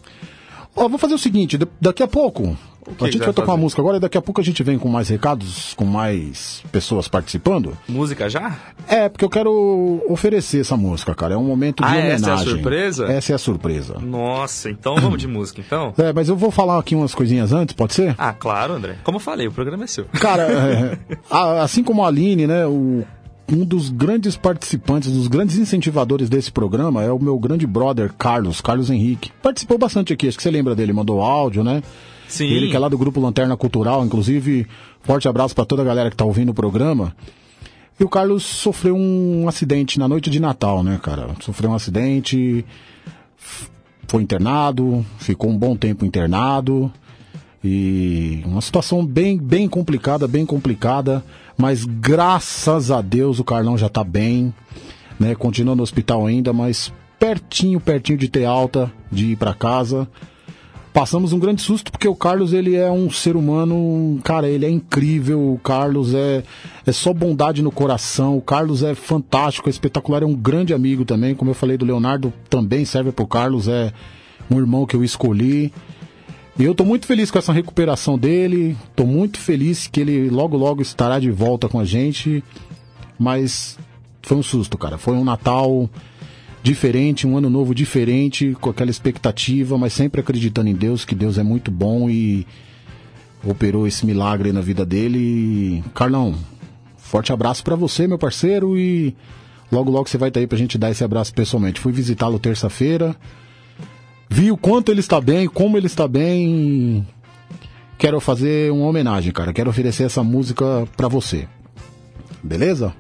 Ó, 0.77 0.89
vou 0.89 0.99
fazer 0.99 1.15
o 1.15 1.19
seguinte, 1.19 1.57
da- 1.57 1.69
daqui 1.81 2.03
a 2.03 2.09
pouco. 2.09 2.57
A 2.87 3.05
gente 3.05 3.19
vai 3.19 3.27
vai 3.27 3.35
tocar 3.35 3.53
uma 3.53 3.57
música 3.59 3.81
agora 3.83 3.97
e 3.97 4.01
daqui 4.01 4.19
a 4.19 4.23
pouco 4.23 4.41
a 4.41 4.45
gente 4.45 4.63
vem 4.63 4.79
com 4.79 4.89
mais 4.89 5.09
recados, 5.09 5.75
com 5.75 5.85
mais 5.85 6.63
pessoas 6.71 7.09
participando. 7.09 7.77
Música 7.89 8.29
já? 8.29 8.57
É, 8.89 9.09
porque 9.09 9.25
eu 9.25 9.31
quero 9.31 10.03
oferecer 10.09 10.61
essa 10.61 10.77
música, 10.77 11.15
cara. 11.15 11.35
É 11.35 11.37
um 11.37 11.45
momento 11.45 11.83
de 11.83 11.89
Ah, 11.89 11.93
homenagem. 11.93 12.15
essa 12.15 12.31
é 12.31 12.33
a 12.35 12.39
surpresa? 12.39 13.07
Essa 13.07 13.33
é 13.33 13.35
a 13.35 13.39
surpresa. 13.39 13.99
Nossa, 14.01 14.71
então 14.71 14.97
vamos 14.97 15.19
de 15.19 15.27
música, 15.27 15.61
então? 15.61 15.93
É, 15.99 16.13
mas 16.13 16.29
eu 16.29 16.37
vou 16.37 16.51
falar 16.51 16.79
aqui 16.79 16.95
umas 16.95 17.15
coisinhas 17.15 17.53
antes, 17.53 17.75
pode 17.75 17.95
ser? 17.95 18.15
Ah, 18.19 18.33
claro, 18.33 18.75
André. 18.75 18.97
Como 19.05 19.17
eu 19.17 19.21
falei, 19.21 19.47
o 19.49 19.53
programa 19.53 19.85
é 19.85 19.87
seu. 19.87 20.05
Cara, 20.07 20.43
é, 21.31 21.61
assim 21.61 21.83
como 21.83 22.05
a 22.05 22.09
Aline, 22.09 22.47
né, 22.47 22.67
o- 22.67 23.05
um 23.47 23.63
dos 23.65 23.91
grandes 23.91 24.37
participantes, 24.39 25.13
dos 25.13 25.29
grandes 25.29 25.57
incentivadores 25.59 26.31
desse 26.31 26.51
programa 26.51 27.03
é 27.03 27.13
o 27.13 27.19
meu 27.19 27.39
grande 27.39 27.67
brother 27.67 28.11
Carlos, 28.17 28.61
Carlos 28.61 28.89
Henrique. 28.91 29.31
Participou 29.43 29.77
bastante 29.77 30.13
aqui, 30.15 30.27
acho 30.29 30.37
que 30.39 30.43
você 30.43 30.51
lembra 30.51 30.75
dele, 30.75 30.95
mandou 30.95 31.21
áudio, 31.21 31.63
né? 31.63 31.83
Sim. 32.29 32.47
Ele 32.47 32.69
que 32.69 32.77
é 32.77 32.79
lá 32.79 32.89
do 32.89 32.99
grupo 32.99 33.21
Lanterna 33.21 33.57
Cultural, 33.57 34.05
inclusive, 34.05 34.67
forte 35.03 35.29
abraço 35.29 35.55
para 35.55 35.65
toda 35.65 35.83
a 35.83 35.85
galera 35.85 36.11
que 36.11 36.17
tá 36.17 36.25
ouvindo 36.25 36.51
o 36.51 36.55
programa. 36.55 37.15
E 37.99 38.03
o 38.03 38.09
Carlos 38.09 38.43
sofreu 38.43 38.97
um 38.97 39.47
acidente 39.49 39.99
na 39.99 40.09
noite 40.09 40.29
de 40.29 40.41
Natal, 40.41 40.83
né, 40.83 40.99
cara? 41.01 41.29
Sofreu 41.41 41.71
um 41.71 41.75
acidente, 41.75 42.65
foi 44.09 44.23
internado, 44.23 45.05
ficou 45.19 45.51
um 45.51 45.57
bom 45.57 45.77
tempo 45.77 46.05
internado. 46.05 46.93
E 47.63 48.43
uma 48.45 48.61
situação 48.61 49.07
bem, 49.07 49.39
bem 49.39 49.69
complicada, 49.69 50.27
bem 50.27 50.45
complicada. 50.45 51.25
Mas 51.57 51.85
graças 51.85 52.91
a 52.91 53.01
Deus 53.01 53.39
o 53.39 53.45
Carlão 53.45 53.79
já 53.79 53.89
tá 53.89 54.03
bem, 54.03 54.53
né? 55.19 55.35
Continua 55.35 55.77
no 55.77 55.83
hospital 55.83 56.27
ainda, 56.27 56.53
mas 56.53 56.93
pertinho, 57.19 57.81
pertinho 57.81 58.19
de 58.19 58.29
ter 58.29 58.45
alta, 58.45 58.93
de 59.11 59.33
ir 59.33 59.37
para 59.37 59.55
casa. 59.55 60.09
Passamos 60.95 61.33
um 61.33 61.41
grande 61.41 61.61
susto 61.61 61.91
porque 61.91 62.07
o 62.07 62.15
Carlos 62.15 62.53
ele 62.53 62.77
é 62.77 62.89
um 62.89 63.11
ser 63.11 63.35
humano, 63.35 64.21
cara, 64.23 64.49
ele 64.49 64.65
é 64.65 64.71
incrível. 64.71 65.55
O 65.55 65.59
Carlos 65.59 66.15
é, 66.15 66.45
é 66.87 66.93
só 66.93 67.13
bondade 67.13 67.63
no 67.63 67.73
coração. 67.73 68.39
O 68.39 68.41
Carlos 68.41 68.85
é 68.85 68.95
fantástico, 68.95 69.69
é 69.69 69.71
espetacular, 69.71 70.23
é 70.23 70.27
um 70.27 70.37
grande 70.37 70.73
amigo 70.73 71.05
também. 71.05 71.35
Como 71.35 71.51
eu 71.51 71.55
falei 71.55 71.77
do 71.77 71.85
Leonardo, 71.85 72.33
também 72.49 72.85
serve 72.85 73.11
pro 73.11 73.27
Carlos, 73.27 73.67
é 73.67 73.93
um 74.49 74.57
irmão 74.57 74.87
que 74.87 74.95
eu 74.95 75.03
escolhi. 75.03 75.73
E 76.57 76.63
eu 76.63 76.77
tô 76.77 76.85
muito 76.85 77.09
feliz 77.09 77.29
com 77.29 77.41
essa 77.41 77.53
recuperação 77.53 78.17
dele. 78.17 78.77
Tô 78.95 79.05
muito 79.05 79.41
feliz 79.41 79.89
que 79.89 80.01
ele 80.01 80.31
logo 80.31 80.57
logo 80.57 80.81
estará 80.81 81.19
de 81.19 81.29
volta 81.29 81.69
com 81.69 81.81
a 81.81 81.85
gente. 81.85 82.45
Mas 83.19 83.77
foi 84.23 84.37
um 84.37 84.45
susto, 84.45 84.79
cara. 84.79 84.97
Foi 84.97 85.15
um 85.15 85.25
Natal 85.25 85.91
diferente, 86.65 87.27
um 87.27 87.37
ano 87.37 87.51
novo 87.51 87.75
diferente, 87.75 88.57
com 88.59 88.71
aquela 88.71 88.91
expectativa, 88.91 89.77
mas 89.77 89.93
sempre 89.93 90.23
acreditando 90.23 90.71
em 90.71 90.75
Deus, 90.75 91.05
que 91.05 91.15
Deus 91.15 91.37
é 91.37 91.43
muito 91.43 91.71
bom 91.71 92.09
e 92.09 92.47
operou 93.45 93.87
esse 93.87 94.07
milagre 94.07 94.51
na 94.51 94.63
vida 94.63 94.85
dele. 94.87 95.85
Carlão, 95.95 96.35
forte 96.97 97.35
abraço 97.35 97.63
pra 97.63 97.77
você, 97.77 98.07
meu 98.07 98.17
parceiro, 98.17 98.79
e 98.79 99.15
logo 99.71 99.91
logo 99.91 100.09
você 100.09 100.17
vai 100.17 100.31
estar 100.31 100.41
aí 100.41 100.47
pra 100.47 100.57
gente 100.57 100.79
dar 100.79 100.91
esse 100.91 101.05
abraço 101.05 101.35
pessoalmente. 101.35 101.79
Fui 101.79 101.93
visitá-lo 101.93 102.39
terça-feira, 102.39 103.15
vi 104.31 104.51
o 104.51 104.57
quanto 104.57 104.91
ele 104.91 105.01
está 105.01 105.21
bem, 105.21 105.47
como 105.47 105.77
ele 105.77 105.87
está 105.87 106.09
bem. 106.09 107.07
Quero 107.99 108.19
fazer 108.21 108.73
uma 108.73 108.87
homenagem, 108.87 109.33
cara. 109.33 109.53
Quero 109.53 109.69
oferecer 109.69 110.05
essa 110.05 110.25
música 110.25 110.89
pra 110.97 111.09
você. 111.09 111.47
Beleza? 112.43 112.95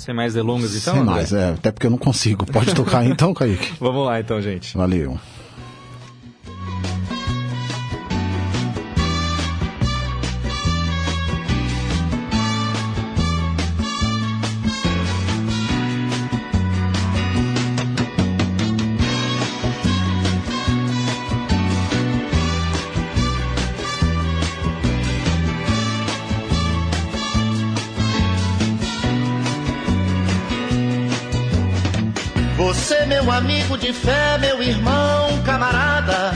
Sem 0.00 0.14
mais 0.14 0.32
delongas, 0.32 0.74
então? 0.74 0.94
Sem 0.94 1.02
André? 1.02 1.14
mais, 1.14 1.32
é. 1.32 1.50
Até 1.50 1.70
porque 1.70 1.86
eu 1.86 1.90
não 1.90 1.98
consigo. 1.98 2.46
Pode 2.46 2.74
tocar 2.74 3.04
então, 3.04 3.34
Kaique. 3.34 3.74
Vamos 3.78 4.06
lá, 4.06 4.18
então, 4.18 4.40
gente. 4.40 4.74
Valeu. 4.74 5.18
Amigo 33.70 33.78
de 33.78 33.92
fé, 33.92 34.36
meu 34.38 34.60
irmão, 34.60 35.42
camarada. 35.44 36.32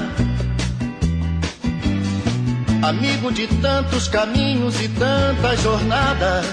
Amigo 2.80 3.32
de 3.32 3.48
tantos 3.60 4.06
caminhos 4.06 4.80
e 4.80 4.88
tantas 4.88 5.60
jornadas. 5.60 6.46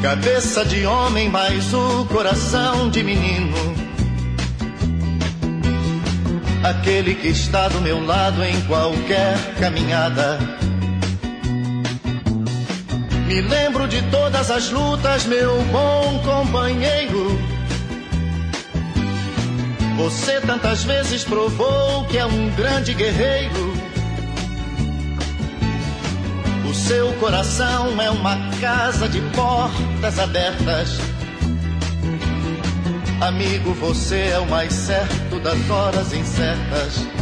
Cabeça 0.00 0.64
de 0.64 0.86
homem, 0.86 1.28
mas 1.28 1.74
o 1.74 2.04
coração 2.06 2.88
de 2.88 3.02
menino. 3.02 3.56
Aquele 6.62 7.16
que 7.16 7.28
está 7.28 7.66
do 7.66 7.80
meu 7.80 8.04
lado 8.04 8.44
em 8.44 8.60
qualquer 8.62 9.36
caminhada. 9.58 10.38
Me 13.26 13.40
lembro 13.40 13.88
de 13.88 14.02
todas 14.02 14.52
as 14.52 14.70
lutas, 14.70 15.24
meu 15.24 15.60
bom 15.72 16.22
companheiro. 16.24 17.51
Você 20.02 20.40
tantas 20.40 20.82
vezes 20.82 21.22
provou 21.22 22.04
que 22.06 22.18
é 22.18 22.26
um 22.26 22.50
grande 22.56 22.92
guerreiro. 22.92 23.72
O 26.68 26.74
seu 26.74 27.12
coração 27.20 28.02
é 28.02 28.10
uma 28.10 28.36
casa 28.60 29.08
de 29.08 29.20
portas 29.30 30.18
abertas. 30.18 30.98
Amigo, 33.20 33.72
você 33.74 34.30
é 34.32 34.40
o 34.40 34.46
mais 34.50 34.72
certo 34.72 35.38
das 35.38 35.70
horas 35.70 36.12
incertas. 36.12 37.21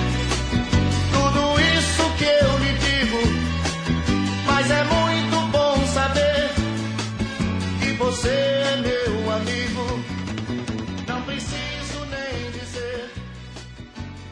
você 8.21 8.29
é 8.29 8.77
meu 8.77 9.31
amigo. 9.31 9.81
Não 11.07 11.21
preciso 11.23 12.05
nem 12.05 12.51
dizer 12.51 13.09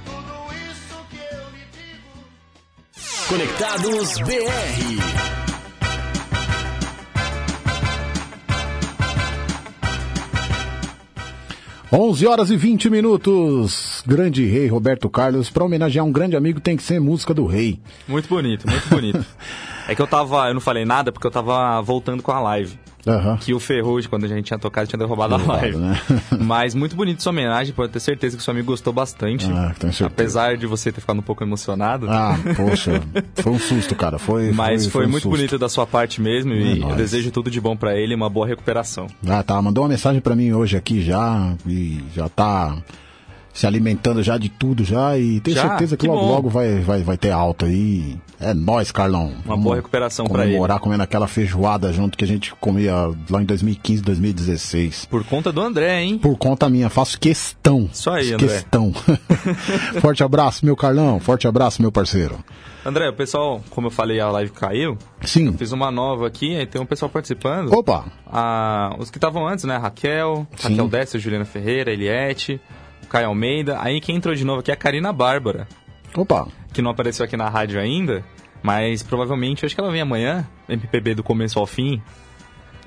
tudo 0.06 0.54
isso 0.72 0.96
que 1.10 1.18
eu 1.18 1.50
lhe 1.50 1.66
digo. 1.74 2.22
Conectados 3.28 4.20
BR. 4.20 5.00
11 11.92 12.28
horas 12.28 12.52
e 12.52 12.56
20 12.56 12.92
minutos. 12.92 14.04
Grande 14.06 14.46
rei 14.46 14.68
Roberto 14.68 15.10
Carlos. 15.10 15.50
Para 15.50 15.64
homenagear 15.64 16.06
um 16.06 16.12
grande 16.12 16.36
amigo 16.36 16.60
tem 16.60 16.78
que 16.78 16.84
ser 16.84 17.00
música 17.00 17.34
do 17.34 17.48
rei. 17.48 17.80
Muito 18.08 18.30
bonito, 18.30 18.70
muito 18.70 18.88
bonito. 18.88 19.26
é 19.90 19.96
que 19.96 20.02
eu 20.02 20.06
tava, 20.06 20.48
eu 20.48 20.54
não 20.54 20.62
falei 20.62 20.86
nada 20.86 21.12
porque 21.12 21.26
eu 21.26 21.32
tava 21.32 21.82
voltando 21.82 22.22
com 22.22 22.32
a 22.32 22.40
live. 22.40 22.78
Aham. 23.10 23.38
Que 23.38 23.54
o 23.54 23.60
Ferrugem, 23.60 24.10
quando 24.10 24.26
a 24.26 24.28
gente 24.28 24.46
tinha 24.46 24.60
tocado, 24.60 24.88
tinha 24.88 24.98
derrubado 25.00 25.36
a 25.36 25.38
live. 25.38 25.78
né? 25.78 26.00
Mas 26.40 26.76
muito 26.76 26.96
bonito 26.96 27.22
sua 27.24 27.32
homenagem, 27.32 27.74
pode 27.74 27.92
ter 27.92 28.00
certeza 28.00 28.38
que 28.38 28.44
seu 28.44 28.52
amigo 28.52 28.68
gostou 28.68 28.94
bastante. 28.94 29.46
Ah, 29.52 29.74
tenho 29.80 29.92
certeza. 29.94 30.06
Apesar 30.06 30.58
de 30.58 30.66
você 30.68 30.92
ter 30.92 31.02
ficado 31.02 31.20
um 31.20 31.24
pouco 31.24 31.44
emocionado. 31.44 32.08
Ah, 32.10 32.38
poxa, 32.56 33.02
foi 33.36 33.52
um 33.52 33.60
susto, 33.60 33.96
cara. 33.96 34.18
Foi, 34.20 34.52
Mas 34.54 34.86
foi, 34.88 35.06
um 35.06 35.10
muito 35.10 35.24
susto. 35.24 35.36
bonito 35.36 35.58
da 35.58 35.68
sua 35.70 35.88
parte 35.88 36.22
mesmo 36.22 36.54
É 36.54 36.58
e 36.58 36.72
eu 36.80 36.88
nóis. 36.88 36.98
desejo 36.98 37.32
tudo 37.32 37.50
de 37.50 37.60
bom 37.60 37.76
pra 37.76 37.96
ele 37.98 38.14
e 38.14 38.16
uma 38.16 38.30
boa 38.30 38.46
recuperação. 38.48 39.08
Ah, 39.28 39.42
tá. 39.44 39.62
Mandou 39.62 39.84
uma 39.84 39.90
mensagem 39.90 40.22
pra 40.22 40.36
mim 40.36 40.52
hoje 40.54 40.78
aqui 40.78 41.02
já 41.02 41.54
e 41.68 42.02
já 42.16 42.30
tá 42.30 42.78
se 43.54 43.66
alimentando 43.68 44.22
já 44.24 44.38
de 44.38 44.50
tudo 44.50 44.84
já 44.84 45.18
e 45.18 45.40
tenho 45.42 45.58
Já? 45.58 45.68
certeza 45.70 45.98
que, 45.98 46.02
Que 46.06 46.08
logo 46.08 46.22
bom. 46.22 46.28
logo 46.32 46.50
vai, 46.50 46.80
vai, 46.80 47.04
vai 47.04 47.18
ter 47.18 47.32
alta 47.32 47.66
aí. 47.66 48.18
É 48.40 48.54
nóis, 48.54 48.92
Carlão. 48.92 49.34
Uma 49.46 49.58
boa 49.58 49.76
recuperação 49.76 50.26
pra 50.26 50.44
ele. 50.44 50.52
Comemorar 50.54 50.80
comendo 50.80 51.04
aquela 51.04 51.28
feijoada 51.28 51.92
junto 51.92 52.18
que 52.18 52.24
a 52.24 52.28
gente 52.28 52.56
comia 52.56 52.94
lá 53.30 53.42
em 53.42 53.46
2015, 53.46 54.02
2016. 54.02 55.06
Por 55.06 55.26
conta 55.26 55.52
do 55.52 55.60
André, 55.62 56.02
hein? 56.04 56.18
Por 56.18 56.38
conta 56.38 56.70
minha, 56.70 56.90
faço 56.90 57.20
questão. 57.20 57.90
Isso 57.92 58.10
aí, 58.10 58.34
André. 58.34 58.48
Questão. 58.48 58.94
Forte 60.00 60.24
abraço, 60.24 60.66
meu 60.66 60.76
Carlão. 60.76 61.20
Forte 61.20 61.48
abraço, 61.48 61.82
meu 61.82 61.92
parceiro. 61.92 62.40
André, 62.86 63.10
o 63.10 63.14
pessoal, 63.14 63.62
como 63.72 63.88
eu 63.88 63.92
falei, 63.92 64.22
a 64.22 64.30
live 64.32 64.52
caiu. 64.52 64.98
Sim. 65.22 65.48
Eu 65.48 65.54
fiz 65.54 65.74
uma 65.74 65.92
nova 65.92 66.26
aqui, 66.28 66.56
aí 66.56 66.66
tem 66.66 66.82
um 66.82 66.86
pessoal 66.86 67.10
participando. 67.10 67.74
Opa! 67.74 68.06
Ah, 68.26 68.96
os 68.98 69.12
que 69.12 69.18
estavam 69.18 69.46
antes, 69.46 69.66
né? 69.66 69.76
Raquel, 69.76 70.48
Sim. 70.56 70.70
Raquel 70.70 70.88
Décio, 70.88 71.20
Juliana 71.20 71.44
Ferreira, 71.44 71.92
Eliette, 71.92 72.60
Caio 73.10 73.28
Almeida. 73.28 73.78
Aí 73.82 74.00
quem 74.00 74.16
entrou 74.16 74.34
de 74.36 74.46
novo 74.46 74.60
aqui 74.62 74.72
é 74.72 74.74
a 74.74 74.78
Karina 74.78 75.12
Bárbara, 75.12 75.68
Opa! 76.16 76.48
que 76.74 76.82
não 76.82 76.92
apareceu 76.92 77.26
aqui 77.26 77.36
na 77.36 77.50
rádio 77.50 77.80
ainda, 77.80 78.24
mas 78.64 79.04
provavelmente 79.04 79.66
acho 79.66 79.76
que 79.76 79.82
ela 79.82 79.92
vem 79.92 80.02
amanhã, 80.02 80.48
MPB 80.68 81.16
do 81.16 81.24
começo 81.24 81.60
ao 81.60 81.66
fim, 81.66 82.02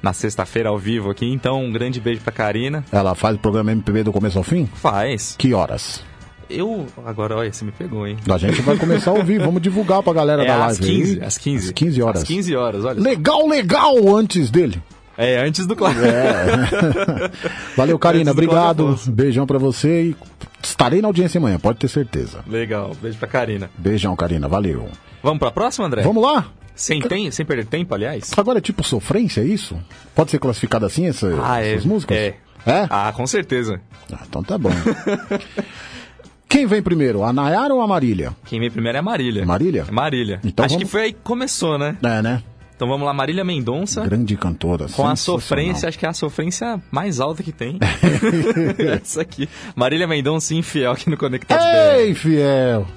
na 0.02 0.12
sexta-feira 0.12 0.68
ao 0.68 0.78
vivo 0.78 1.10
aqui. 1.10 1.26
Então, 1.30 1.62
um 1.64 1.70
grande 1.72 2.00
beijo 2.00 2.20
pra 2.22 2.32
Karina. 2.32 2.84
Ela 2.90 3.14
faz 3.14 3.36
o 3.36 3.38
programa 3.38 3.70
MPB 3.72 4.02
do 4.04 4.12
começo 4.12 4.38
ao 4.38 4.44
fim? 4.44 4.66
Faz. 4.66 5.34
Que 5.38 5.54
horas? 5.54 6.02
Eu. 6.50 6.86
Agora, 7.06 7.36
olha, 7.36 7.52
você 7.52 7.64
me 7.64 7.72
pegou, 7.72 8.06
hein? 8.06 8.16
A 8.30 8.36
gente 8.36 8.60
vai 8.62 8.76
começar 8.76 9.10
a 9.10 9.14
ouvir, 9.14 9.38
vamos 9.38 9.62
divulgar 9.62 10.02
pra 10.02 10.12
galera 10.12 10.42
É 10.42 10.46
da 10.46 10.66
às 10.66 10.78
live 10.78 10.94
15, 10.98 11.20
aí. 11.20 11.26
às 11.26 11.38
15. 11.38 11.66
Às 11.68 11.72
15 11.72 12.02
horas. 12.02 12.22
Às 12.22 12.28
15 12.28 12.56
horas, 12.56 12.84
olha. 12.84 13.00
Legal, 13.00 13.46
legal 13.48 14.16
antes 14.16 14.50
dele. 14.50 14.82
É, 15.16 15.38
antes 15.44 15.66
do 15.66 15.76
clássico. 15.76 16.04
É. 16.06 17.30
Valeu, 17.76 17.98
Karina. 17.98 18.30
Obrigado. 18.30 18.98
Beijão 19.08 19.46
pra 19.46 19.58
você 19.58 20.04
e 20.10 20.16
estarei 20.62 21.00
na 21.02 21.08
audiência 21.08 21.38
amanhã, 21.38 21.58
pode 21.58 21.78
ter 21.78 21.88
certeza. 21.88 22.40
Legal, 22.46 22.92
beijo 23.00 23.18
pra 23.18 23.28
Karina. 23.28 23.70
Beijão, 23.76 24.16
Karina. 24.16 24.48
Valeu. 24.48 24.88
Vamos 25.22 25.38
pra 25.38 25.50
próxima, 25.50 25.86
André? 25.86 26.02
Vamos 26.02 26.22
lá? 26.22 26.46
Sem, 26.74 27.00
tem, 27.02 27.30
sem 27.30 27.44
perder 27.44 27.66
tempo, 27.66 27.94
aliás? 27.94 28.30
Agora 28.36 28.58
é 28.58 28.62
tipo 28.62 28.82
sofrência, 28.82 29.42
é 29.42 29.44
isso? 29.44 29.76
Pode 30.14 30.30
ser 30.30 30.38
classificado 30.38 30.86
assim, 30.86 31.06
essa, 31.06 31.28
Ah, 31.42 31.62
é. 31.62 31.72
essas 31.74 31.84
músicas? 31.84 32.16
É. 32.16 32.34
É? 32.64 32.86
Ah, 32.88 33.12
com 33.14 33.26
certeza. 33.26 33.80
Ah, 34.10 34.20
então 34.26 34.42
tá 34.42 34.56
bom. 34.56 34.70
Quem 36.48 36.66
vem 36.66 36.82
primeiro, 36.82 37.22
a 37.24 37.32
Nayara 37.32 37.72
ou 37.74 37.80
a 37.80 37.86
Marília? 37.88 38.32
Quem 38.44 38.60
vem 38.60 38.70
primeiro 38.70 38.96
é 38.96 39.00
a 39.00 39.02
Marília. 39.02 39.44
Marília? 39.44 39.86
Marília. 39.90 40.40
Então 40.44 40.64
Acho 40.66 40.74
vamos- 40.74 40.84
que 40.86 40.90
foi 40.90 41.02
aí 41.02 41.12
que 41.12 41.20
começou, 41.22 41.78
né? 41.78 41.96
É, 42.02 42.20
né? 42.20 42.42
Então 42.82 42.90
vamos 42.90 43.06
lá, 43.06 43.14
Marília 43.14 43.44
Mendonça. 43.44 44.04
Grande 44.04 44.36
cantora. 44.36 44.88
Com 44.88 45.06
a 45.06 45.14
sofrência, 45.14 45.88
acho 45.88 45.96
que 45.96 46.04
é 46.04 46.08
a 46.08 46.12
sofrência 46.12 46.82
mais 46.90 47.20
alta 47.20 47.40
que 47.40 47.52
tem. 47.52 47.78
Essa 49.00 49.22
aqui. 49.22 49.48
Marília 49.76 50.08
Mendonça 50.08 50.52
infiel 50.52 50.90
aqui 50.90 51.08
no 51.08 51.16
Conectados 51.16 51.64
BR. 51.64 52.00
Ei, 52.00 52.12
fiel! 52.12 52.88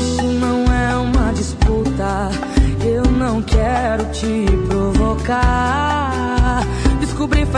Isso 0.00 0.22
não 0.38 0.72
é 0.72 0.94
uma 0.94 1.32
disputa. 1.32 2.30
Eu 2.86 3.02
não 3.02 3.42
quero 3.42 4.04
te 4.12 4.46
provocar. 4.68 5.71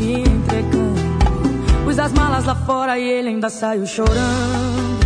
te 0.00 0.12
entregando. 0.12 1.00
Pus 1.84 1.98
as 1.98 2.12
malas 2.12 2.44
lá 2.46 2.54
fora 2.54 2.98
e 2.98 3.06
ele 3.06 3.28
ainda 3.28 3.50
saiu 3.50 3.86
chorando. 3.86 4.98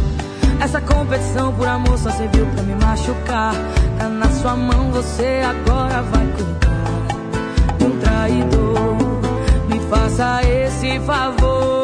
Essa 0.61 0.80
competição 0.80 1.53
por 1.53 1.66
amor 1.66 1.99
só 1.99 2.11
serviu 2.11 2.47
pra 2.47 2.62
me 2.62 2.74
machucar. 2.76 3.55
Tá 3.99 4.09
na 4.09 4.30
sua 4.30 4.55
mão, 4.55 4.90
você 4.92 5.42
agora 5.45 6.01
vai 6.03 6.26
culpar 6.36 7.84
um 7.84 7.99
traidor. 7.99 8.97
Me 9.68 9.80
faça 9.90 10.40
esse 10.45 11.01
favor. 11.01 11.84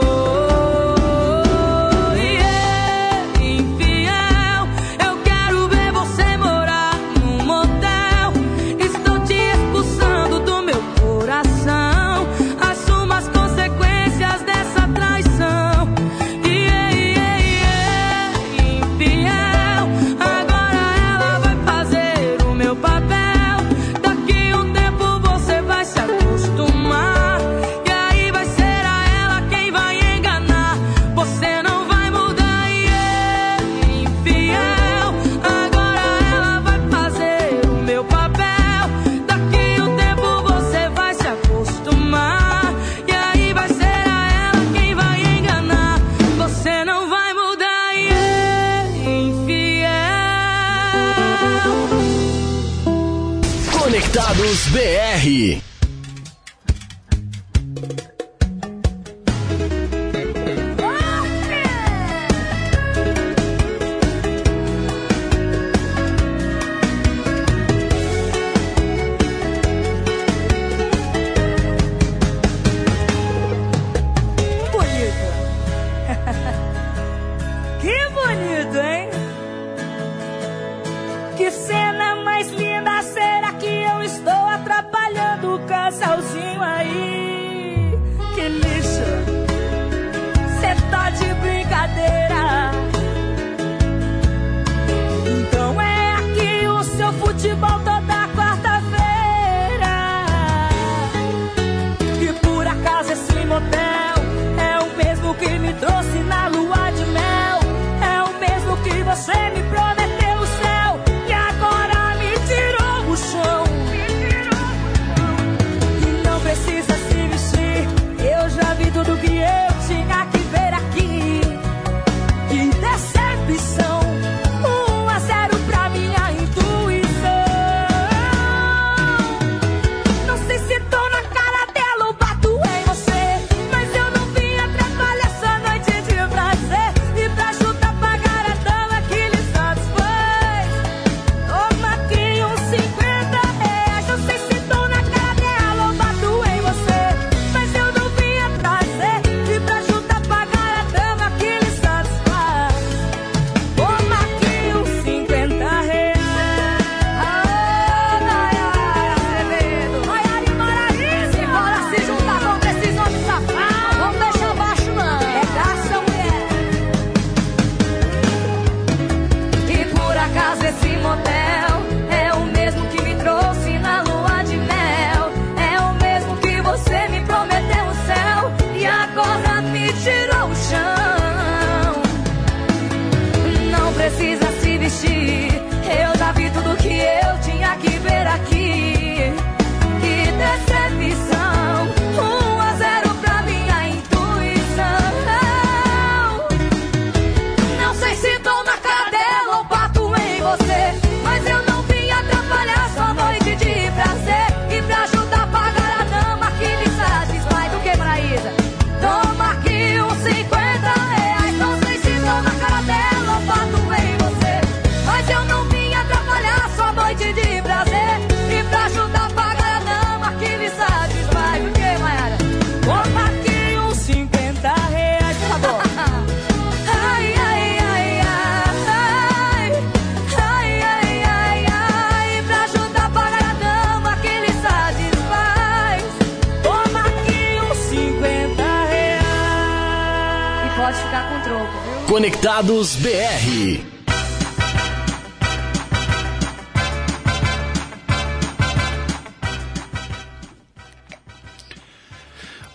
Conectados 242.81 242.97
BR. 242.97 243.81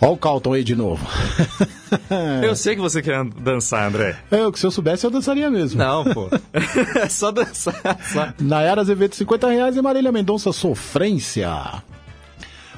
Ó 0.00 0.12
o 0.12 0.16
Calton 0.16 0.52
aí 0.52 0.62
de 0.62 0.76
novo. 0.76 1.04
Eu 2.42 2.54
sei 2.54 2.76
que 2.76 2.80
você 2.80 3.02
quer 3.02 3.24
dançar, 3.24 3.88
André. 3.88 4.16
É, 4.30 4.48
que 4.52 4.60
se 4.60 4.66
eu 4.66 4.70
soubesse 4.70 5.04
eu 5.04 5.10
dançaria 5.10 5.50
mesmo. 5.50 5.78
Não, 5.78 6.04
pô. 6.04 6.28
É 7.02 7.08
só 7.08 7.32
dançar. 7.32 7.74
Só. 8.12 8.28
Nayara 8.40 8.82
Azevedo, 8.82 9.16
50 9.16 9.50
reais 9.50 9.76
e 9.76 9.82
Marília 9.82 10.12
Mendonça, 10.12 10.52
Sofrência. 10.52 11.82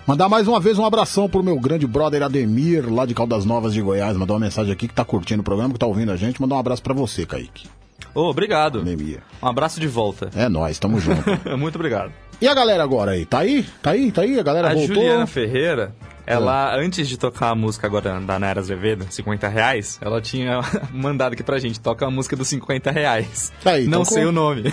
Mandar 0.09 0.27
mais 0.27 0.49
uma 0.49 0.59
vez 0.59 0.79
um 0.79 0.87
abração 0.87 1.29
pro 1.29 1.43
meu 1.43 1.61
grande 1.61 1.87
brother 1.87 2.23
Ademir, 2.23 2.91
lá 2.91 3.05
de 3.05 3.13
Caldas 3.13 3.45
Novas 3.45 3.75
de 3.75 3.83
Goiás. 3.83 4.17
Mandou 4.17 4.37
uma 4.39 4.47
mensagem 4.47 4.73
aqui 4.73 4.89
que 4.89 4.95
tá 4.95 5.05
curtindo 5.05 5.43
o 5.43 5.45
programa, 5.45 5.75
que 5.75 5.79
tá 5.79 5.85
ouvindo 5.85 6.11
a 6.11 6.17
gente. 6.17 6.41
Mandar 6.41 6.57
um 6.57 6.61
abraço 6.61 6.83
pra 6.83 6.95
você, 6.95 7.27
Kaique. 7.27 7.69
Ô, 8.15 8.23
obrigado. 8.31 8.81
Ademir. 8.81 9.21
Um 9.43 9.47
abraço 9.47 9.79
de 9.79 9.87
volta. 9.87 10.31
É 10.35 10.49
nóis, 10.49 10.79
tamo 10.79 10.97
junto. 10.99 11.23
Muito 11.59 11.75
obrigado. 11.75 12.11
E 12.41 12.49
a 12.49 12.55
galera 12.55 12.83
agora 12.83 13.11
aí? 13.11 13.27
Tá 13.27 13.41
aí? 13.41 13.67
Tá 13.83 13.91
aí? 13.91 14.11
Tá 14.11 14.23
aí? 14.23 14.41
A 14.41 14.43
galera 14.43 14.71
A 14.71 14.73
voltou? 14.75 14.95
Juliana 14.95 15.27
Ferreira, 15.27 15.95
ela, 16.27 16.75
antes 16.75 17.07
de 17.07 17.19
tocar 17.19 17.51
a 17.51 17.55
música 17.55 17.87
agora 17.87 18.19
da 18.19 18.39
Nara 18.39 18.61
Azevedo, 18.61 19.05
50 19.11 19.47
reais, 19.49 19.99
ela 20.01 20.23
tinha 20.23 20.61
mandado 20.91 21.35
aqui 21.35 21.43
pra 21.43 21.59
gente, 21.59 21.79
toca 21.81 22.07
a 22.07 22.11
música 22.11 22.35
dos 22.35 22.49
50 22.49 22.91
reais. 22.91 23.53
Aí, 23.63 23.87
Não 23.87 24.07
sei 24.07 24.25
o 24.25 24.33
nome. 24.33 24.73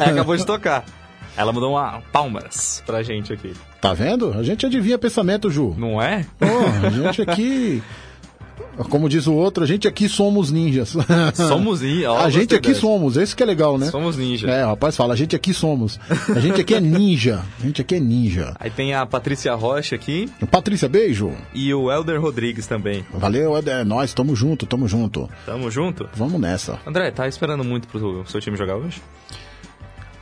Aí 0.00 0.10
acabou 0.10 0.36
de 0.36 0.44
tocar. 0.44 0.84
Ela 1.38 1.52
mandou 1.52 1.70
uma 1.70 2.02
palmas 2.12 2.82
pra 2.84 3.00
gente 3.00 3.32
aqui. 3.32 3.52
Tá 3.80 3.94
vendo? 3.94 4.32
A 4.36 4.42
gente 4.42 4.66
adivinha 4.66 4.98
pensamento, 4.98 5.48
Ju. 5.48 5.72
Não 5.78 6.02
é? 6.02 6.26
Pô, 6.36 6.46
a 6.84 6.90
gente 6.90 7.22
aqui. 7.22 7.80
Como 8.90 9.08
diz 9.08 9.26
o 9.28 9.34
outro, 9.34 9.62
a 9.62 9.66
gente 9.66 9.86
aqui 9.86 10.08
somos 10.08 10.50
ninjas. 10.52 10.96
Somos 11.34 11.80
ninjas, 11.80 12.10
ó, 12.10 12.18
A 12.18 12.30
gente 12.30 12.54
aqui 12.54 12.68
dessa. 12.68 12.80
somos, 12.80 13.16
esse 13.16 13.34
que 13.36 13.42
é 13.42 13.46
legal, 13.46 13.76
né? 13.78 13.86
Somos 13.86 14.16
ninja. 14.16 14.48
É, 14.48 14.64
o 14.64 14.68
rapaz 14.68 14.96
fala, 14.96 15.14
a 15.14 15.16
gente 15.16 15.34
aqui 15.36 15.52
somos. 15.54 15.98
A 16.34 16.40
gente 16.40 16.60
aqui 16.60 16.74
é 16.74 16.80
ninja. 16.80 17.40
A 17.60 17.62
gente 17.66 17.80
aqui 17.82 17.94
é 17.96 18.00
ninja. 18.00 18.54
Aí 18.58 18.70
tem 18.70 18.94
a 18.94 19.04
Patrícia 19.06 19.52
Rocha 19.54 19.94
aqui 19.96 20.28
Patrícia, 20.50 20.88
beijo. 20.88 21.32
e 21.54 21.72
o 21.74 21.90
Elder 21.90 22.20
Rodrigues 22.20 22.66
também. 22.66 23.04
Valeu, 23.12 23.56
é 23.56 23.84
nós, 23.84 24.12
tamo 24.14 24.34
junto, 24.36 24.64
tamo 24.66 24.86
junto. 24.88 25.28
Tamo 25.46 25.70
junto? 25.70 26.08
Vamos 26.14 26.40
nessa. 26.40 26.78
André, 26.86 27.10
tá 27.10 27.26
esperando 27.28 27.64
muito 27.64 27.86
pro 27.88 28.24
seu 28.26 28.40
time 28.40 28.56
jogar 28.56 28.76
hoje? 28.76 29.00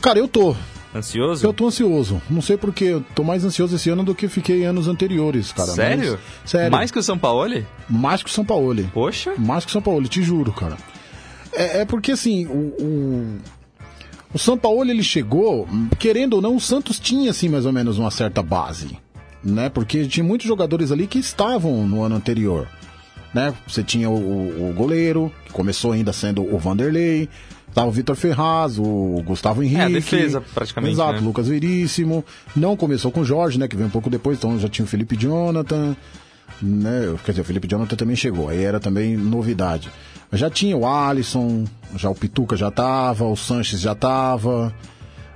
Cara, 0.01 0.19
eu 0.19 0.29
tô. 0.29 0.55
Ansioso? 0.99 1.47
Eu 1.47 1.53
tô 1.53 1.67
ansioso. 1.67 2.21
Não 2.31 2.41
sei 2.43 2.57
porquê, 2.57 2.85
eu 2.85 3.05
tô 3.15 3.23
mais 3.25 3.45
ansioso 3.45 3.77
esse 3.77 3.91
ano 3.91 4.03
do 4.05 4.15
que 4.15 4.29
fiquei 4.29 4.65
anos 4.65 4.89
anteriores, 4.89 5.53
cara. 5.53 5.69
Sério? 5.73 6.13
Mas- 6.43 6.51
sério. 6.51 6.73
Mais 6.73 6.91
que 6.91 6.99
o 6.99 7.03
São 7.03 7.19
Paulo? 7.19 7.65
Mais 7.89 8.23
que 8.23 8.29
o 8.31 8.33
São 8.33 8.45
Paulo. 8.45 8.91
Poxa. 8.93 9.35
Mais 9.39 9.65
que 9.65 9.71
o 9.71 9.73
São 9.73 9.83
Paulo, 9.83 10.07
te 10.09 10.23
juro, 10.23 10.53
cara. 10.53 10.77
É, 11.53 11.81
é 11.81 11.85
porque 11.85 12.13
assim, 12.13 12.47
o, 12.47 12.51
o, 12.81 13.37
o 14.35 14.39
São 14.39 14.57
Paulo 14.59 14.91
ele 14.91 15.03
chegou, 15.03 15.67
querendo 15.99 16.35
ou 16.35 16.43
não, 16.43 16.57
o 16.57 16.61
Santos 16.61 16.99
tinha 17.01 17.31
assim 17.31 17.49
mais 17.49 17.65
ou 17.67 17.73
menos 17.73 17.99
uma 17.99 18.11
certa 18.11 18.43
base, 18.43 18.99
né? 19.43 19.69
Porque 19.69 20.07
tinha 20.07 20.25
muitos 20.25 20.47
jogadores 20.47 20.93
ali 20.93 21.07
que 21.07 21.19
estavam 21.19 21.87
no 21.87 22.03
ano 22.03 22.17
anterior, 22.17 22.69
né? 23.33 23.55
Você 23.67 23.83
tinha 23.83 24.11
o- 24.11 24.71
o 24.71 24.75
goleiro, 24.75 25.33
que 25.47 25.53
começou 25.53 25.93
ainda 25.93 26.13
sendo 26.13 26.43
o 26.43 26.59
Vanderlei, 26.59 27.29
tava 27.77 27.89
o 27.89 27.93
Vitor 27.93 28.17
Ferraz, 28.17 28.79
o 28.79 29.23
Gustavo 29.25 29.63
Henrique. 29.63 29.81
É, 29.81 29.85
a 29.85 29.89
defesa, 29.89 30.43
praticamente, 30.55 30.95
Exato, 30.95 31.13
né? 31.13 31.21
Lucas 31.21 31.47
Veríssimo. 31.47 32.25
Não 32.57 32.75
começou 32.77 33.13
com 33.13 33.21
o 33.21 33.25
Jorge, 33.25 33.59
né? 33.59 33.69
Que 33.69 33.77
veio 33.77 33.87
um 33.87 33.93
pouco 33.93 34.09
depois, 34.09 34.39
então 34.39 34.59
já 34.59 34.69
tinha 34.69 34.85
o 34.85 34.89
Felipe 34.89 35.15
Jonathan 35.17 35.95
né? 36.63 37.15
Quer 37.25 37.33
dizer, 37.33 37.43
o 37.43 37.45
Felipe 37.45 37.69
Jonathan 37.69 37.97
também 37.97 38.17
chegou, 38.17 38.49
aí 38.49 38.63
era 38.63 38.81
também 38.81 39.17
novidade. 39.17 39.91
Mas 40.31 40.41
já 40.41 40.51
tinha 40.51 40.77
o 40.77 40.87
Alisson, 40.87 41.65
já 41.95 42.09
o 42.11 42.15
Pituca 42.15 42.57
já 42.57 42.71
tava, 42.71 43.25
o 43.25 43.37
Sanches 43.37 43.81
já 43.81 43.95
tava. 43.95 44.75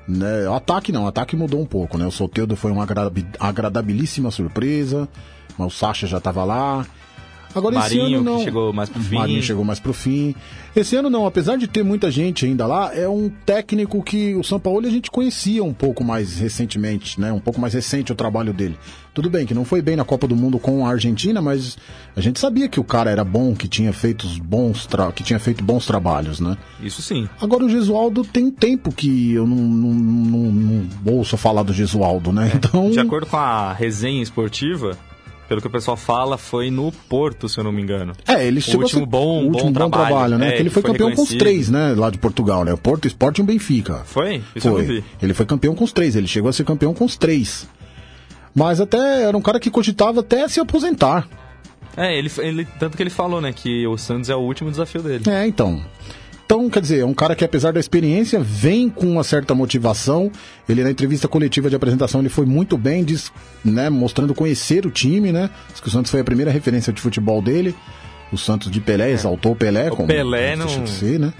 Né? 0.08 0.48
O 0.48 0.54
ataque 0.54 0.90
não, 0.90 1.04
o 1.04 1.08
ataque 1.08 1.36
mudou 1.36 1.60
um 1.60 1.66
pouco, 1.66 1.98
né? 1.98 2.06
O 2.06 2.10
Soteldo 2.10 2.56
foi 2.56 2.72
uma 2.72 2.82
agradabi- 2.82 3.26
agradabilíssima 3.38 4.30
surpresa, 4.30 5.08
mas 5.56 5.68
o 5.68 5.76
Sacha 5.76 6.06
já 6.06 6.20
tava 6.20 6.42
lá. 6.44 6.86
Agora 7.54 7.78
esse 7.78 7.96
Marinho, 7.96 8.18
ano 8.20 8.30
não. 8.30 8.38
que 8.38 8.44
chegou 8.44 8.72
mais 8.72 8.88
pro 8.88 9.02
fim. 9.02 9.14
Marinho 9.14 9.42
chegou 9.42 9.64
mais 9.64 9.80
pro 9.80 9.92
fim. 9.92 10.34
Esse 10.74 10.94
ano 10.94 11.10
não, 11.10 11.26
apesar 11.26 11.56
de 11.56 11.66
ter 11.66 11.82
muita 11.82 12.10
gente 12.10 12.46
ainda 12.46 12.66
lá, 12.66 12.94
é 12.94 13.08
um 13.08 13.28
técnico 13.44 14.02
que 14.02 14.34
o 14.36 14.44
São 14.44 14.60
Paulo 14.60 14.86
a 14.86 14.90
gente 14.90 15.10
conhecia 15.10 15.64
um 15.64 15.72
pouco 15.72 16.04
mais 16.04 16.38
recentemente, 16.38 17.20
né? 17.20 17.32
Um 17.32 17.40
pouco 17.40 17.60
mais 17.60 17.74
recente 17.74 18.12
o 18.12 18.14
trabalho 18.14 18.52
dele. 18.52 18.78
Tudo 19.12 19.28
bem 19.28 19.44
que 19.44 19.52
não 19.52 19.64
foi 19.64 19.82
bem 19.82 19.96
na 19.96 20.04
Copa 20.04 20.28
do 20.28 20.36
Mundo 20.36 20.58
com 20.58 20.86
a 20.86 20.90
Argentina, 20.90 21.42
mas 21.42 21.76
a 22.14 22.20
gente 22.20 22.38
sabia 22.38 22.68
que 22.68 22.78
o 22.78 22.84
cara 22.84 23.10
era 23.10 23.24
bom, 23.24 23.54
que 23.54 23.66
tinha 23.66 23.92
feito 23.92 24.28
bons 24.42 24.86
tra... 24.86 25.10
que 25.10 25.24
tinha 25.24 25.40
feito 25.40 25.64
bons 25.64 25.84
trabalhos, 25.84 26.38
né? 26.38 26.56
Isso 26.80 27.02
sim. 27.02 27.28
Agora 27.40 27.64
o 27.64 27.68
Gesualdo 27.68 28.22
tem 28.22 28.50
tempo 28.50 28.92
que 28.92 29.32
eu 29.32 29.46
não, 29.46 29.56
não, 29.56 29.92
não, 29.92 30.52
não 30.52 31.14
ouço 31.14 31.36
falar 31.36 31.64
do 31.64 31.72
Gesualdo, 31.72 32.32
né? 32.32 32.52
Então, 32.54 32.90
De 32.90 33.00
acordo 33.00 33.26
com 33.26 33.36
a 33.36 33.72
resenha 33.72 34.22
esportiva, 34.22 34.96
pelo 35.50 35.60
que 35.60 35.66
o 35.66 35.70
pessoal 35.70 35.96
fala, 35.96 36.38
foi 36.38 36.70
no 36.70 36.92
Porto, 36.92 37.48
se 37.48 37.58
eu 37.58 37.64
não 37.64 37.72
me 37.72 37.82
engano. 37.82 38.12
É, 38.24 38.46
ele 38.46 38.60
o 38.60 38.62
chegou 38.62 38.82
último 38.82 39.00
a 39.02 39.04
ser- 39.04 39.10
bom, 39.10 39.42
o 39.42 39.46
último 39.48 39.72
bom 39.72 39.90
trabalho, 39.90 40.38
né? 40.38 40.50
É, 40.50 40.52
que 40.52 40.62
ele 40.62 40.70
foi 40.70 40.80
campeão 40.80 41.12
com 41.12 41.22
os 41.22 41.30
três, 41.30 41.68
né? 41.68 41.92
Lá 41.96 42.08
de 42.08 42.18
Portugal, 42.18 42.64
né? 42.64 42.72
O 42.72 42.78
Porto, 42.78 43.06
o 43.06 43.08
Sport 43.08 43.38
e 43.38 43.40
o 43.40 43.44
Benfica. 43.44 44.02
Foi? 44.04 44.40
Isso 44.54 44.68
eu 44.68 44.74
foi. 44.76 45.02
Ele 45.20 45.34
foi 45.34 45.44
campeão 45.44 45.74
com 45.74 45.82
os 45.82 45.92
três, 45.92 46.14
ele 46.14 46.28
chegou 46.28 46.48
a 46.48 46.52
ser 46.52 46.62
campeão 46.64 46.94
com 46.94 47.04
os 47.04 47.16
três. 47.16 47.66
Mas 48.54 48.80
até 48.80 49.24
era 49.24 49.36
um 49.36 49.42
cara 49.42 49.58
que 49.58 49.70
cogitava 49.72 50.20
até 50.20 50.46
se 50.46 50.60
aposentar. 50.60 51.28
É, 51.96 52.16
ele, 52.16 52.30
ele, 52.38 52.64
tanto 52.78 52.96
que 52.96 53.02
ele 53.02 53.10
falou, 53.10 53.40
né, 53.40 53.52
que 53.52 53.84
o 53.88 53.98
Santos 53.98 54.30
é 54.30 54.36
o 54.36 54.38
último 54.40 54.70
desafio 54.70 55.02
dele. 55.02 55.24
É, 55.28 55.44
então. 55.48 55.82
Então, 56.50 56.68
quer 56.68 56.80
dizer, 56.80 56.98
é 56.98 57.04
um 57.06 57.14
cara 57.14 57.36
que 57.36 57.44
apesar 57.44 57.72
da 57.72 57.78
experiência, 57.78 58.40
vem 58.40 58.88
com 58.90 59.06
uma 59.06 59.22
certa 59.22 59.54
motivação. 59.54 60.32
Ele 60.68 60.82
na 60.82 60.90
entrevista 60.90 61.28
coletiva 61.28 61.70
de 61.70 61.76
apresentação, 61.76 62.20
ele 62.20 62.28
foi 62.28 62.44
muito 62.44 62.76
bem, 62.76 63.04
diz, 63.04 63.30
né, 63.64 63.88
mostrando 63.88 64.34
conhecer 64.34 64.84
o 64.84 64.90
time, 64.90 65.30
né? 65.30 65.48
Diz 65.70 65.80
que 65.80 65.86
o 65.86 65.90
Santos 65.92 66.10
foi 66.10 66.18
a 66.18 66.24
primeira 66.24 66.50
referência 66.50 66.92
de 66.92 67.00
futebol 67.00 67.40
dele. 67.40 67.72
O 68.32 68.36
Santos 68.36 68.68
de 68.68 68.80
Pelé, 68.80 69.12
exaltou 69.12 69.52
o 69.52 69.54
Pelé, 69.54 69.86
É. 69.86 69.92
O 69.92 69.94
como 69.94 70.08
Pelé 70.08 70.56
não- 70.56 70.88
ser, 70.88 71.20
né? 71.20 71.32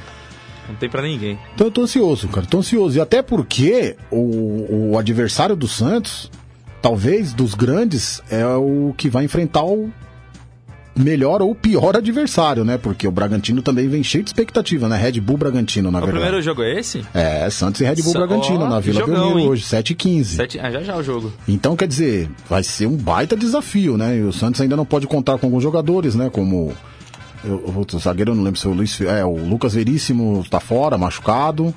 Não 0.69 0.77
tem 0.77 0.89
pra 0.89 1.03
ninguém. 1.03 1.37
Então 1.57 1.67
eu 1.67 1.73
tô 1.73 1.83
ansioso, 1.83 2.29
cara, 2.29 2.47
tô 2.47 2.59
ansioso. 2.59 2.97
E 2.97 3.01
até 3.01 3.21
porque 3.21 3.97
o, 4.13 4.93
o 4.93 4.97
adversário 4.97 5.57
do 5.57 5.67
Santos, 5.67 6.31
talvez 6.81 7.33
dos 7.33 7.57
grandes, 7.57 8.23
é 8.31 8.47
o 8.47 8.95
que 8.97 9.09
vai 9.11 9.25
enfrentar 9.25 9.65
o 9.65 9.91
melhor 10.97 11.41
ou 11.41 11.55
pior 11.55 11.97
adversário, 11.97 12.65
né? 12.65 12.77
Porque 12.77 13.07
o 13.07 13.11
Bragantino 13.11 13.63
também 13.63 13.89
vem 13.89 14.03
cheio 14.03 14.25
de 14.25 14.31
expectativa, 14.31 14.89
né? 14.89 14.97
Red 14.97 15.21
Bull 15.21 15.37
Bragantino, 15.37 15.91
na 15.91 15.99
o 15.99 16.03
verdade. 16.03 16.21
primeiro 16.25 16.43
jogo 16.43 16.63
é 16.63 16.79
esse? 16.79 17.05
É, 17.15 17.49
Santos 17.51 17.81
e 17.81 17.85
Red 17.85 17.97
Bull 17.97 18.13
Sa- 18.13 18.19
Bragantino, 18.19 18.65
ó, 18.65 18.69
na 18.69 18.81
Vila 18.81 19.01
jogão, 19.01 19.15
Belmiro 19.15 19.39
hein? 19.41 19.49
hoje, 19.49 19.65
7 19.65 19.91
e 19.91 19.95
15 19.95 20.37
Sete... 20.37 20.61
Ah, 20.61 20.71
já 20.71 20.83
já 20.83 20.97
o 20.97 21.03
jogo. 21.03 21.33
Então, 21.49 21.77
quer 21.77 21.89
dizer, 21.89 22.29
vai 22.49 22.63
ser 22.63 22.87
um 22.87 22.97
baita 22.97 23.37
desafio, 23.37 23.97
né? 23.97 24.17
E 24.19 24.23
o 24.23 24.33
Santos 24.33 24.61
ainda 24.61 24.77
não 24.77 24.85
pode 24.85 25.07
contar 25.07 25.39
com 25.39 25.47
alguns 25.47 25.63
jogadores, 25.63 26.15
né? 26.15 26.29
Como 26.31 26.73
eu, 27.45 27.57
o 27.57 27.99
zagueiro, 27.99 28.33
eu 28.33 28.37
não 28.37 28.43
lembro 28.43 28.59
se 28.61 28.67
é 28.67 28.71
o 28.71 28.75
Luiz, 28.75 29.01
é, 29.01 29.25
o 29.25 29.37
Lucas 29.37 29.75
Veríssimo 29.75 30.45
tá 30.51 30.61
fora, 30.61 30.99
machucado. 30.99 31.75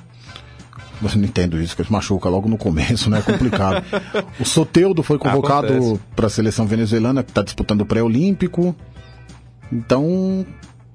Eu 1.02 1.18
não 1.18 1.24
entendo 1.24 1.60
isso, 1.60 1.74
que 1.76 1.82
ele 1.82 1.88
machuca 1.90 2.28
logo 2.28 2.48
no 2.48 2.56
começo, 2.56 3.10
né? 3.10 3.18
É 3.18 3.22
complicado. 3.22 3.84
o 4.40 4.44
Soteudo 4.44 5.02
foi 5.02 5.18
convocado 5.18 6.00
para 6.14 6.26
a 6.26 6.30
seleção 6.30 6.66
venezuelana, 6.66 7.22
que 7.22 7.30
está 7.30 7.42
disputando 7.42 7.82
o 7.82 7.86
pré-olímpico. 7.86 8.74
Então, 9.72 10.46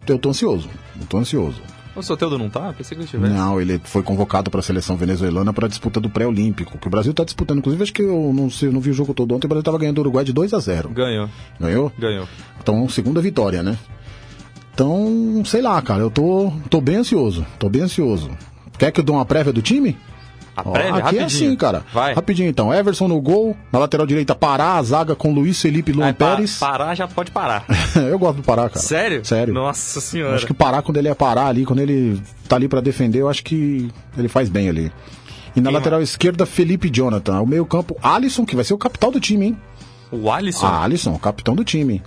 eu 0.07 0.17
tô 0.17 0.29
ansioso. 0.29 0.69
Eu 0.99 1.05
tô 1.07 1.17
ansioso. 1.17 1.61
O 1.95 2.01
Soteldo 2.01 2.37
não 2.37 2.49
tá? 2.49 2.71
Pensei 2.71 2.95
que 2.95 3.03
ele 3.03 3.09
tivesse. 3.09 3.33
Não, 3.33 3.59
ele 3.59 3.79
foi 3.83 4.01
convocado 4.01 4.49
para 4.49 4.61
a 4.61 4.63
seleção 4.63 4.95
venezuelana 4.95 5.51
para 5.51 5.65
a 5.65 5.69
disputa 5.69 5.99
do 5.99 6.09
pré-olímpico, 6.09 6.77
que 6.77 6.87
o 6.87 6.89
Brasil 6.89 7.11
está 7.11 7.23
disputando. 7.23 7.57
Inclusive, 7.59 7.83
acho 7.83 7.93
que 7.93 8.01
eu 8.01 8.31
não 8.33 8.49
sei, 8.49 8.69
eu 8.69 8.73
não 8.73 8.79
vi 8.79 8.91
o 8.91 8.93
jogo 8.93 9.13
todo 9.13 9.35
ontem, 9.35 9.47
o 9.47 9.49
Brasil 9.49 9.61
estava 9.61 9.77
ganhando 9.77 9.97
o 9.97 10.01
Uruguai 10.01 10.23
de 10.23 10.31
2 10.31 10.53
a 10.53 10.59
0 10.59 10.89
Ganhou. 10.89 11.29
Ganhou? 11.59 11.91
Ganhou. 11.99 12.27
Então, 12.61 12.87
segunda 12.87 13.21
vitória, 13.21 13.61
né? 13.61 13.77
Então, 14.73 15.43
sei 15.45 15.61
lá, 15.61 15.81
cara, 15.81 16.01
eu 16.01 16.09
tô, 16.09 16.53
tô 16.69 16.79
bem 16.79 16.97
ansioso. 16.97 17.45
Tô 17.57 17.67
bem 17.67 17.81
ansioso. 17.81 18.31
Quer 18.77 18.91
que 18.91 19.01
eu 19.01 19.03
dê 19.03 19.11
uma 19.11 19.25
prévia 19.25 19.51
do 19.51 19.61
time? 19.61 19.97
A 20.59 20.69
Ó, 20.69 20.71
prévia, 20.71 20.91
aqui 20.91 21.01
rapidinho. 21.01 21.21
é 21.21 21.25
assim, 21.25 21.55
cara. 21.55 21.83
Vai. 21.93 22.13
Rapidinho 22.13 22.49
então. 22.49 22.73
Everson 22.73 23.07
no 23.07 23.19
gol. 23.21 23.55
Na 23.71 23.79
lateral 23.79 24.05
direita, 24.07 24.33
Pará. 24.35 24.73
A 24.77 24.83
zaga 24.83 25.15
com 25.15 25.31
Luiz 25.33 25.61
Felipe 25.61 25.91
Luan 25.91 26.07
Aí, 26.07 26.13
pa- 26.13 26.31
Pérez. 26.35 26.57
parar 26.57 26.95
já 26.95 27.07
pode 27.07 27.31
parar. 27.31 27.65
eu 27.95 28.17
gosto 28.19 28.37
do 28.37 28.43
Pará, 28.43 28.69
cara. 28.69 28.79
Sério? 28.81 29.25
Sério. 29.25 29.53
Nossa 29.53 29.99
senhora. 30.01 30.35
Acho 30.35 30.45
que 30.47 30.53
parar 30.53 30.81
quando 30.81 30.97
ele 30.97 31.07
é 31.07 31.13
parar 31.15 31.47
ali, 31.47 31.65
quando 31.65 31.79
ele 31.79 32.21
tá 32.47 32.55
ali 32.55 32.67
pra 32.67 32.81
defender, 32.81 33.19
eu 33.19 33.29
acho 33.29 33.43
que 33.43 33.89
ele 34.17 34.27
faz 34.27 34.49
bem 34.49 34.69
ali. 34.69 34.91
E 35.55 35.61
na 35.61 35.69
Quem 35.69 35.77
lateral 35.77 36.01
esquerda, 36.01 36.45
Felipe 36.45 36.89
Jonathan. 36.93 37.41
O 37.41 37.45
meio-campo, 37.47 37.97
Alisson, 38.03 38.45
que 38.45 38.55
vai 38.55 38.63
ser 38.63 38.73
o 38.73 38.77
capital 38.77 39.11
do 39.11 39.19
time, 39.19 39.47
hein? 39.47 39.57
O 40.11 40.31
Alisson? 40.31 40.65
Ah, 40.65 40.83
Alisson, 40.83 41.17
capitão 41.17 41.55
do 41.55 41.63
time. 41.63 42.01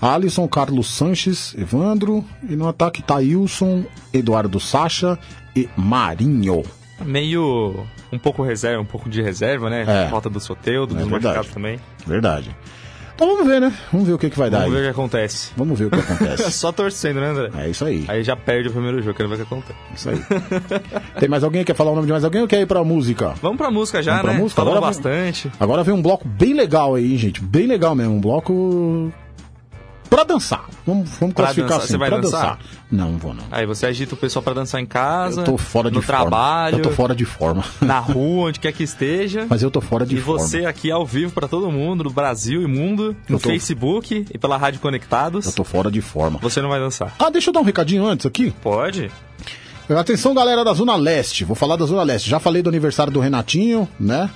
Alisson, 0.00 0.46
Carlos 0.48 0.88
Sanches, 0.88 1.54
Evandro. 1.56 2.24
E 2.48 2.54
no 2.56 2.68
ataque, 2.68 3.02
Thailson, 3.02 3.84
Eduardo 4.12 4.58
Sacha 4.60 5.18
e 5.54 5.68
Marinho. 5.76 6.62
Meio. 7.04 7.86
Um 8.12 8.18
pouco 8.18 8.42
reserva, 8.42 8.80
um 8.80 8.86
pouco 8.86 9.08
de 9.08 9.20
reserva, 9.22 9.68
né? 9.68 9.84
É. 9.86 10.08
Falta 10.08 10.30
do 10.30 10.38
Soteldo, 10.40 10.94
É 10.96 11.00
dos 11.00 11.08
machucados 11.08 11.48
também. 11.50 11.78
Verdade. 12.06 12.54
Então 13.14 13.28
vamos 13.28 13.46
ver, 13.46 13.60
né? 13.62 13.72
Vamos 13.90 14.06
ver 14.06 14.12
o 14.12 14.18
que, 14.18 14.28
que 14.28 14.38
vai 14.38 14.50
dar 14.50 14.58
Vamos 14.58 14.72
ver 14.74 14.76
o 14.76 14.80
aí. 14.80 14.84
que 14.86 14.90
acontece. 14.90 15.50
Vamos 15.56 15.78
ver 15.78 15.86
o 15.86 15.90
que 15.90 15.98
acontece. 16.00 16.52
Só 16.52 16.70
torcendo, 16.70 17.18
né, 17.18 17.28
André? 17.30 17.50
É 17.64 17.70
isso 17.70 17.82
aí. 17.84 18.04
Aí 18.08 18.22
já 18.22 18.36
perde 18.36 18.68
o 18.68 18.72
primeiro 18.72 19.00
jogo, 19.00 19.16
quero 19.16 19.28
ver 19.30 19.36
o 19.36 19.38
que 19.38 19.42
acontece. 19.44 19.78
Isso 19.94 20.10
aí. 20.10 20.18
Tem 21.18 21.26
mais 21.28 21.42
alguém 21.42 21.62
que 21.62 21.72
quer 21.72 21.74
falar 21.76 21.92
o 21.92 21.94
nome 21.94 22.06
de 22.06 22.12
mais 22.12 22.24
alguém 22.24 22.42
ou 22.42 22.46
quer 22.48 22.60
ir 22.60 22.66
pra 22.66 22.84
música? 22.84 23.32
Vamos 23.40 23.56
pra 23.56 23.70
música 23.70 24.02
já, 24.02 24.12
Vamos 24.12 24.22
pra 24.26 24.32
né? 24.34 24.38
música? 24.40 24.56
Falamos 24.62 24.76
Agora 24.78 24.92
vem- 24.92 25.02
bastante. 25.02 25.52
Agora 25.58 25.82
vem 25.82 25.94
um 25.94 26.02
bloco 26.02 26.28
bem 26.28 26.52
legal 26.52 26.94
aí, 26.94 27.16
gente. 27.16 27.40
Bem 27.42 27.66
legal 27.66 27.94
mesmo. 27.94 28.14
Um 28.16 28.20
bloco 28.20 29.10
pra 30.10 30.22
dançar. 30.22 30.66
Vamos, 30.86 31.08
vamos 31.18 31.34
Pra 31.34 31.44
classificar 31.46 31.68
dançar. 31.68 31.78
assim. 31.84 31.92
Você 31.92 31.96
vai 31.98 32.08
pra 32.10 32.18
dançar? 32.20 32.58
Não, 32.90 33.16
vou 33.18 33.34
não. 33.34 33.42
Aí 33.50 33.66
você 33.66 33.84
agita 33.86 34.14
o 34.14 34.16
pessoal 34.16 34.42
pra 34.42 34.54
dançar 34.54 34.80
em 34.80 34.86
casa, 34.86 35.40
Eu 35.40 35.44
tô 35.44 35.58
fora 35.58 35.90
de 35.90 35.96
no 35.96 36.02
forma. 36.02 36.20
trabalho, 36.22 36.78
Eu 36.78 36.82
tô 36.82 36.90
fora 36.90 37.14
de 37.16 37.24
forma. 37.24 37.64
na 37.80 37.98
rua, 37.98 38.48
onde 38.48 38.60
quer 38.60 38.72
que 38.72 38.84
esteja. 38.84 39.44
Mas 39.50 39.62
eu 39.62 39.70
tô 39.70 39.80
fora 39.80 40.06
de 40.06 40.16
e 40.16 40.20
forma. 40.20 40.38
você 40.40 40.64
aqui 40.66 40.90
ao 40.90 41.04
vivo 41.04 41.32
pra 41.32 41.48
todo 41.48 41.70
mundo, 41.70 42.04
no 42.04 42.10
Brasil 42.10 42.62
e 42.62 42.66
mundo, 42.66 43.16
no 43.28 43.40
tô- 43.40 43.48
Facebook 43.48 44.24
e 44.32 44.38
pela 44.38 44.56
Rádio 44.56 44.80
Conectados. 44.80 45.46
Eu 45.46 45.52
tô 45.52 45.64
fora 45.64 45.90
de 45.90 46.00
forma. 46.00 46.38
Você 46.40 46.62
não 46.62 46.68
vai 46.68 46.78
dançar. 46.78 47.12
Ah, 47.18 47.28
deixa 47.28 47.50
eu 47.50 47.52
dar 47.54 47.60
um 47.60 47.64
recadinho 47.64 48.06
antes 48.06 48.24
aqui. 48.24 48.52
Pode? 48.62 49.10
Atenção, 49.88 50.34
galera 50.34 50.64
da 50.64 50.72
Zona 50.72 50.96
Leste. 50.96 51.44
Vou 51.44 51.54
falar 51.56 51.76
da 51.76 51.86
Zona 51.86 52.02
Leste. 52.02 52.28
Já 52.30 52.38
falei 52.40 52.60
do 52.62 52.68
aniversário 52.68 53.12
do 53.12 53.20
Renatinho, 53.20 53.88
né? 53.98 54.30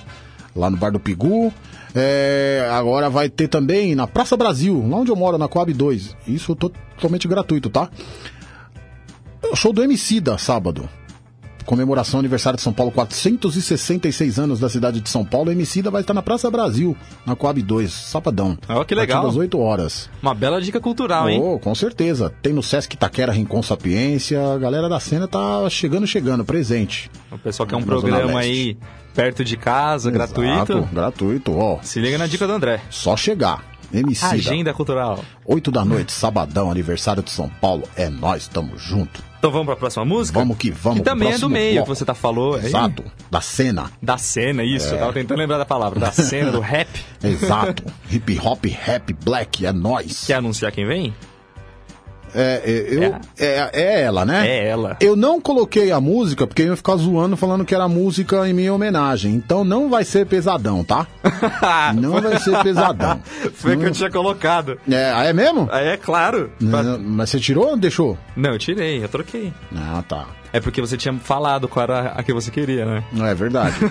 Lá 0.55 0.69
no 0.69 0.77
Bar 0.77 0.91
do 0.91 0.99
Pigu. 0.99 1.53
É, 1.93 2.69
agora 2.71 3.09
vai 3.09 3.29
ter 3.29 3.49
também 3.49 3.95
na 3.95 4.07
Praça 4.07 4.37
Brasil, 4.37 4.85
lá 4.89 4.97
onde 4.97 5.11
eu 5.11 5.15
moro, 5.15 5.37
na 5.37 5.49
Coab 5.49 5.73
2. 5.73 6.15
Isso 6.25 6.55
totalmente 6.55 7.27
gratuito, 7.27 7.69
tá? 7.69 7.89
Show 9.55 9.73
do 9.73 9.83
Emicida, 9.83 10.37
sábado. 10.37 10.89
Comemoração 11.65 12.19
aniversário 12.19 12.57
de 12.57 12.63
São 12.63 12.73
Paulo, 12.73 12.91
466 12.91 14.39
anos 14.39 14.59
da 14.59 14.67
cidade 14.67 14.99
de 14.99 15.07
São 15.09 15.23
Paulo. 15.23 15.51
Emicida 15.51 15.91
vai 15.91 16.01
estar 16.01 16.13
na 16.13 16.21
Praça 16.21 16.49
Brasil, 16.49 16.97
na 17.25 17.35
Coab 17.35 17.61
2, 17.61 17.91
sabadão. 17.91 18.57
Ó, 18.67 18.83
que 18.83 18.95
legal. 18.95 19.23
das 19.23 19.35
8 19.35 19.59
horas. 19.59 20.09
Uma 20.21 20.33
bela 20.33 20.59
dica 20.59 20.79
cultural, 20.79 21.29
hein? 21.29 21.39
Oh, 21.41 21.59
com 21.59 21.75
certeza. 21.75 22.33
Tem 22.41 22.51
no 22.51 22.63
Sesc 22.63 22.95
Itaquera 22.95 23.31
Rincon 23.31 23.61
Sapiência. 23.61 24.41
A 24.53 24.57
galera 24.57 24.89
da 24.89 24.99
cena 24.99 25.27
tá 25.27 25.69
chegando, 25.69 26.07
chegando, 26.07 26.43
presente. 26.43 27.11
O 27.31 27.37
pessoal 27.37 27.67
quer 27.67 27.75
um 27.75 27.83
programa 27.83 28.39
aí 28.39 28.75
perto 29.13 29.43
de 29.43 29.55
casa, 29.55 30.09
Exato, 30.09 30.41
gratuito. 30.41 30.89
Gratuito, 30.91 31.57
ó. 31.57 31.79
Se 31.83 31.99
liga 31.99 32.17
na 32.17 32.25
dica 32.25 32.47
do 32.47 32.53
André. 32.53 32.81
Só 32.89 33.15
chegar. 33.15 33.63
Emicida. 33.93 34.31
Agenda 34.31 34.73
cultural. 34.73 35.23
8 35.45 35.69
da 35.69 35.85
noite, 35.85 36.11
sabadão, 36.11 36.71
aniversário 36.71 37.21
de 37.21 37.29
São 37.29 37.49
Paulo. 37.61 37.83
É 37.95 38.09
nós, 38.09 38.47
tamo 38.47 38.77
junto. 38.77 39.30
Então 39.41 39.49
vamos 39.49 39.65
pra 39.65 39.75
próxima 39.75 40.05
música? 40.05 40.37
Vamos 40.37 40.55
que 40.55 40.69
vamos. 40.69 40.99
Que 40.99 41.03
também 41.03 41.31
é 41.31 41.37
do 41.39 41.49
meio 41.49 41.73
bloco. 41.77 41.89
que 41.91 41.97
você 41.97 42.05
tá 42.05 42.13
falou. 42.13 42.57
aí. 42.57 42.65
Exato. 42.67 43.03
Da 43.31 43.41
cena. 43.41 43.89
Da 43.99 44.15
cena, 44.15 44.63
isso. 44.63 44.89
É. 44.89 44.93
Eu 44.93 44.99
tava 44.99 45.13
tentando 45.13 45.39
lembrar 45.39 45.57
da 45.57 45.65
palavra. 45.65 45.99
Da 45.99 46.11
cena, 46.11 46.51
do 46.51 46.59
rap. 46.61 46.87
Exato. 47.23 47.83
Hip 48.11 48.39
hop, 48.39 48.63
rap, 48.67 49.11
black, 49.25 49.65
é 49.65 49.71
nós. 49.71 50.25
Quer 50.27 50.35
anunciar 50.35 50.71
quem 50.71 50.85
vem? 50.85 51.11
É, 52.33 52.61
é, 52.65 52.85
eu, 52.89 53.15
é. 53.39 53.69
é 53.73 54.01
ela, 54.01 54.25
né? 54.25 54.47
É 54.47 54.67
ela. 54.69 54.97
Eu 54.99 55.15
não 55.15 55.39
coloquei 55.41 55.91
a 55.91 55.99
música 55.99 56.47
porque 56.47 56.61
eu 56.61 56.67
ia 56.67 56.75
ficar 56.75 56.95
zoando 56.95 57.35
falando 57.37 57.65
que 57.65 57.75
era 57.75 57.87
música 57.87 58.47
em 58.47 58.53
minha 58.53 58.73
homenagem. 58.73 59.33
Então 59.35 59.63
não 59.63 59.89
vai 59.89 60.03
ser 60.03 60.25
pesadão, 60.25 60.83
tá? 60.83 61.05
não 61.95 62.21
vai 62.21 62.39
ser 62.39 62.57
pesadão. 62.63 63.21
Foi 63.55 63.75
que 63.75 63.83
eu 63.83 63.85
Não- 63.87 63.91
tinha 63.91 64.09
colocado. 64.09 64.79
É, 64.89 65.29
é 65.29 65.33
mesmo? 65.33 65.67
Aí 65.71 65.87
é 65.87 65.97
claro. 65.97 66.51
Não, 66.59 66.99
Mas 66.99 67.29
você 67.29 67.39
tirou 67.39 67.67
ou 67.69 67.77
deixou? 67.77 68.17
Não, 68.35 68.51
eu 68.51 68.59
tirei, 68.59 69.03
eu 69.03 69.09
troquei. 69.09 69.51
Ah, 69.75 70.03
tá. 70.07 70.25
É 70.53 70.59
porque 70.59 70.81
você 70.81 70.97
tinha 70.97 71.13
falado 71.15 71.67
qual 71.67 71.83
era 71.83 72.09
a 72.11 72.23
que 72.23 72.33
você 72.33 72.51
queria, 72.51 72.85
né? 72.85 73.03
Não 73.11 73.25
é 73.25 73.33
verdade. 73.33 73.75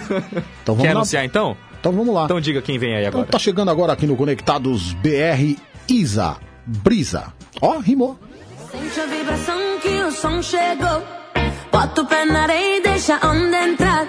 Então 0.62 0.74
vamos 0.74 0.82
Quer 0.82 0.92
lá. 0.94 1.00
anunciar 1.00 1.24
então? 1.24 1.56
Então 1.80 1.90
vamos 1.92 2.14
lá. 2.14 2.24
Então 2.24 2.40
diga 2.40 2.60
quem 2.60 2.78
vem 2.78 2.94
aí 2.94 3.00
Então 3.06 3.20
agora. 3.20 3.32
tá 3.32 3.38
chegando 3.38 3.70
agora 3.70 3.92
aqui 3.94 4.06
no 4.06 4.14
Conectados 4.14 4.92
BR 4.94 5.56
Isa 5.88 6.36
Brisa. 6.66 7.32
Ó, 7.60 7.78
rimou. 7.78 8.18
Sente 8.70 9.00
a 9.00 9.06
vibração 9.06 9.58
que 9.82 9.88
o 9.88 10.12
som 10.12 10.40
chegou. 10.40 11.02
Bota 11.72 12.02
o 12.02 12.06
pé 12.06 12.24
na 12.24 12.42
areia 12.42 12.76
e 12.76 12.80
deixa 12.80 13.18
a 13.20 13.28
onda 13.28 13.64
entrar. 13.64 14.06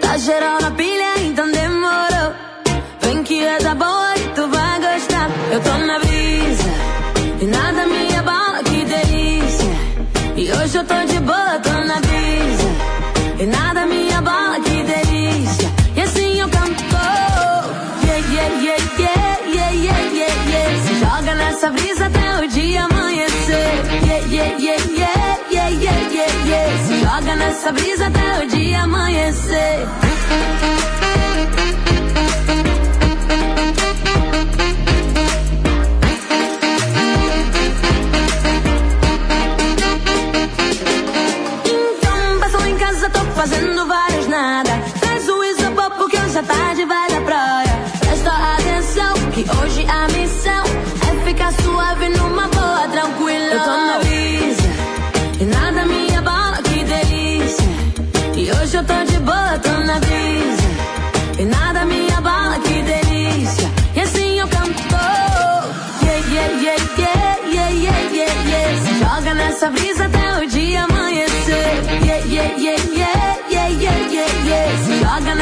Tá 0.00 0.16
geral 0.16 0.58
na 0.58 0.70
pilha, 0.70 1.18
então 1.18 1.50
demorou. 1.50 2.32
Vem 3.02 3.22
que 3.22 3.44
é 3.44 3.58
da 3.58 3.74
boa 3.74 4.16
e 4.16 4.28
tu 4.34 4.48
vai 4.48 4.80
gostar. 4.80 5.28
Eu 5.52 5.60
tô 5.60 5.74
na 5.86 5.98
brisa 5.98 6.70
e 7.42 7.44
nada 7.44 7.86
me 7.86 8.16
abala, 8.16 8.62
que 8.62 8.84
delícia. 8.86 9.72
E 10.34 10.50
hoje 10.50 10.78
eu 10.78 10.84
tô 10.86 10.94
de 11.04 11.20
boa, 11.20 11.39
joga 27.10 27.34
nessa 27.34 27.72
brisa 27.72 28.06
até 28.06 28.44
o 28.44 28.46
dia 28.46 28.82
amanhecer. 28.82 29.88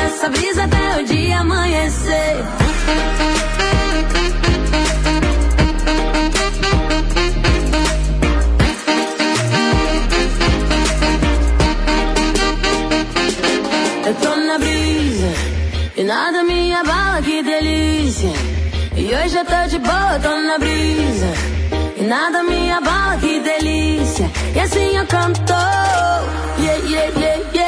Nessa 0.09 0.31
brisa 0.31 0.65
até 0.65 1.03
o 1.03 1.05
dia 1.05 1.41
amanhecer. 1.41 2.37
Eu 14.07 14.15
tô 14.15 14.37
na 14.37 14.59
brisa 14.59 15.31
e 15.95 16.05
nada 16.05 16.43
me 16.43 16.75
abala, 16.75 17.21
que 17.21 17.43
delícia. 17.43 18.33
E 18.97 19.15
hoje 19.15 19.37
eu 19.37 19.45
tô 19.45 19.67
de 19.69 19.79
boa, 19.79 20.19
tô 20.23 20.41
na 20.41 20.59
brisa. 20.59 21.35
E 21.99 22.03
nada 22.03 22.43
me 22.45 22.72
abala, 22.72 23.18
que 23.18 23.41
delícia. 23.41 24.30
E 24.57 24.59
assim 24.59 24.97
eu 24.97 25.07
canto. 25.07 25.53
Yeah, 26.59 26.79
yeah, 26.89 27.21
yeah, 27.21 27.51
yeah, 27.55 27.67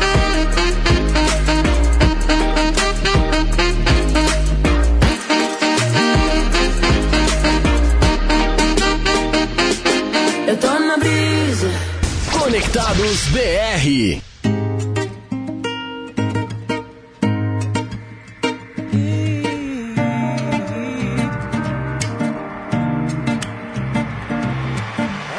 Conectados 12.61 13.25
BR. 13.29 14.21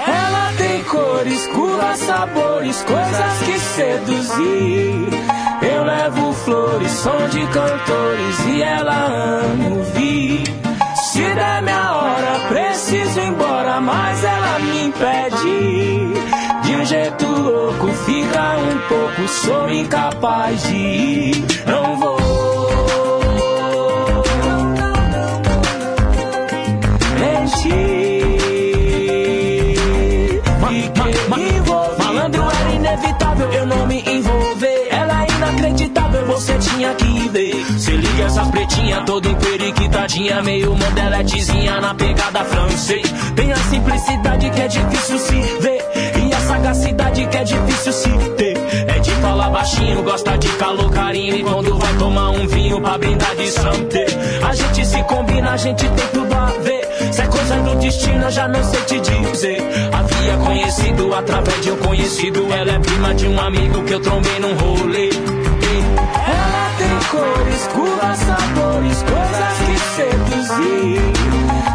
Ela 0.04 0.52
tem 0.58 0.82
cores, 0.82 1.46
curvas, 1.48 1.98
sabores, 2.00 2.82
coisas 2.82 3.38
que 3.44 3.58
seduzir. 3.60 5.08
Eu 5.62 5.84
levo 5.84 6.32
flores, 6.32 6.90
som 6.90 7.28
de 7.28 7.46
cantores 7.46 8.46
e 8.48 8.62
ela 8.62 9.06
ama 9.44 9.76
ouvir. 9.76 10.42
Se 11.12 11.20
der 11.20 11.62
minha 11.62 11.92
hora, 11.92 12.40
preciso 12.48 13.20
ir 13.20 13.28
embora, 13.28 13.80
mas 13.80 14.24
ela 14.24 14.58
me 14.58 14.86
impede. 14.86 16.21
Um 16.82 16.84
jeito 16.84 17.26
louco, 17.28 17.92
fica 18.04 18.56
um 18.58 18.88
pouco, 18.88 19.28
sou 19.28 19.70
incapaz 19.70 20.64
de 20.64 20.74
ir, 20.74 21.44
não 21.64 21.96
vou. 22.00 22.16
Malandro 31.98 32.42
era 32.50 32.72
inevitável, 32.72 33.52
eu 33.52 33.64
não 33.64 33.86
me 33.86 34.00
envolver. 34.00 34.88
Ela 34.90 35.24
é 35.24 35.30
inacreditável, 35.30 36.26
você 36.26 36.58
tinha 36.58 36.92
que 36.94 37.28
ver. 37.28 37.64
Se 37.78 37.92
liga 37.92 38.24
essa 38.24 38.44
pretinha 38.46 39.02
toda 39.02 39.28
emperiquitadinha, 39.28 40.42
meio 40.42 40.74
modeletezinha 40.74 41.80
na 41.80 41.94
pegada 41.94 42.44
francês. 42.44 43.06
Tem 43.36 43.52
a 43.52 43.56
simplicidade 43.56 44.50
que 44.50 44.60
é 44.60 44.66
difícil 44.66 45.18
se 45.20 45.40
ver. 45.60 45.81
Sagacidade 46.46 47.26
que 47.26 47.36
é 47.36 47.44
difícil 47.44 47.92
se 47.92 48.08
ter. 48.36 48.56
É 48.88 48.98
de 48.98 49.10
falar 49.16 49.50
baixinho, 49.50 50.02
gosta 50.02 50.36
de 50.36 50.48
calor, 50.56 50.90
carinho. 50.90 51.36
E 51.36 51.42
quando 51.42 51.78
vai 51.78 51.94
tomar 51.94 52.30
um 52.30 52.46
vinho 52.46 52.80
pra 52.80 52.98
brindar 52.98 53.34
de 53.36 53.50
santé. 53.50 54.06
A 54.46 54.54
gente 54.54 54.86
se 54.86 55.02
combina, 55.04 55.52
a 55.52 55.56
gente 55.56 55.88
tem 55.88 56.06
tudo 56.08 56.34
a 56.34 56.46
ver. 56.62 57.12
Se 57.12 57.22
é 57.22 57.26
coisa 57.26 57.56
do 57.56 57.74
destino, 57.76 58.24
eu 58.24 58.30
já 58.30 58.48
não 58.48 58.62
sei 58.64 58.80
te 58.82 59.00
dizer. 59.00 59.58
Havia 59.92 60.36
conhecido 60.38 61.14
através 61.14 61.60
de 61.62 61.70
um 61.70 61.76
conhecido. 61.76 62.52
Ela 62.52 62.72
é 62.72 62.78
prima 62.78 63.14
de 63.14 63.26
um 63.28 63.40
amigo 63.40 63.82
que 63.84 63.94
eu 63.94 64.00
trombei 64.00 64.38
num 64.40 64.54
rolê. 64.54 65.31
Cores, 67.12 67.68
curvas, 67.74 68.18
sabores, 68.20 69.02
coisas 69.02 69.54
que 69.66 69.76
seduzir. 69.96 71.00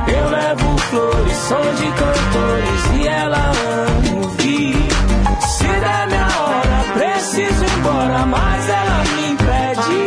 Eu 0.07 0.29
levo 0.31 0.77
flores, 0.89 1.37
som 1.47 1.61
de 1.75 1.91
cantores 1.91 2.81
e 2.95 3.07
ela 3.07 3.51
ama 3.51 4.25
ouvir. 4.25 4.75
Se 5.47 5.67
der 5.67 6.07
minha 6.07 6.27
hora, 6.41 6.77
preciso 6.95 7.63
ir 7.63 7.71
embora, 7.77 8.25
mas 8.25 8.67
ela 8.67 9.03
me 9.13 9.21
impede. 9.33 10.01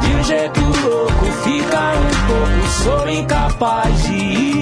De 0.00 0.14
um 0.14 0.22
jeito 0.22 0.60
louco, 0.60 1.26
fica 1.42 1.80
um 1.98 2.10
pouco, 2.28 2.68
sou 2.84 3.08
incapaz 3.08 4.02
de 4.04 4.14
ir, 4.14 4.59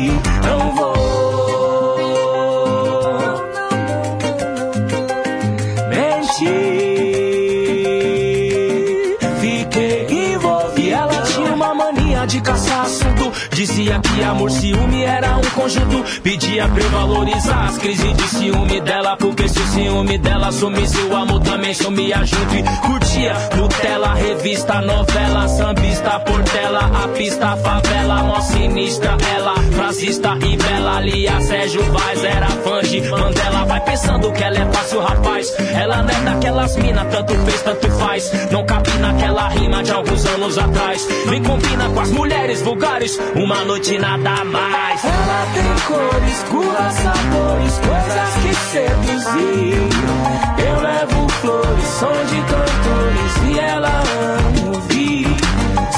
Dizia 13.89 14.01
que 14.01 14.23
amor, 14.23 14.51
ciúme 14.51 15.02
era 15.02 15.39
um 15.39 15.51
conjunto. 15.51 16.05
Pedia 16.20 16.69
pra 16.69 16.82
eu 16.82 16.90
valorizar 16.90 17.69
as 17.69 17.78
crises 17.78 18.16
de 18.16 18.28
ciúme 18.28 18.81
dela. 18.82 19.16
Porque 19.16 19.38
se 19.38 19.38
o 19.38 19.38
ciúme 19.78 20.18
dela 20.18 20.50
sumisse, 20.50 20.98
o 21.02 21.16
amor 21.16 21.40
também 21.40 21.72
sumia 21.72 22.24
junto. 22.24 22.55
E 22.55 22.62
curtia 22.62 23.34
Nutella, 23.56 24.14
revista, 24.14 24.80
novela, 24.80 25.46
sambista, 25.48 26.18
portela, 26.20 26.90
a 27.05 27.09
pista, 27.09 27.56
favela, 27.56 28.22
mó 28.24 28.40
sinistra. 28.40 29.16
Ela, 29.36 29.55
frasista 29.76 30.36
e 30.44 30.56
bela, 30.56 31.00
Lia, 31.00 31.40
Sérgio 31.40 31.82
Vaz, 31.92 32.24
era 32.24 32.46
fã 32.46 32.80
de 32.82 33.00
Mandela. 33.09 33.64
Vai 33.66 33.80
pensando 33.84 34.32
que 34.32 34.42
ela 34.42 34.59
é 34.59 34.72
fácil, 34.72 35.00
rapaz. 35.00 35.55
Ela 35.59 36.02
não 36.02 36.10
é 36.10 36.20
daquelas 36.22 36.76
mina, 36.76 37.05
tanto 37.05 37.34
fez, 37.34 37.62
tanto 37.62 37.90
faz. 37.92 38.32
Não 38.50 38.66
cabe 38.66 38.90
naquela 38.98 39.48
rima 39.48 39.82
de 39.82 39.92
alguns 39.92 40.26
anos 40.26 40.59
atrás. 40.59 41.06
Nem 41.26 41.42
combina 41.42 41.88
com 41.90 42.00
as 42.00 42.10
mulheres 42.10 42.62
vulgares, 42.62 43.18
uma 43.36 43.64
noite 43.64 43.98
nada 43.98 44.44
mais. 44.44 45.05
Ela 45.05 45.46
tem 45.55 45.86
cores, 45.86 46.42
curvas, 46.50 46.94
sabores, 46.94 47.78
coisas 47.78 48.28
que 48.42 48.55
seduzir. 48.72 49.68
Eu 49.74 50.81
levo 50.81 51.28
flores, 51.40 51.85
som 51.99 52.24
de 52.27 52.40
cantores 52.43 53.32
e 53.47 53.59
ela 53.59 53.89
ama 53.89 54.77
ouvir. 54.77 55.27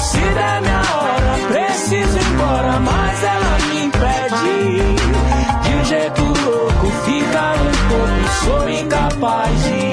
Se 0.01 0.19
der 0.19 0.61
minha 0.61 0.81
hora, 0.95 1.31
preciso 1.47 2.17
ir 2.17 2.25
embora, 2.33 2.79
mas 2.79 3.23
ela 3.23 3.57
me 3.67 3.85
impede. 3.85 4.95
De 5.63 5.71
um 5.75 5.85
jeito 5.85 6.21
louco, 6.21 6.87
fica 7.05 7.53
um 7.53 7.71
pouco, 7.89 8.27
sou 8.45 8.69
incapaz 8.69 9.63
de 9.63 9.69
ir, 9.69 9.90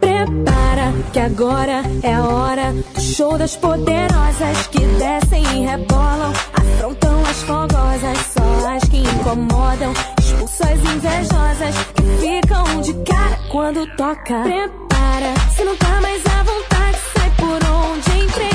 Prepara 0.00 0.92
que 1.12 1.18
agora 1.20 1.82
é 2.02 2.14
a 2.14 2.24
hora 2.24 2.74
show 2.98 3.36
das 3.36 3.54
poderosas 3.56 4.66
que 4.68 4.78
descem 4.78 5.42
e 5.42 5.66
rebolam, 5.66 6.32
afrontam 6.54 7.20
as 7.28 7.42
fogosas, 7.42 8.18
só 8.32 8.68
as 8.74 8.82
que 8.88 8.98
incomodam, 8.98 9.92
expulsam 10.18 10.68
as 10.68 10.78
invejosas 10.78 11.74
que 11.94 12.02
ficam 12.20 12.80
de 12.80 12.94
cara 13.04 13.38
quando 13.50 13.86
toca. 13.96 14.42
Prepara, 14.42 15.34
se 15.54 15.64
não 15.64 15.76
tá 15.76 16.00
mais 16.00 16.22
à 16.24 16.42
vontade, 16.42 16.98
sai 17.14 17.30
por 17.36 17.60
onde 17.68 18.24
entrei. 18.24 18.51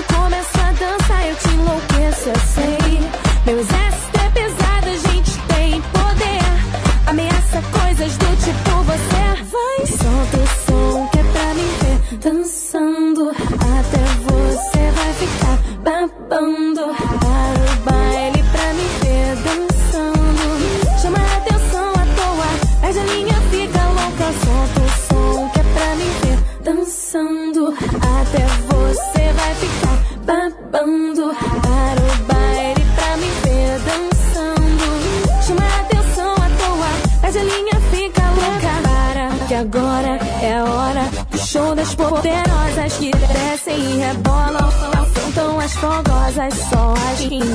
Quando 0.00 0.22
começa 0.22 0.60
a 0.60 0.72
dança, 0.72 1.26
eu 1.26 1.36
te 1.36 1.48
enlouqueço, 1.48 2.28
eu 2.28 2.40
sei. 2.54 3.10
Meu 3.44 3.58
exército 3.60 3.99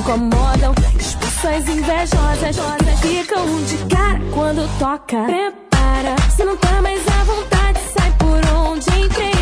incomodam. 0.06 0.72
Expulsam 0.98 1.50
as 1.50 1.68
invejosas 1.68 2.56
ficam 3.00 3.44
de 3.64 3.76
cara 3.92 4.20
quando 4.32 4.78
toca. 4.78 5.24
Prepara, 5.24 6.14
se 6.30 6.44
não 6.44 6.56
tá 6.56 6.80
mais 6.80 7.02
à 7.08 7.24
vontade, 7.24 7.80
sai 7.92 8.12
por 8.12 8.54
onde 8.54 8.88
entrei. 9.00 9.35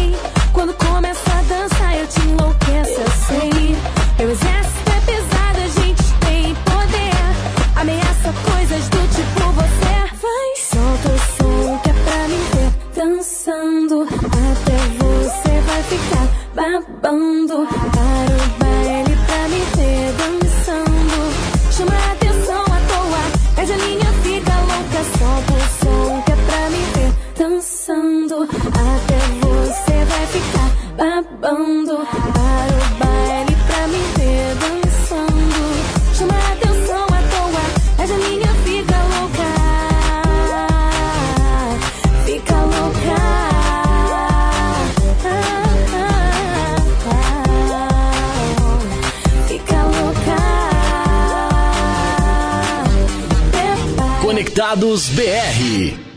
Conectados 54.85 55.09
BR. 55.16 56.14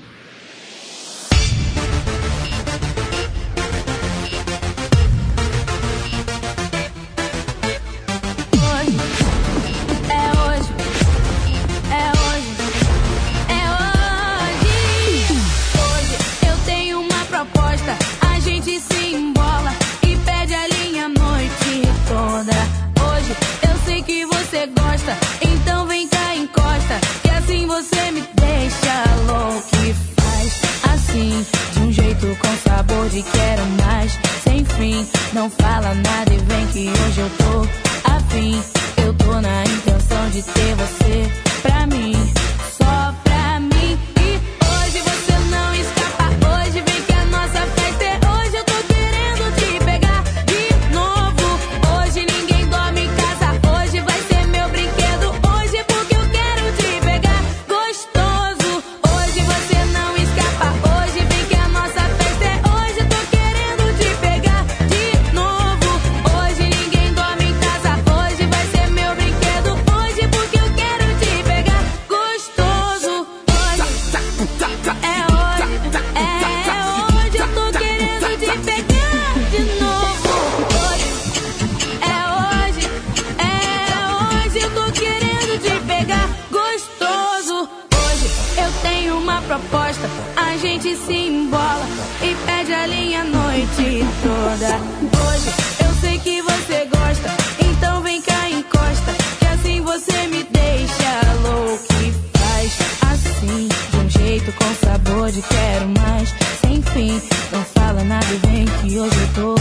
Não 106.97 107.63
fala 107.75 108.03
nada 108.03 108.25
e 108.25 108.47
vem 108.47 108.65
que 108.65 108.97
hoje 108.97 109.15
eu 109.21 109.33
tô 109.35 109.55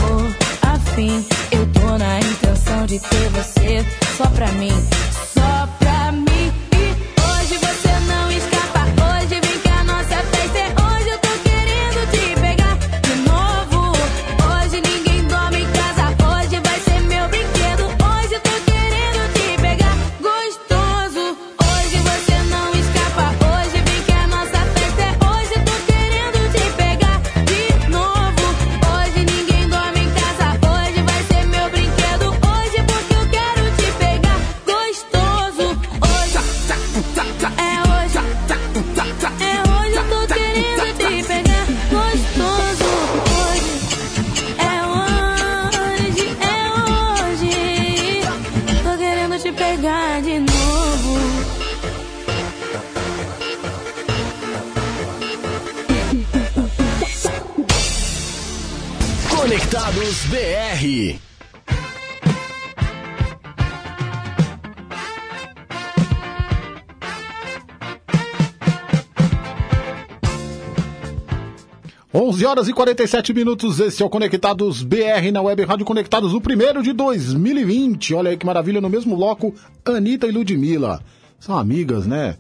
afim. 0.67 1.23
Eu 1.51 1.67
tô 1.71 1.99
na 1.99 2.19
intenção 2.19 2.87
de 2.87 2.99
ter 2.99 3.29
você 3.29 3.85
só 4.17 4.25
pra 4.31 4.51
mim, 4.53 4.73
11 72.27 72.45
horas 72.45 72.69
e 72.69 72.73
47 72.73 73.33
minutos. 73.33 73.79
Esse 73.79 74.03
é 74.03 74.05
o 74.05 74.11
Conectados 74.11 74.83
BR 74.83 75.31
na 75.33 75.41
Web 75.41 75.63
Rádio 75.65 75.87
Conectados, 75.87 76.35
o 76.35 76.41
primeiro 76.41 76.83
de 76.83 76.93
2020. 76.93 78.15
Olha 78.15 78.31
aí 78.33 78.37
que 78.37 78.45
maravilha, 78.45 78.81
no 78.81 78.91
mesmo 78.91 79.17
bloco, 79.17 79.55
Anitta 79.85 80.27
e 80.27 80.33
Ludmilla. 80.33 81.01
São 81.39 81.57
amigas, 81.57 82.05
né? 82.05 82.37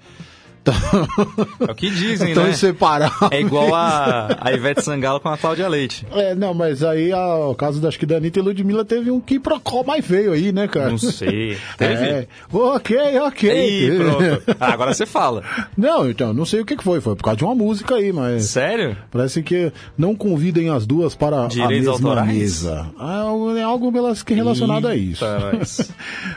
É 1.67 1.71
o 1.71 1.75
que 1.75 1.91
dizem, 1.91 2.29
Estão 2.29 2.45
né? 2.45 2.53
separados. 2.53 3.17
É 3.31 3.41
igual 3.41 3.75
a, 3.75 4.29
a 4.41 4.53
Ivete 4.55 4.83
Sangalo 4.83 5.21
com 5.21 5.29
a 5.29 5.37
Cláudia 5.39 5.69
Leite. 5.69 6.07
É, 6.13 6.35
não, 6.35 6.53
mas 6.55 6.83
aí 6.83 7.13
a- 7.13 7.37
o 7.49 7.55
caso 7.55 7.81
da, 7.81 7.89
acho 7.89 7.99
que 7.99 8.07
da 8.07 8.17
Anitta 8.17 8.39
e 8.39 8.43
Ludmilla 8.43 8.85
teve 8.85 9.11
um 9.11 9.21
que 9.21 9.39
procó 9.39 9.83
mais 9.85 10.05
feio 10.05 10.33
aí, 10.33 10.53
né, 10.53 10.67
cara? 10.69 10.91
Não 10.91 10.99
sei. 10.99 11.57
Teve? 11.79 11.95
É, 12.05 12.27
ok, 12.53 13.19
ok. 13.21 13.69
Ih, 13.69 13.97
pronto. 13.99 14.57
Ah, 14.61 14.73
agora 14.73 14.93
você 14.95 15.07
fala. 15.07 15.43
Não, 15.77 16.09
então, 16.09 16.33
não 16.33 16.45
sei 16.45 16.61
o 16.61 16.65
que 16.65 16.77
foi. 16.83 17.01
Foi 17.01 17.15
por 17.15 17.23
causa 17.25 17.37
de 17.39 17.45
uma 17.45 17.55
música 17.55 17.97
aí, 17.97 18.13
mas. 18.13 18.45
Sério? 18.47 18.97
Parece 19.11 19.43
que 19.43 19.73
não 19.97 20.15
convidem 20.15 20.71
as 20.71 20.87
duas 20.87 21.15
para 21.15 21.47
Direitos 21.47 21.89
a 21.89 21.93
mesma 21.93 22.09
autorais? 22.11 22.33
mesa. 22.37 22.87
Ah, 22.99 23.25
É 23.57 23.63
algo 23.63 23.89
é 23.89 24.35
relacionado 24.35 24.89
a 24.89 24.95
isso. 24.97 25.25
Eita, 25.25 25.39
nós. 25.57 25.91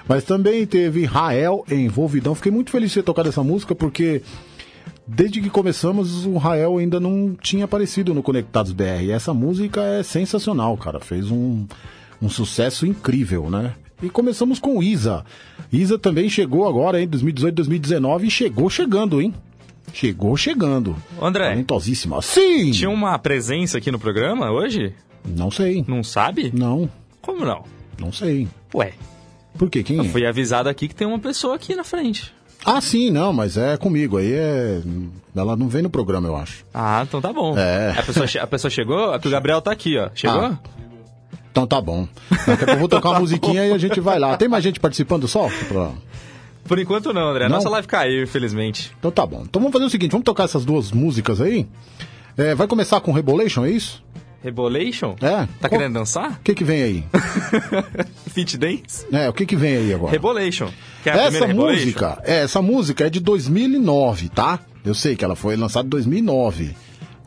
Mas 0.07 0.23
também 0.23 0.65
teve 0.65 1.05
Rael 1.05 1.63
envolvidão. 1.71 2.35
Fiquei 2.35 2.51
muito 2.51 2.71
feliz 2.71 2.89
de 2.89 2.95
ter 2.95 3.03
tocado 3.03 3.29
essa 3.29 3.43
música 3.43 3.73
porque 3.75 4.18
desde 5.07 5.41
que 5.41 5.49
começamos 5.49 6.25
o 6.25 6.37
Rael 6.37 6.77
ainda 6.77 6.99
não 6.99 7.35
tinha 7.41 7.65
aparecido 7.65 8.13
no 8.13 8.21
Conectados 8.23 8.71
BR. 8.71 9.03
E 9.03 9.11
essa 9.11 9.33
música 9.33 9.81
é 9.81 10.03
sensacional, 10.03 10.77
cara. 10.77 10.99
Fez 10.99 11.31
um, 11.31 11.65
um 12.21 12.29
sucesso 12.29 12.85
incrível, 12.85 13.49
né? 13.49 13.73
E 14.01 14.09
começamos 14.09 14.59
com 14.59 14.81
Isa. 14.81 15.25
Isa 15.71 15.97
também 15.97 16.29
chegou 16.29 16.67
agora 16.67 17.01
em 17.01 17.07
2018, 17.07 17.55
2019 17.55 18.27
e 18.27 18.31
chegou 18.31 18.69
chegando, 18.69 19.21
hein? 19.21 19.33
Chegou 19.91 20.37
chegando. 20.37 20.95
André. 21.21 21.49
Talentosíssima. 21.49 22.21
Sim! 22.21 22.71
Tinha 22.71 22.89
uma 22.89 23.17
presença 23.17 23.77
aqui 23.79 23.91
no 23.91 23.99
programa 23.99 24.51
hoje? 24.51 24.93
Não 25.25 25.49
sei. 25.51 25.83
Não 25.87 26.03
sabe? 26.03 26.51
Não. 26.55 26.89
Como 27.21 27.43
não? 27.43 27.63
Não 27.99 28.11
sei. 28.11 28.47
Ué. 28.73 28.93
Por 29.57 29.69
quê? 29.69 29.83
Quem 29.83 29.97
Eu 29.97 30.05
é? 30.05 30.07
fui 30.07 30.25
avisado 30.25 30.69
aqui 30.69 30.87
que 30.87 30.95
tem 30.95 31.07
uma 31.07 31.19
pessoa 31.19 31.55
aqui 31.55 31.75
na 31.75 31.83
frente. 31.83 32.33
Ah, 32.65 32.81
sim, 32.81 33.09
não, 33.09 33.31
mas 33.33 33.57
é 33.57 33.77
comigo. 33.77 34.17
Aí 34.17 34.31
é. 34.33 34.81
Ela 35.35 35.55
não 35.55 35.69
vem 35.69 35.81
no 35.81 35.89
programa, 35.89 36.27
eu 36.27 36.35
acho. 36.35 36.65
Ah, 36.73 37.03
então 37.07 37.21
tá 37.21 37.31
bom. 37.31 37.57
É. 37.57 37.95
A 37.97 38.03
pessoa, 38.03 38.25
a 38.43 38.47
pessoa 38.47 38.69
chegou? 38.71 39.13
Aqui 39.13 39.27
o 39.27 39.31
Gabriel 39.31 39.61
tá 39.61 39.71
aqui, 39.71 39.97
ó. 39.97 40.09
Chegou? 40.13 40.41
Ah. 40.41 40.59
Então 41.51 41.65
tá 41.65 41.79
bom. 41.81 42.07
Daqui 42.29 42.51
a 42.51 42.57
pouco 42.57 42.71
eu 42.71 42.79
vou 42.79 42.87
tocar 42.89 43.09
uma 43.11 43.19
musiquinha 43.21 43.65
e 43.67 43.71
a 43.71 43.77
gente 43.77 43.99
vai 43.99 44.19
lá. 44.19 44.35
Tem 44.37 44.47
mais 44.47 44.63
gente 44.63 44.79
participando 44.79 45.27
só? 45.27 45.49
Pra- 45.67 45.91
Por 46.65 46.77
enquanto 46.79 47.13
não, 47.13 47.29
André. 47.29 47.47
Não? 47.47 47.55
nossa 47.55 47.69
live 47.69 47.87
caiu, 47.87 48.23
infelizmente. 48.23 48.91
Então 48.99 49.09
tá 49.11 49.25
bom. 49.25 49.43
Então 49.43 49.61
vamos 49.61 49.73
fazer 49.73 49.85
o 49.85 49.89
seguinte: 49.89 50.11
vamos 50.11 50.25
tocar 50.25 50.43
essas 50.43 50.65
duas 50.65 50.91
músicas 50.91 51.39
aí. 51.41 51.65
É, 52.37 52.53
vai 52.55 52.67
começar 52.67 52.99
com 53.01 53.11
Rebolation, 53.11 53.65
é 53.65 53.71
isso? 53.71 54.03
Rebolation? 54.43 55.15
É. 55.21 55.47
Tá 55.59 55.67
querendo 55.67 55.93
dançar? 55.93 56.31
O 56.33 56.39
que 56.43 56.53
que 56.55 56.63
vem 56.63 56.81
aí? 56.83 57.03
Fit 58.29 58.57
Dance? 58.57 59.05
É, 59.11 59.27
o 59.27 59.33
que 59.33 59.45
que 59.45 59.55
vem 59.55 59.77
aí 59.77 59.93
agora? 59.93 60.11
Rebolation. 60.11 60.69
Que 61.03 61.09
é 61.09 61.13
a 61.13 61.23
essa 61.25 61.45
Rebolation? 61.45 61.79
música, 61.79 62.21
é, 62.23 62.37
essa 62.43 62.61
música 62.61 63.07
é 63.07 63.09
de 63.09 63.19
2009, 63.19 64.29
tá? 64.29 64.59
Eu 64.85 64.93
sei 64.93 65.15
que 65.15 65.25
ela 65.25 65.35
foi 65.35 65.55
lançada 65.55 65.85
em 65.85 65.89
2009. 65.89 66.75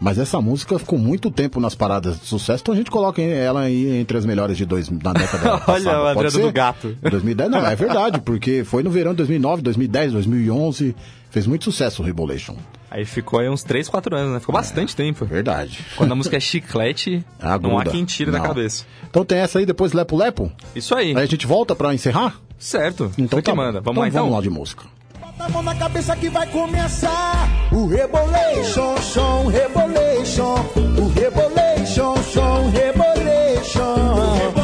Mas 0.01 0.19
essa 0.19 0.41
música 0.41 0.77
ficou 0.81 0.99
muito 0.99 1.31
tempo 1.31 1.61
nas 1.61 1.77
paradas 1.77 2.19
de 2.19 2.27
sucesso, 2.27 2.61
então 2.61 2.75
a 2.75 2.77
gente 2.77 2.91
coloca 2.91 3.23
ela 3.23 3.61
aí 3.61 3.99
entre 4.01 4.19
as 4.19 4.27
melhores 4.27 4.57
de 4.57 4.65
dois, 4.67 4.89
da 4.89 5.13
década 5.13 5.59
passada. 5.65 6.01
Olha 6.01 6.27
o 6.27 6.31
ser? 6.31 6.43
do 6.43 6.53
Gato. 6.53 6.97
2010, 7.01 7.49
não, 7.49 7.65
é 7.65 7.77
verdade, 7.77 8.21
porque 8.21 8.65
foi 8.65 8.83
no 8.83 8.91
verão 8.91 9.13
de 9.13 9.19
2009, 9.19 9.63
2010, 9.63 10.13
2011, 10.15 10.97
fez 11.31 11.47
muito 11.47 11.63
sucesso 11.63 12.03
o 12.03 12.05
Rebolation. 12.05 12.57
Aí 12.95 13.07
ficou 13.07 13.41
aí 13.41 13.49
uns 13.49 13.63
3, 13.63 13.89
4 13.89 14.15
anos, 14.15 14.33
né? 14.35 14.41
Ficou 14.41 14.53
bastante 14.53 14.95
tempo. 14.95 15.25
Verdade. 15.25 15.83
Quando 15.97 16.13
a 16.13 16.15
música 16.15 16.37
é 16.37 16.41
chiclete, 16.41 17.25
Ah, 17.41 17.59
não 17.59 17.79
há 17.79 17.85
quem 17.85 18.05
tire 18.05 18.31
da 18.31 18.37
Não. 18.39 18.45
cabeça. 18.47 18.85
Então 19.09 19.25
tem 19.25 19.39
essa 19.39 19.59
aí, 19.59 19.65
depois 19.65 19.95
Lepo 19.95 20.15
Lepo? 20.15 20.53
Isso 20.77 20.95
aí. 20.95 21.17
Aí 21.17 21.23
a 21.23 21.27
gente 21.27 21.47
volta 21.47 21.75
pra 21.75 21.95
encerrar? 21.95 22.35
Certo. 22.59 23.11
Então 23.17 23.37
Foi 23.39 23.43
tá 23.43 23.55
manda. 23.55 23.81
Vamos 23.81 23.99
lá 24.03 24.09
então? 24.09 24.21
Vamos 24.25 24.37
lá 24.37 24.43
de 24.43 24.51
música. 24.51 24.85
Bota 25.19 25.45
a 25.45 25.49
mão 25.49 25.63
na 25.63 25.75
cabeça 25.75 26.15
que 26.17 26.29
vai 26.29 26.47
começar 26.49 27.49
o 27.73 27.87
Rebolation, 27.87 28.97
som, 28.99 29.47
Rebolation, 29.47 30.55
o 30.99 31.09
Rebolation, 31.09 32.17
som, 32.23 32.69
Rebolation. 32.71 33.95
Rebolation, 34.37 34.62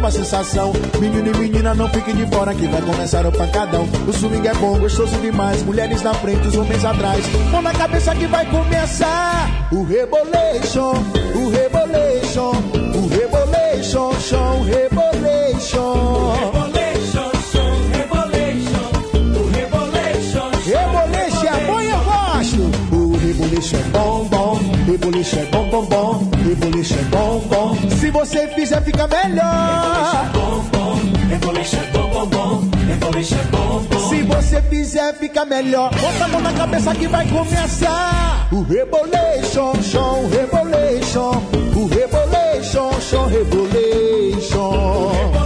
nova 0.00 0.10
sensação. 0.10 0.72
Menino 0.98 1.28
e 1.28 1.38
menina, 1.38 1.74
não 1.74 1.86
fiquem 1.90 2.16
de 2.16 2.26
fora 2.26 2.54
que 2.54 2.66
vai 2.66 2.80
começar 2.80 3.26
o 3.26 3.32
pancadão. 3.32 3.86
O 4.08 4.12
swing 4.12 4.48
é 4.48 4.54
bom, 4.54 4.78
gostoso 4.78 5.14
demais, 5.18 5.62
mulheres 5.62 6.02
na 6.02 6.14
frente, 6.14 6.48
os 6.48 6.56
homens 6.56 6.84
atrás. 6.84 7.22
Mão 7.50 7.60
na 7.60 7.72
cabeça 7.72 8.14
que 8.14 8.26
vai 8.26 8.46
começar 8.46 9.68
o 9.70 9.84
Rebolation, 9.84 10.94
o 11.34 11.50
Rebolation, 11.50 12.52
o 12.94 13.08
Rebolation, 13.08 14.12
som, 14.20 14.62
Rebolation. 14.62 16.32
Rebolation, 16.32 17.30
som, 17.52 17.70
rebolation. 17.92 18.88
O 19.36 19.50
rebolation, 19.50 20.50
Rebolation 20.64 21.46
é 21.46 21.66
bom 21.66 21.80
e 21.80 21.90
eu 21.90 22.00
gosto. 22.04 22.96
O 22.96 23.16
Rebolation 23.18 23.76
é 23.76 23.82
bom, 23.90 24.24
bom. 24.24 24.39
Rebolation 24.86 25.40
é 25.40 25.44
bom, 25.46 25.68
bom, 25.70 25.84
bom. 25.86 26.30
Rebolation 26.46 26.98
é 26.98 27.02
bom, 27.04 27.40
bom. 27.40 27.76
Se 27.90 28.10
você 28.10 28.48
fizer, 28.48 28.82
fica 28.82 29.06
melhor. 29.06 30.30
bom, 30.32 30.64
bom. 30.72 30.96
Rebolation, 31.28 31.78
bom, 31.92 32.10
bom, 32.10 32.26
bom. 32.26 32.68
Rebolation, 32.86 33.36
bom, 33.50 33.82
bom. 33.88 34.08
Se 34.08 34.22
você 34.22 34.62
fizer, 34.62 35.14
fica 35.14 35.44
melhor. 35.44 35.90
Bota 35.94 36.24
a 36.24 36.28
mão 36.28 36.40
na 36.40 36.52
cabeça 36.52 36.94
que 36.94 37.06
vai 37.06 37.26
começar. 37.28 38.48
O 38.52 38.62
Rebolation, 38.62 39.74
som, 39.82 40.28
Rebolation. 40.28 41.30
O 41.76 41.86
Rebolation, 41.86 42.90
Rebolation. 42.90 43.26
Rebolation, 43.28 45.39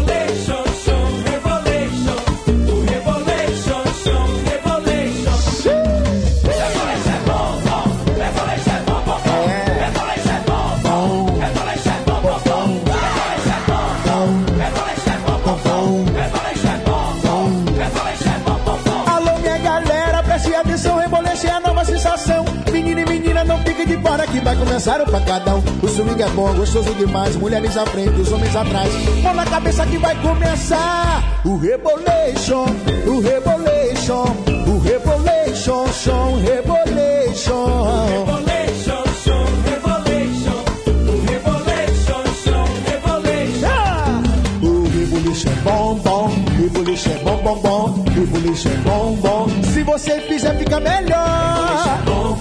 que 24.34 24.40
vai 24.40 24.56
começar 24.56 25.00
o 25.00 25.06
pancadão. 25.10 25.62
O 25.82 25.88
swing 25.88 26.20
é 26.20 26.28
bom, 26.30 26.52
gostoso 26.54 26.92
demais, 26.94 27.36
mulheres 27.36 27.76
à 27.76 27.86
frente, 27.86 28.20
os 28.20 28.32
homens 28.32 28.54
atrás. 28.56 28.92
Mão 29.22 29.34
na 29.34 29.44
cabeça 29.44 29.86
que 29.86 29.96
vai 29.98 30.14
começar 30.20 31.40
o 31.44 31.56
Rebolation, 31.56 32.66
o 33.06 33.20
Rebolation, 33.20 34.24
o 34.66 34.78
Rebolation, 34.80 35.86
som, 35.92 36.36
Rebolation. 36.40 37.94
Rebolation, 38.08 39.04
som, 39.22 39.44
rebolation. 39.64 40.64
O 41.06 41.26
rebolation, 41.30 42.24
som, 42.42 42.66
rebolation. 42.90 43.68
Ah! 43.68 44.22
O 44.62 44.82
Rebolation 44.88 45.50
é 45.50 45.54
bom, 45.62 45.94
bom, 45.94 46.30
Rebolation 46.60 47.10
é 47.10 47.18
bom, 47.18 47.36
bom, 47.36 47.56
bom, 47.60 48.04
Rebolation 48.10 48.70
é 48.70 48.76
bom, 48.78 49.12
bom. 49.16 49.48
Se 49.62 49.82
você 49.84 50.20
fizer, 50.22 50.58
fica 50.58 50.80
melhor. 50.80 52.33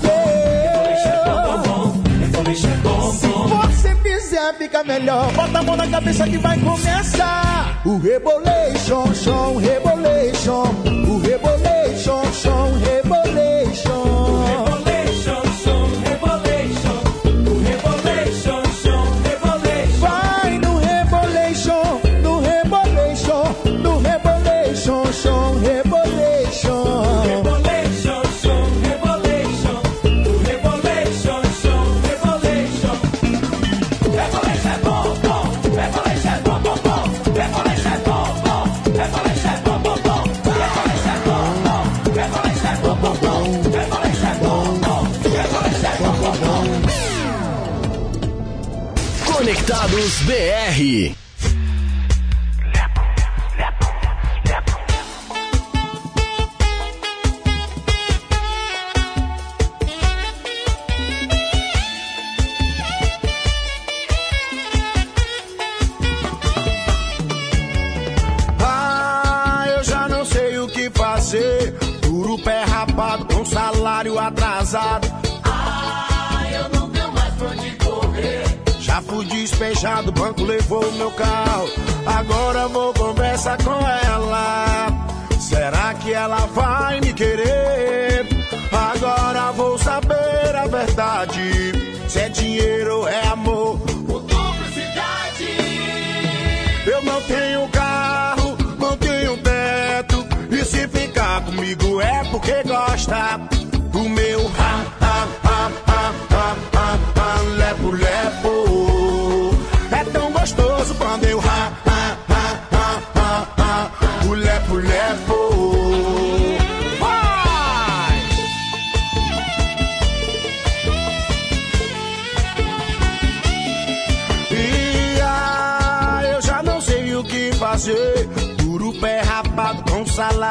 Fica 4.54 4.84
melhor. 4.84 5.32
Bota 5.34 5.60
a 5.60 5.64
mão 5.64 5.76
na 5.76 5.88
cabeça 5.88 6.28
que 6.28 6.38
vai 6.38 6.60
começar. 6.60 7.82
O 7.86 7.98
Rebolation, 7.98 9.58
Rebolation, 9.58 11.03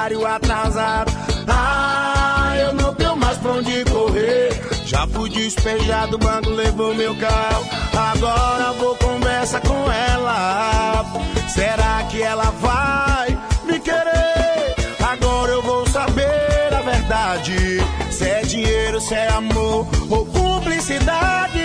com 0.03 0.09
salário 0.09 0.27
atrasado. 0.27 1.13
Ah, 1.47 2.55
eu 2.57 2.75
não 2.75 2.95
tenho 2.95 3.17
mais 3.17 3.39
pra 3.39 3.53
onde 3.53 3.85
correr. 3.85 4.51
Já 4.85 5.07
fui 5.07 5.31
despejado, 5.31 6.17
o 6.17 6.19
banco 6.19 6.51
levou 6.51 6.95
meu 6.95 7.15
carro. 7.17 7.65
Agora 7.95 8.73
vou 8.73 8.97
conversar 8.97 9.61
com 9.61 9.91
ela. 9.91 11.05
Será 11.49 12.03
que 12.11 12.23
ela 12.23 12.51
vai 12.61 13.39
me 13.65 13.79
querer? 13.79 14.75
Agora 15.01 15.53
eu 15.53 15.63
vou 15.63 15.87
saber 15.89 16.75
a 16.75 16.83
verdade. 16.83 17.79
Se 18.11 18.25
é 18.25 18.43
dinheiro, 18.43 19.01
se 19.01 19.15
é 19.15 19.29
amor 19.29 19.87
ou 20.11 20.27
cumplicidade. 20.27 21.63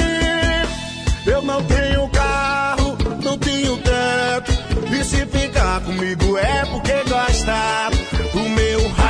Eu 1.25 1.41
não 1.41 1.61
tenho 1.63 2.07
carro, 2.09 2.97
não 3.23 3.37
tenho 3.37 3.77
teto. 3.77 4.51
E 4.93 5.03
se 5.03 5.25
ficar 5.25 5.81
comigo 5.81 6.37
do 8.37 8.49
meu. 8.49 9.06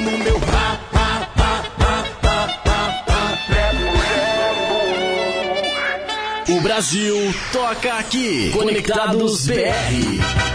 no 0.00 0.18
meu 0.18 0.38
rap. 0.38 0.90
O 6.50 6.60
Brasil 6.62 7.16
toca 7.52 7.94
aqui. 7.94 8.50
Conectados 8.50 9.46
BR. 9.46 10.50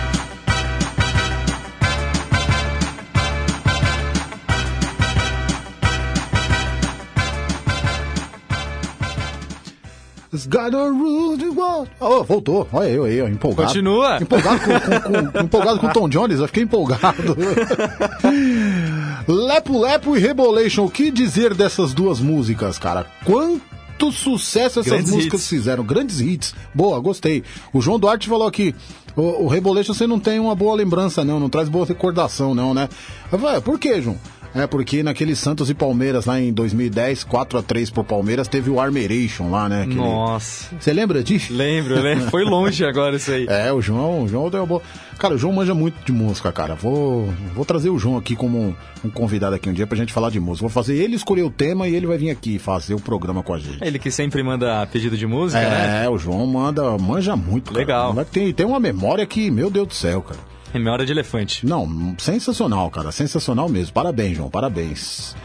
It's 10.35 10.47
got 10.47 10.75
a 10.75 10.89
rule 10.89 11.37
world. 11.55 11.89
Oh, 11.99 12.23
voltou. 12.23 12.67
Olha 12.73 12.89
eu 12.89 13.05
aí, 13.05 13.19
empolgado. 13.21 13.69
Continua. 13.69 14.17
Empolgado 14.21 14.59
com, 14.59 14.79
com, 14.99 15.31
com 15.31 15.39
empolgado 15.39 15.79
com 15.79 15.87
o 15.87 15.93
Tom 15.93 16.09
Jones, 16.09 16.39
eu 16.39 16.47
fiquei 16.47 16.63
empolgado. 16.63 17.37
Lepo 19.27 19.79
Lepo 19.79 20.15
e 20.15 20.19
Rebolation, 20.19 20.85
o 20.85 20.89
que 20.89 21.09
dizer 21.09 21.53
dessas 21.53 21.93
duas 21.93 22.19
músicas, 22.19 22.77
cara? 22.77 23.07
Quanto 23.25 24.11
sucesso 24.11 24.79
essas 24.79 24.91
Grandes 24.91 25.11
músicas 25.11 25.41
hits. 25.41 25.49
fizeram, 25.49 25.83
grandes 25.83 26.19
hits. 26.19 26.53
Boa, 26.73 26.99
gostei. 26.99 27.43
O 27.73 27.81
João 27.81 27.97
Duarte 27.99 28.29
falou 28.29 28.47
aqui, 28.47 28.75
o, 29.15 29.45
o 29.45 29.47
Rebolation 29.47 29.93
você 29.93 30.05
não 30.05 30.19
tem 30.19 30.39
uma 30.39 30.53
boa 30.53 30.75
lembrança 30.75 31.23
não, 31.23 31.39
não 31.39 31.49
traz 31.49 31.69
boa 31.69 31.85
recordação 31.85 32.53
não, 32.53 32.73
né? 32.73 32.87
Eu 33.31 33.39
falei, 33.39 33.57
"É, 33.57 33.61
por 33.61 33.79
que, 33.79 34.01
João? 34.01 34.17
É 34.55 34.65
porque 34.65 35.03
naquele 35.03 35.35
Santos 35.35 35.69
e 35.69 35.73
Palmeiras 35.73 36.25
lá 36.25 36.39
em 36.39 36.53
2010, 36.53 37.25
4 37.25 37.59
a 37.59 37.61
3 37.61 37.89
pro 37.89 38.03
Palmeiras, 38.05 38.47
teve 38.47 38.69
o 38.69 38.79
Armeration 38.79 39.51
lá, 39.51 39.67
né? 39.67 39.81
Aquele- 39.81 39.95
Nossa. 39.97 40.73
Você 40.79 40.93
lembra 40.93 41.21
disso? 41.21 41.53
Lembro, 41.53 42.01
lembro. 42.01 42.29
Foi 42.31 42.43
longe 42.45 42.85
agora 42.85 43.17
isso 43.17 43.31
aí. 43.31 43.45
É, 43.51 43.71
o 43.73 43.81
João, 43.81 44.23
o 44.23 44.27
João 44.27 44.49
deu 44.49 44.61
uma 44.61 44.65
boa. 44.65 44.81
Cara, 45.19 45.33
o 45.35 45.37
João 45.37 45.53
manja 45.53 45.73
muito 45.73 45.95
de 46.05 46.11
música, 46.11 46.51
cara. 46.51 46.73
Vou, 46.75 47.33
vou 47.53 47.65
trazer 47.65 47.89
o 47.89 47.97
João 47.99 48.17
aqui 48.17 48.35
como 48.35 48.57
um, 48.59 48.75
um 49.03 49.09
convidado 49.09 49.55
aqui 49.55 49.69
um 49.69 49.73
dia 49.73 49.85
pra 49.87 49.97
gente 49.97 50.11
falar 50.13 50.29
de 50.29 50.39
música. 50.39 50.61
Vou 50.61 50.69
fazer 50.69 50.95
ele 50.95 51.15
escolher 51.15 51.43
o 51.43 51.49
tema 51.49 51.87
e 51.87 51.95
ele 51.95 52.07
vai 52.07 52.17
vir 52.17 52.29
aqui 52.29 52.57
fazer 52.59 52.93
o 52.93 52.99
programa 52.99 53.41
com 53.43 53.53
a 53.53 53.59
gente. 53.59 53.77
Ele 53.81 53.99
que 53.99 54.09
sempre 54.11 54.41
manda 54.43 54.85
pedido 54.87 55.17
de 55.17 55.25
música, 55.27 55.59
né? 55.61 56.05
É, 56.05 56.09
o 56.09 56.17
João 56.17 56.45
manda, 56.47 56.97
manja 56.97 57.35
muito. 57.35 57.67
Cara. 57.73 57.79
Legal. 57.79 58.25
Tem, 58.31 58.53
tem 58.53 58.65
uma 58.65 58.79
memória 58.79 59.25
que, 59.25 59.49
meu 59.51 59.69
Deus 59.69 59.87
do 59.87 59.93
céu, 59.93 60.21
cara. 60.21 60.39
É 60.73 60.77
memória 60.79 61.05
de 61.05 61.11
elefante. 61.11 61.65
Não, 61.65 62.15
sensacional, 62.17 62.89
cara. 62.89 63.11
Sensacional 63.11 63.69
mesmo. 63.69 63.93
Parabéns, 63.93 64.37
João. 64.37 64.49
Parabéns. 64.49 65.35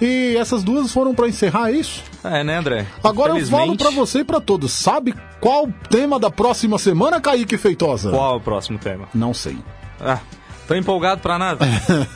E 0.00 0.36
essas 0.36 0.64
duas 0.64 0.92
foram 0.92 1.14
pra 1.14 1.28
encerrar 1.28 1.70
é 1.70 1.76
isso? 1.76 2.02
É, 2.24 2.42
né, 2.42 2.58
André? 2.58 2.86
Agora 3.04 3.38
eu 3.38 3.46
falo 3.46 3.76
pra 3.76 3.90
você 3.90 4.18
e 4.20 4.24
pra 4.24 4.40
todos. 4.40 4.72
Sabe 4.72 5.14
qual 5.40 5.64
o 5.66 5.72
tema 5.88 6.18
da 6.18 6.28
próxima 6.28 6.76
semana, 6.76 7.20
Kaique 7.20 7.56
Feitosa? 7.56 8.10
Qual 8.10 8.34
é 8.34 8.36
o 8.36 8.40
próximo 8.40 8.78
tema? 8.78 9.08
Não 9.14 9.32
sei. 9.32 9.56
Ah, 10.00 10.18
tô 10.66 10.74
empolgado 10.74 11.20
pra 11.20 11.38
nada. 11.38 11.64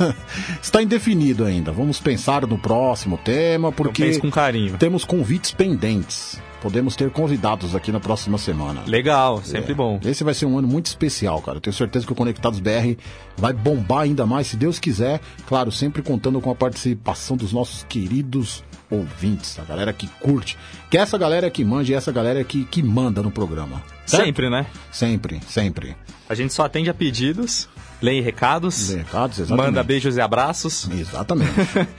Está 0.60 0.82
indefinido 0.82 1.44
ainda. 1.44 1.70
Vamos 1.70 2.00
pensar 2.00 2.44
no 2.44 2.58
próximo 2.58 3.16
tema, 3.18 3.70
porque 3.70 4.02
penso 4.02 4.20
com 4.20 4.30
carinho. 4.32 4.76
temos 4.78 5.04
convites 5.04 5.52
pendentes. 5.52 6.40
Podemos 6.66 6.96
ter 6.96 7.12
convidados 7.12 7.76
aqui 7.76 7.92
na 7.92 8.00
próxima 8.00 8.36
semana. 8.38 8.82
Legal, 8.88 9.40
sempre 9.44 9.70
É. 9.70 9.74
bom. 9.76 10.00
Esse 10.04 10.24
vai 10.24 10.34
ser 10.34 10.46
um 10.46 10.58
ano 10.58 10.66
muito 10.66 10.86
especial, 10.86 11.40
cara. 11.40 11.58
Eu 11.58 11.60
tenho 11.60 11.72
certeza 11.72 12.04
que 12.04 12.10
o 12.12 12.14
Conectados 12.16 12.58
BR 12.58 12.96
vai 13.36 13.52
bombar 13.52 14.00
ainda 14.00 14.26
mais, 14.26 14.48
se 14.48 14.56
Deus 14.56 14.80
quiser. 14.80 15.20
Claro, 15.46 15.70
sempre 15.70 16.02
contando 16.02 16.40
com 16.40 16.50
a 16.50 16.56
participação 16.56 17.36
dos 17.36 17.52
nossos 17.52 17.84
queridos 17.84 18.64
ouvintes, 18.90 19.56
a 19.60 19.62
galera 19.62 19.92
que 19.92 20.08
curte. 20.20 20.58
Que 20.90 20.98
é 20.98 21.02
essa 21.02 21.16
galera 21.16 21.48
que 21.48 21.64
manja 21.64 21.92
e 21.92 21.94
essa 21.94 22.10
galera 22.10 22.42
que, 22.42 22.64
que 22.64 22.82
manda 22.82 23.22
no 23.22 23.30
programa. 23.30 23.80
Certo? 24.04 24.24
Sempre, 24.24 24.50
né? 24.50 24.66
Sempre, 24.90 25.40
sempre. 25.48 25.96
A 26.28 26.34
gente 26.34 26.52
só 26.52 26.64
atende 26.64 26.90
a 26.90 26.94
pedidos, 26.94 27.68
lê 28.02 28.20
recados, 28.20 28.88
Lê 28.90 28.96
recados, 28.96 29.38
exatamente. 29.38 29.66
manda 29.66 29.84
beijos 29.84 30.16
e 30.16 30.20
abraços. 30.20 30.88
Exatamente. 30.90 31.52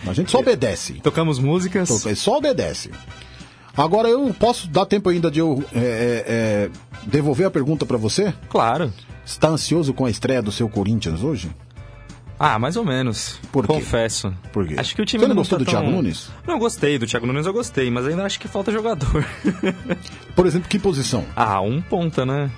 A 0.05 0.11
gente 0.11 0.29
só 0.29 0.39
obedece. 0.43 0.95
Tocamos 0.95 1.39
músicas. 1.39 1.87
Só 2.17 2.37
obedece. 2.37 2.91
Agora 3.77 4.07
eu 4.09 4.33
posso 4.39 4.67
dar 4.67 4.85
tempo 4.85 5.09
ainda 5.09 5.29
de 5.29 5.39
eu 5.39 5.63
é, 5.73 5.79
é, 5.79 6.23
é, 6.27 6.69
devolver 7.03 7.45
a 7.47 7.51
pergunta 7.51 7.85
pra 7.85 7.97
você? 7.97 8.33
Claro. 8.49 8.91
Está 9.25 9.49
ansioso 9.49 9.93
com 9.93 10.05
a 10.05 10.09
estreia 10.09 10.41
do 10.41 10.51
seu 10.51 10.67
Corinthians 10.67 11.21
hoje? 11.21 11.51
Ah, 12.39 12.57
mais 12.59 12.75
ou 12.75 12.85
menos. 12.85 13.39
Por 13.51 13.65
quê? 13.67 13.73
Confesso. 13.73 14.33
Por 14.53 14.67
quê? 14.67 14.75
Acho 14.77 14.95
que 14.95 15.01
o 15.01 15.05
time 15.05 15.21
Você 15.23 15.27
não 15.27 15.35
tá 15.35 15.39
gostou 15.41 15.59
do 15.59 15.65
tão- 15.65 15.73
Thiago 15.73 15.89
Nunes? 15.89 16.29
Não 16.47 16.59
gostei, 16.59 16.97
do 16.99 17.05
Thiago 17.07 17.25
Nunes 17.25 17.45
eu 17.45 17.53
gostei, 17.53 17.89
mas 17.91 18.05
ainda 18.05 18.23
acho 18.25 18.39
que 18.39 18.47
falta 18.47 18.71
jogador. 18.71 19.25
Por 20.35 20.45
exemplo, 20.45 20.69
que 20.69 20.77
posição? 20.79 21.25
ah, 21.35 21.59
um 21.61 21.81
ponta, 21.81 22.25
né? 22.25 22.49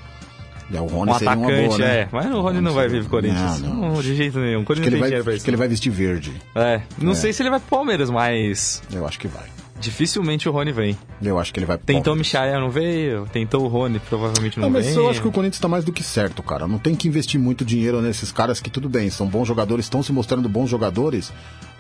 É, 0.72 0.80
o 0.80 0.86
Rony 0.86 1.12
Um 1.12 1.14
seria 1.16 1.34
uma 1.36 1.48
atacante, 1.48 1.68
boa, 1.68 1.78
né? 1.80 2.00
é. 2.02 2.10
Mas 2.12 2.26
o 2.28 2.42
Rony 2.42 2.62
não 2.62 2.74
vai 2.74 2.88
vir 2.88 3.02
pro 3.02 3.10
Corinthians. 3.10 3.62
Não, 3.62 3.74
não. 3.94 4.02
De 4.02 4.16
jeito 4.16 4.38
nenhum. 4.38 4.60
O 4.60 4.62
Acho 4.62 4.68
Corinthians 4.68 4.90
que 5.00 5.14
ele 5.14 5.22
vai, 5.24 5.34
acho 5.36 5.44
que 5.44 5.50
ele 5.50 5.58
vai 5.58 5.68
vestir 5.68 5.90
verde. 5.92 6.32
É, 6.54 6.82
não 7.00 7.14
É. 7.14 7.16
sei 7.16 7.34
se 7.34 7.42
ele 7.42 7.50
vai 7.50 7.60
pro 7.60 7.70
Palmeiras, 7.70 8.10
mas 8.12 8.84
Eu 8.94 9.08
acho 9.08 9.18
que 9.18 9.28
vai. 9.28 9.46
Dificilmente 9.80 10.48
o 10.48 10.52
Rony 10.52 10.72
vem. 10.72 10.98
Eu 11.22 11.40
acho 11.40 11.54
que 11.54 11.60
ele 11.60 11.66
vai 11.66 11.78
pro 11.78 11.86
Tentou 11.86 12.14
o. 12.14 12.16
Michael, 12.16 12.60
não 12.60 12.70
veio. 12.70 13.26
Tentou 13.32 13.64
o 13.64 13.68
Rony, 13.68 14.00
provavelmente 14.00 14.58
não, 14.60 14.66
Não, 14.68 14.74
mas 14.74 14.86
vem. 14.86 14.96
eu 14.96 15.10
acho 15.10 15.22
que 15.22 15.28
o 15.28 15.32
Corinthians 15.32 15.60
tá 15.60 15.68
mais 15.68 15.84
do 15.86 15.92
que 15.92 16.04
certo, 16.04 16.44
cara. 16.44 16.68
Não 16.68 16.78
tem 16.78 16.96
que 16.96 17.08
investir 17.08 17.40
muito 17.40 17.64
dinheiro 17.66 18.02
nesses 18.02 18.32
caras 18.32 18.60
que 18.60 18.70
tudo 18.70 18.90
bem, 18.90 19.10
são 19.10 19.28
bons 19.28 19.48
jogadores, 19.48 19.86
estão 19.86 20.04
se 20.04 20.12
mostrando 20.12 20.48
bons 20.50 20.70
jogadores. 20.70 21.32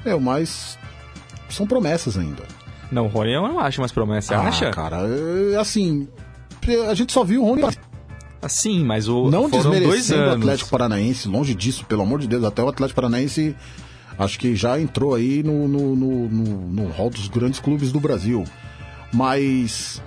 Meu, 0.06 0.20
mas 0.20 0.78
são 1.50 1.68
promessas 1.68 2.18
ainda. 2.18 2.44
Não, 2.92 3.06
o 3.06 3.08
Rony 3.08 3.34
eu 3.34 3.42
não 3.42 3.60
acho 3.60 3.80
mais 3.80 3.92
promessa. 3.92 4.36
Ah, 4.36 4.48
acha? 4.48 4.72
cara, 4.72 5.02
é, 5.54 5.58
assim, 5.58 6.08
a 6.90 6.94
gente 6.94 7.14
só 7.14 7.24
viu 7.24 7.44
o 7.44 7.46
Rony 7.46 7.64
Assim, 8.42 8.86
mas 8.86 9.10
o 9.10 9.30
Não 9.30 9.50
foram 9.50 9.64
dois 9.64 9.80
desmerecendo 9.82 10.22
o 10.22 10.24
anos. 10.26 10.38
Atlético 10.38 10.70
Paranaense, 10.70 11.28
longe 11.28 11.54
disso, 11.54 11.86
pelo 11.86 12.02
amor 12.04 12.20
de 12.20 12.28
Deus. 12.28 12.44
Até 12.46 12.64
o 12.64 12.70
Atlético 12.70 12.96
Paranaense 12.96 13.54
acho 14.20 14.38
que 14.38 14.56
já 14.56 14.80
entrou 14.80 15.16
aí 15.16 15.42
no, 15.42 15.68
no, 15.68 15.96
no, 15.96 16.30
no, 16.30 16.44
no 16.84 16.88
hall 16.90 17.10
dos 17.10 17.28
grandes 17.30 17.60
clubes 17.60 17.92
do 17.92 18.00
Brasil. 18.00 18.44
Mas 19.14 20.02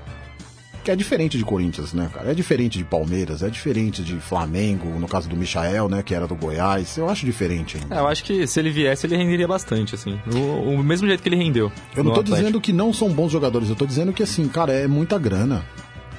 que 0.84 0.90
é 0.90 0.96
diferente 0.96 1.38
de 1.38 1.44
Corinthians, 1.44 1.92
né, 1.92 2.10
cara? 2.12 2.32
É 2.32 2.34
diferente 2.34 2.76
de 2.76 2.82
Palmeiras, 2.84 3.42
é 3.44 3.48
diferente 3.48 4.02
de 4.02 4.16
Flamengo, 4.16 4.88
no 4.98 5.06
caso 5.06 5.28
do 5.28 5.36
Michael, 5.36 5.88
né, 5.88 6.02
que 6.02 6.12
era 6.12 6.26
do 6.26 6.34
Goiás. 6.34 6.96
Eu 6.96 7.08
acho 7.08 7.24
diferente 7.24 7.76
ainda. 7.76 7.94
É, 7.94 7.98
eu 8.00 8.08
acho 8.08 8.24
que 8.24 8.44
se 8.48 8.58
ele 8.58 8.70
viesse, 8.70 9.06
ele 9.06 9.16
renderia 9.16 9.46
bastante, 9.46 9.94
assim. 9.94 10.18
O, 10.34 10.70
o 10.74 10.82
mesmo 10.82 11.06
jeito 11.06 11.22
que 11.22 11.28
ele 11.28 11.36
rendeu. 11.36 11.70
Eu 11.96 12.02
não 12.02 12.12
tô 12.12 12.20
Atlético. 12.20 12.36
dizendo 12.36 12.60
que 12.60 12.72
não 12.72 12.92
são 12.92 13.10
bons 13.10 13.30
jogadores, 13.30 13.68
eu 13.68 13.76
tô 13.76 13.86
dizendo 13.86 14.12
que 14.12 14.24
assim, 14.24 14.48
cara, 14.48 14.72
é 14.72 14.88
muita 14.88 15.18
grana. 15.18 15.62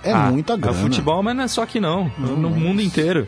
É 0.02 0.11
Ah, 0.14 0.30
muita 0.32 0.56
grana. 0.56 0.78
É 0.78 0.82
futebol, 0.82 1.22
mas 1.22 1.36
não 1.36 1.44
é 1.44 1.48
só 1.49 1.64
aqui 1.64 1.80
não. 1.82 2.10
no 2.18 2.49
mundo 2.49 2.82
inteiro. 2.82 3.28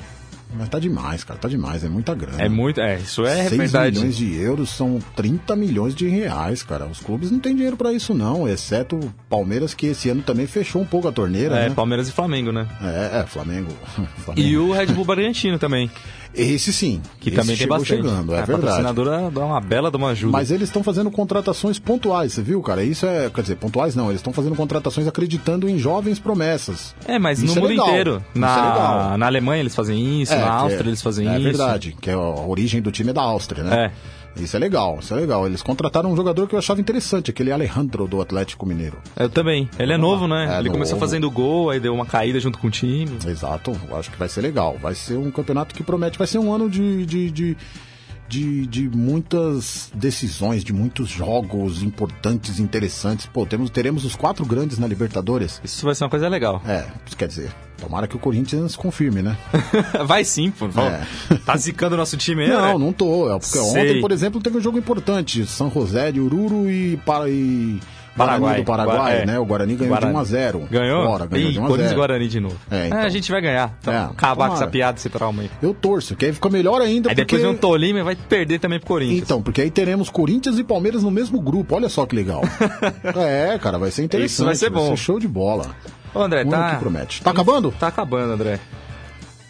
Mas 0.57 0.69
tá 0.69 0.79
demais, 0.79 1.23
cara, 1.23 1.39
tá 1.39 1.47
demais, 1.47 1.83
é 1.83 1.89
muita 1.89 2.13
grana. 2.15 2.41
É 2.41 2.47
muito. 2.49 2.79
É, 2.79 2.97
isso 2.97 3.25
é 3.25 3.47
6 3.47 3.57
verdade. 3.57 3.97
milhões 3.97 4.15
de 4.17 4.35
euros 4.35 4.69
são 4.69 4.99
30 5.15 5.55
milhões 5.55 5.93
de 5.95 6.07
reais, 6.07 6.63
cara. 6.63 6.85
Os 6.85 6.99
clubes 6.99 7.29
não 7.31 7.39
têm 7.39 7.53
dinheiro 7.55 7.75
pra 7.77 7.91
isso, 7.93 8.13
não. 8.13 8.47
Exceto 8.47 8.95
o 8.95 9.13
Palmeiras, 9.29 9.73
que 9.73 9.87
esse 9.87 10.09
ano 10.09 10.21
também 10.21 10.47
fechou 10.47 10.81
um 10.81 10.85
pouco 10.85 11.07
a 11.07 11.11
torneira, 11.11 11.55
É, 11.57 11.69
né? 11.69 11.75
Palmeiras 11.75 12.07
e 12.07 12.11
Flamengo, 12.11 12.51
né? 12.51 12.67
É, 12.81 13.19
é, 13.21 13.25
Flamengo. 13.25 13.71
Flamengo. 14.23 14.47
E 14.47 14.57
o 14.57 14.71
Red 14.71 14.87
Bull 14.87 15.05
Bragantino 15.05 15.59
também. 15.59 15.89
Esse 16.35 16.73
sim. 16.73 17.01
Que 17.19 17.29
esse 17.29 17.35
também 17.37 17.55
tem 17.55 17.63
chegou 17.63 17.77
bastante. 17.79 18.01
chegando, 18.01 18.33
é 18.33 18.39
a 18.39 18.45
verdade. 18.45 18.61
patrocinadora 18.83 19.31
dá 19.31 19.45
uma 19.45 19.61
bela 19.61 19.89
de 19.89 19.97
uma 19.97 20.09
ajuda. 20.09 20.31
Mas 20.33 20.51
eles 20.51 20.67
estão 20.69 20.83
fazendo 20.83 21.09
contratações 21.09 21.79
pontuais, 21.79 22.33
você 22.33 22.41
viu, 22.41 22.61
cara? 22.61 22.83
Isso 22.83 23.05
é, 23.05 23.29
quer 23.29 23.41
dizer, 23.41 23.55
pontuais 23.55 23.95
não, 23.95 24.07
eles 24.09 24.19
estão 24.19 24.33
fazendo 24.33 24.55
contratações 24.55 25.07
acreditando 25.07 25.69
em 25.69 25.77
jovens 25.79 26.19
promessas. 26.19 26.93
É, 27.07 27.17
mas 27.17 27.41
Isso 27.41 27.53
no 27.53 27.59
é 27.59 27.61
mundo 27.61 27.69
legal. 27.69 27.87
inteiro. 27.87 28.23
Isso 28.35 28.43
é 28.43 28.47
legal. 28.47 29.09
Na, 29.11 29.17
na 29.17 29.25
Alemanha 29.27 29.61
eles 29.61 29.73
fazem 29.75 30.21
isso, 30.21 30.33
É, 30.33 30.37
na 30.37 30.43
que 30.43 30.49
Áustria 30.51 30.83
é- 30.85 30.89
eles 30.89 31.01
fazem 31.01 31.27
é 31.29 31.33
isso. 31.35 31.43
verdade, 31.43 31.95
que 32.01 32.09
é 32.09 32.13
a 32.13 32.19
origem 32.19 32.81
do 32.81 32.91
time 32.91 33.11
é 33.11 33.13
da 33.13 33.21
Áustria, 33.21 33.63
né? 33.63 33.85
É. 33.85 33.91
Isso 34.37 34.55
é 34.55 34.59
legal, 34.59 34.99
isso 35.01 35.13
é 35.13 35.17
legal. 35.17 35.45
Eles 35.45 35.61
contrataram 35.61 36.11
um 36.11 36.15
jogador 36.15 36.47
que 36.47 36.55
eu 36.55 36.59
achava 36.59 36.81
interessante, 36.81 37.31
aquele 37.31 37.51
Alejandro 37.51 38.07
do 38.07 38.21
Atlético 38.21 38.65
Mineiro. 38.65 38.97
Eu 39.15 39.29
também. 39.29 39.69
Ele 39.79 39.93
é 39.93 39.97
novo, 39.97 40.27
né? 40.27 40.55
É 40.55 40.59
ele 40.59 40.69
começou 40.69 40.95
novo. 40.95 41.05
fazendo 41.05 41.29
gol, 41.31 41.69
aí 41.69 41.79
deu 41.79 41.93
uma 41.93 42.05
caída 42.05 42.39
junto 42.39 42.59
com 42.59 42.67
o 42.67 42.71
time. 42.71 43.17
Exato, 43.25 43.77
eu 43.89 43.97
acho 43.97 44.11
que 44.11 44.17
vai 44.17 44.27
ser 44.27 44.41
legal. 44.41 44.77
Vai 44.81 44.95
ser 44.95 45.17
um 45.17 45.31
campeonato 45.31 45.73
que 45.73 45.83
promete, 45.83 46.17
vai 46.17 46.27
ser 46.27 46.39
um 46.39 46.53
ano 46.53 46.69
de, 46.69 47.05
de, 47.05 47.31
de, 47.31 47.57
de, 48.27 48.67
de 48.67 48.89
muitas 48.89 49.91
decisões, 49.93 50.63
de 50.63 50.73
muitos 50.73 51.09
jogos 51.09 51.81
importantes, 51.81 52.59
interessantes. 52.59 53.25
Pô, 53.25 53.45
temos, 53.45 53.69
teremos 53.69 54.03
os 54.03 54.15
quatro 54.15 54.45
grandes 54.45 54.77
na 54.77 54.87
Libertadores. 54.87 55.61
Isso 55.63 55.85
vai 55.85 55.95
ser 55.95 56.03
uma 56.03 56.09
coisa 56.09 56.27
legal. 56.27 56.61
É, 56.67 56.85
isso 57.05 57.15
quer 57.15 57.27
dizer, 57.27 57.51
tomara 57.79 58.07
que 58.07 58.15
o 58.15 58.19
Corinthians 58.19 58.75
confirme, 58.75 59.21
né? 59.21 59.35
vai 60.05 60.23
sim, 60.23 60.51
pô. 60.51 60.65
É. 60.81 61.37
Tá 61.45 61.55
zicando 61.57 61.95
o 61.95 61.97
nosso 61.97 62.17
time 62.17 62.43
aí, 62.43 62.49
Não, 62.49 62.61
né? 62.79 62.85
não 62.85 62.93
tô. 62.93 63.27
É 63.33 63.39
porque 63.39 63.57
Sei. 63.57 63.61
ontem, 63.81 64.01
por 64.01 64.11
exemplo, 64.11 64.41
teve 64.41 64.57
um 64.57 64.61
jogo 64.61 64.77
importante. 64.77 65.45
São 65.45 65.69
José 65.71 66.11
de 66.11 66.19
Ururu 66.19 66.69
e, 66.69 66.97
para, 67.05 67.29
e 67.29 67.79
Guarani 68.15 68.39
Paraguai. 68.39 68.55
do 68.61 68.63
Paraguai, 68.65 68.97
Gua- 68.97 69.11
é. 69.11 69.25
né? 69.25 69.39
O 69.39 69.45
Guarani 69.45 69.75
ganhou 69.75 69.89
Guarani. 69.93 70.13
de 70.13 70.17
1 70.17 70.21
a 70.21 70.23
0 70.23 70.59
Ganhou? 70.71 71.05
Fora, 71.05 71.25
ganhou 71.25 71.49
Ih, 71.49 71.53
de 71.53 71.59
1 71.59 71.63
a 71.63 71.67
Corinthians 71.67 71.85
e 71.87 71.89
0 71.95 71.99
Guarani 71.99 72.27
de 72.29 72.39
novo. 72.39 72.55
É, 72.71 72.87
então. 72.87 72.99
a 72.99 73.09
gente 73.09 73.31
vai 73.31 73.41
ganhar. 73.41 73.77
Então, 73.81 73.93
É, 73.93 73.97
acabar 73.97 74.15
com 74.35 74.35
tomara. 74.35 74.53
essa 74.53 74.67
piada, 74.67 74.97
esse 74.97 75.09
trauma 75.09 75.41
aí. 75.41 75.51
Eu 75.61 75.73
torço, 75.73 76.15
que 76.15 76.25
aí 76.25 76.31
fica 76.33 76.49
melhor 76.49 76.81
ainda 76.81 77.09
Aí 77.09 77.15
porque... 77.15 77.35
depois 77.35 77.41
vem 77.41 77.51
um 77.51 77.57
Tolima 77.57 77.99
e 77.99 78.03
vai 78.03 78.15
perder 78.15 78.59
também 78.59 78.79
pro 78.79 78.87
Corinthians. 78.87 79.21
Então, 79.21 79.41
porque 79.41 79.61
aí 79.61 79.69
teremos 79.69 80.09
Corinthians 80.09 80.57
e 80.57 80.63
Palmeiras 80.63 81.03
no 81.03 81.11
mesmo 81.11 81.41
grupo. 81.41 81.75
Olha 81.75 81.89
só 81.89 82.05
que 82.05 82.15
legal. 82.15 82.41
é, 83.17 83.59
cara, 83.59 83.77
vai 83.77 83.91
ser 83.91 84.03
interessante. 84.03 84.31
Isso 84.31 84.45
vai 84.45 84.55
ser 84.55 84.69
bom. 84.69 84.95
show 84.95 85.19
de 85.19 85.27
bola. 85.27 85.75
Ô, 86.15 86.21
André, 86.23 86.43
Um 86.45 86.49
tá... 86.49 86.77
promete. 86.79 87.21
Tá 87.21 87.31
acabando? 87.31 87.71
Tá 87.77 87.87
acabando, 87.87 88.33
André. 88.33 88.59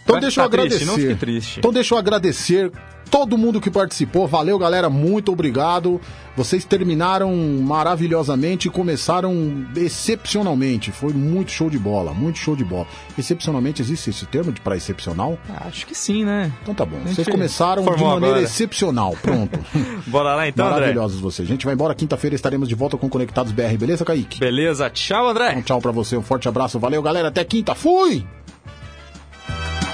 Então 0.03 0.15
Vai 0.15 0.21
deixa 0.21 0.41
eu 0.41 0.45
ficar 0.45 0.57
triste, 0.57 0.75
agradecer. 0.83 0.85
não 0.85 0.95
fique 1.07 1.19
triste. 1.19 1.59
Então 1.59 1.71
deixa 1.71 1.93
eu 1.93 1.97
agradecer 1.97 2.71
todo 3.15 3.37
mundo 3.37 3.61
que 3.61 3.71
participou. 3.71 4.27
Valeu, 4.27 4.59
galera. 4.59 4.89
Muito 4.89 5.31
obrigado. 5.31 6.01
Vocês 6.35 6.65
terminaram 6.65 7.33
maravilhosamente 7.61 8.67
e 8.67 8.71
começaram 8.71 9.65
excepcionalmente. 9.73 10.91
Foi 10.91 11.13
muito 11.13 11.49
show 11.49 11.69
de 11.69 11.79
bola, 11.79 12.13
muito 12.13 12.39
show 12.39 12.57
de 12.57 12.65
bola. 12.65 12.85
Excepcionalmente, 13.17 13.81
existe 13.81 14.09
esse 14.09 14.25
termo 14.25 14.51
de 14.51 14.59
para 14.59 14.75
excepcional? 14.75 15.39
Acho 15.65 15.87
que 15.87 15.95
sim, 15.95 16.25
né? 16.25 16.51
Então 16.61 16.75
tá 16.75 16.85
bom. 16.85 16.97
Vocês 17.05 17.25
começaram 17.25 17.83
de 17.83 17.89
maneira 17.89 18.15
agora. 18.15 18.41
excepcional. 18.41 19.15
Pronto. 19.21 19.57
Bora 20.07 20.35
lá 20.35 20.49
então, 20.49 20.65
André? 20.65 20.79
Maravilhosos 20.81 21.21
vocês. 21.21 21.47
A 21.47 21.51
gente 21.51 21.63
vai 21.63 21.73
embora. 21.73 21.95
Quinta-feira 21.95 22.35
estaremos 22.35 22.67
de 22.67 22.75
volta 22.75 22.97
com 22.97 23.07
Conectados 23.07 23.53
BR, 23.53 23.77
beleza, 23.79 24.03
Kaique? 24.03 24.41
Beleza. 24.41 24.89
Tchau, 24.89 25.29
André. 25.29 25.55
Um 25.55 25.61
tchau 25.61 25.79
pra 25.79 25.93
você. 25.93 26.17
Um 26.17 26.21
forte 26.21 26.49
abraço. 26.49 26.77
Valeu, 26.77 27.01
galera. 27.01 27.29
Até 27.29 27.45
quinta. 27.45 27.73
Fui! 27.73 28.25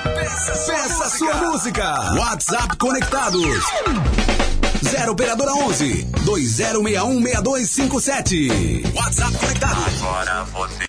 Peça 0.03 1.09
sua 1.09 1.33
música. 1.35 2.13
WhatsApp 2.15 2.75
conectados. 2.77 3.65
0 4.83 5.11
operadora 5.11 5.51
11 5.53 6.03
2061 6.25 7.21
6257. 7.21 8.83
WhatsApp 8.95 9.37
conectados. 9.37 10.01
Agora 10.01 10.43
você. 10.45 10.75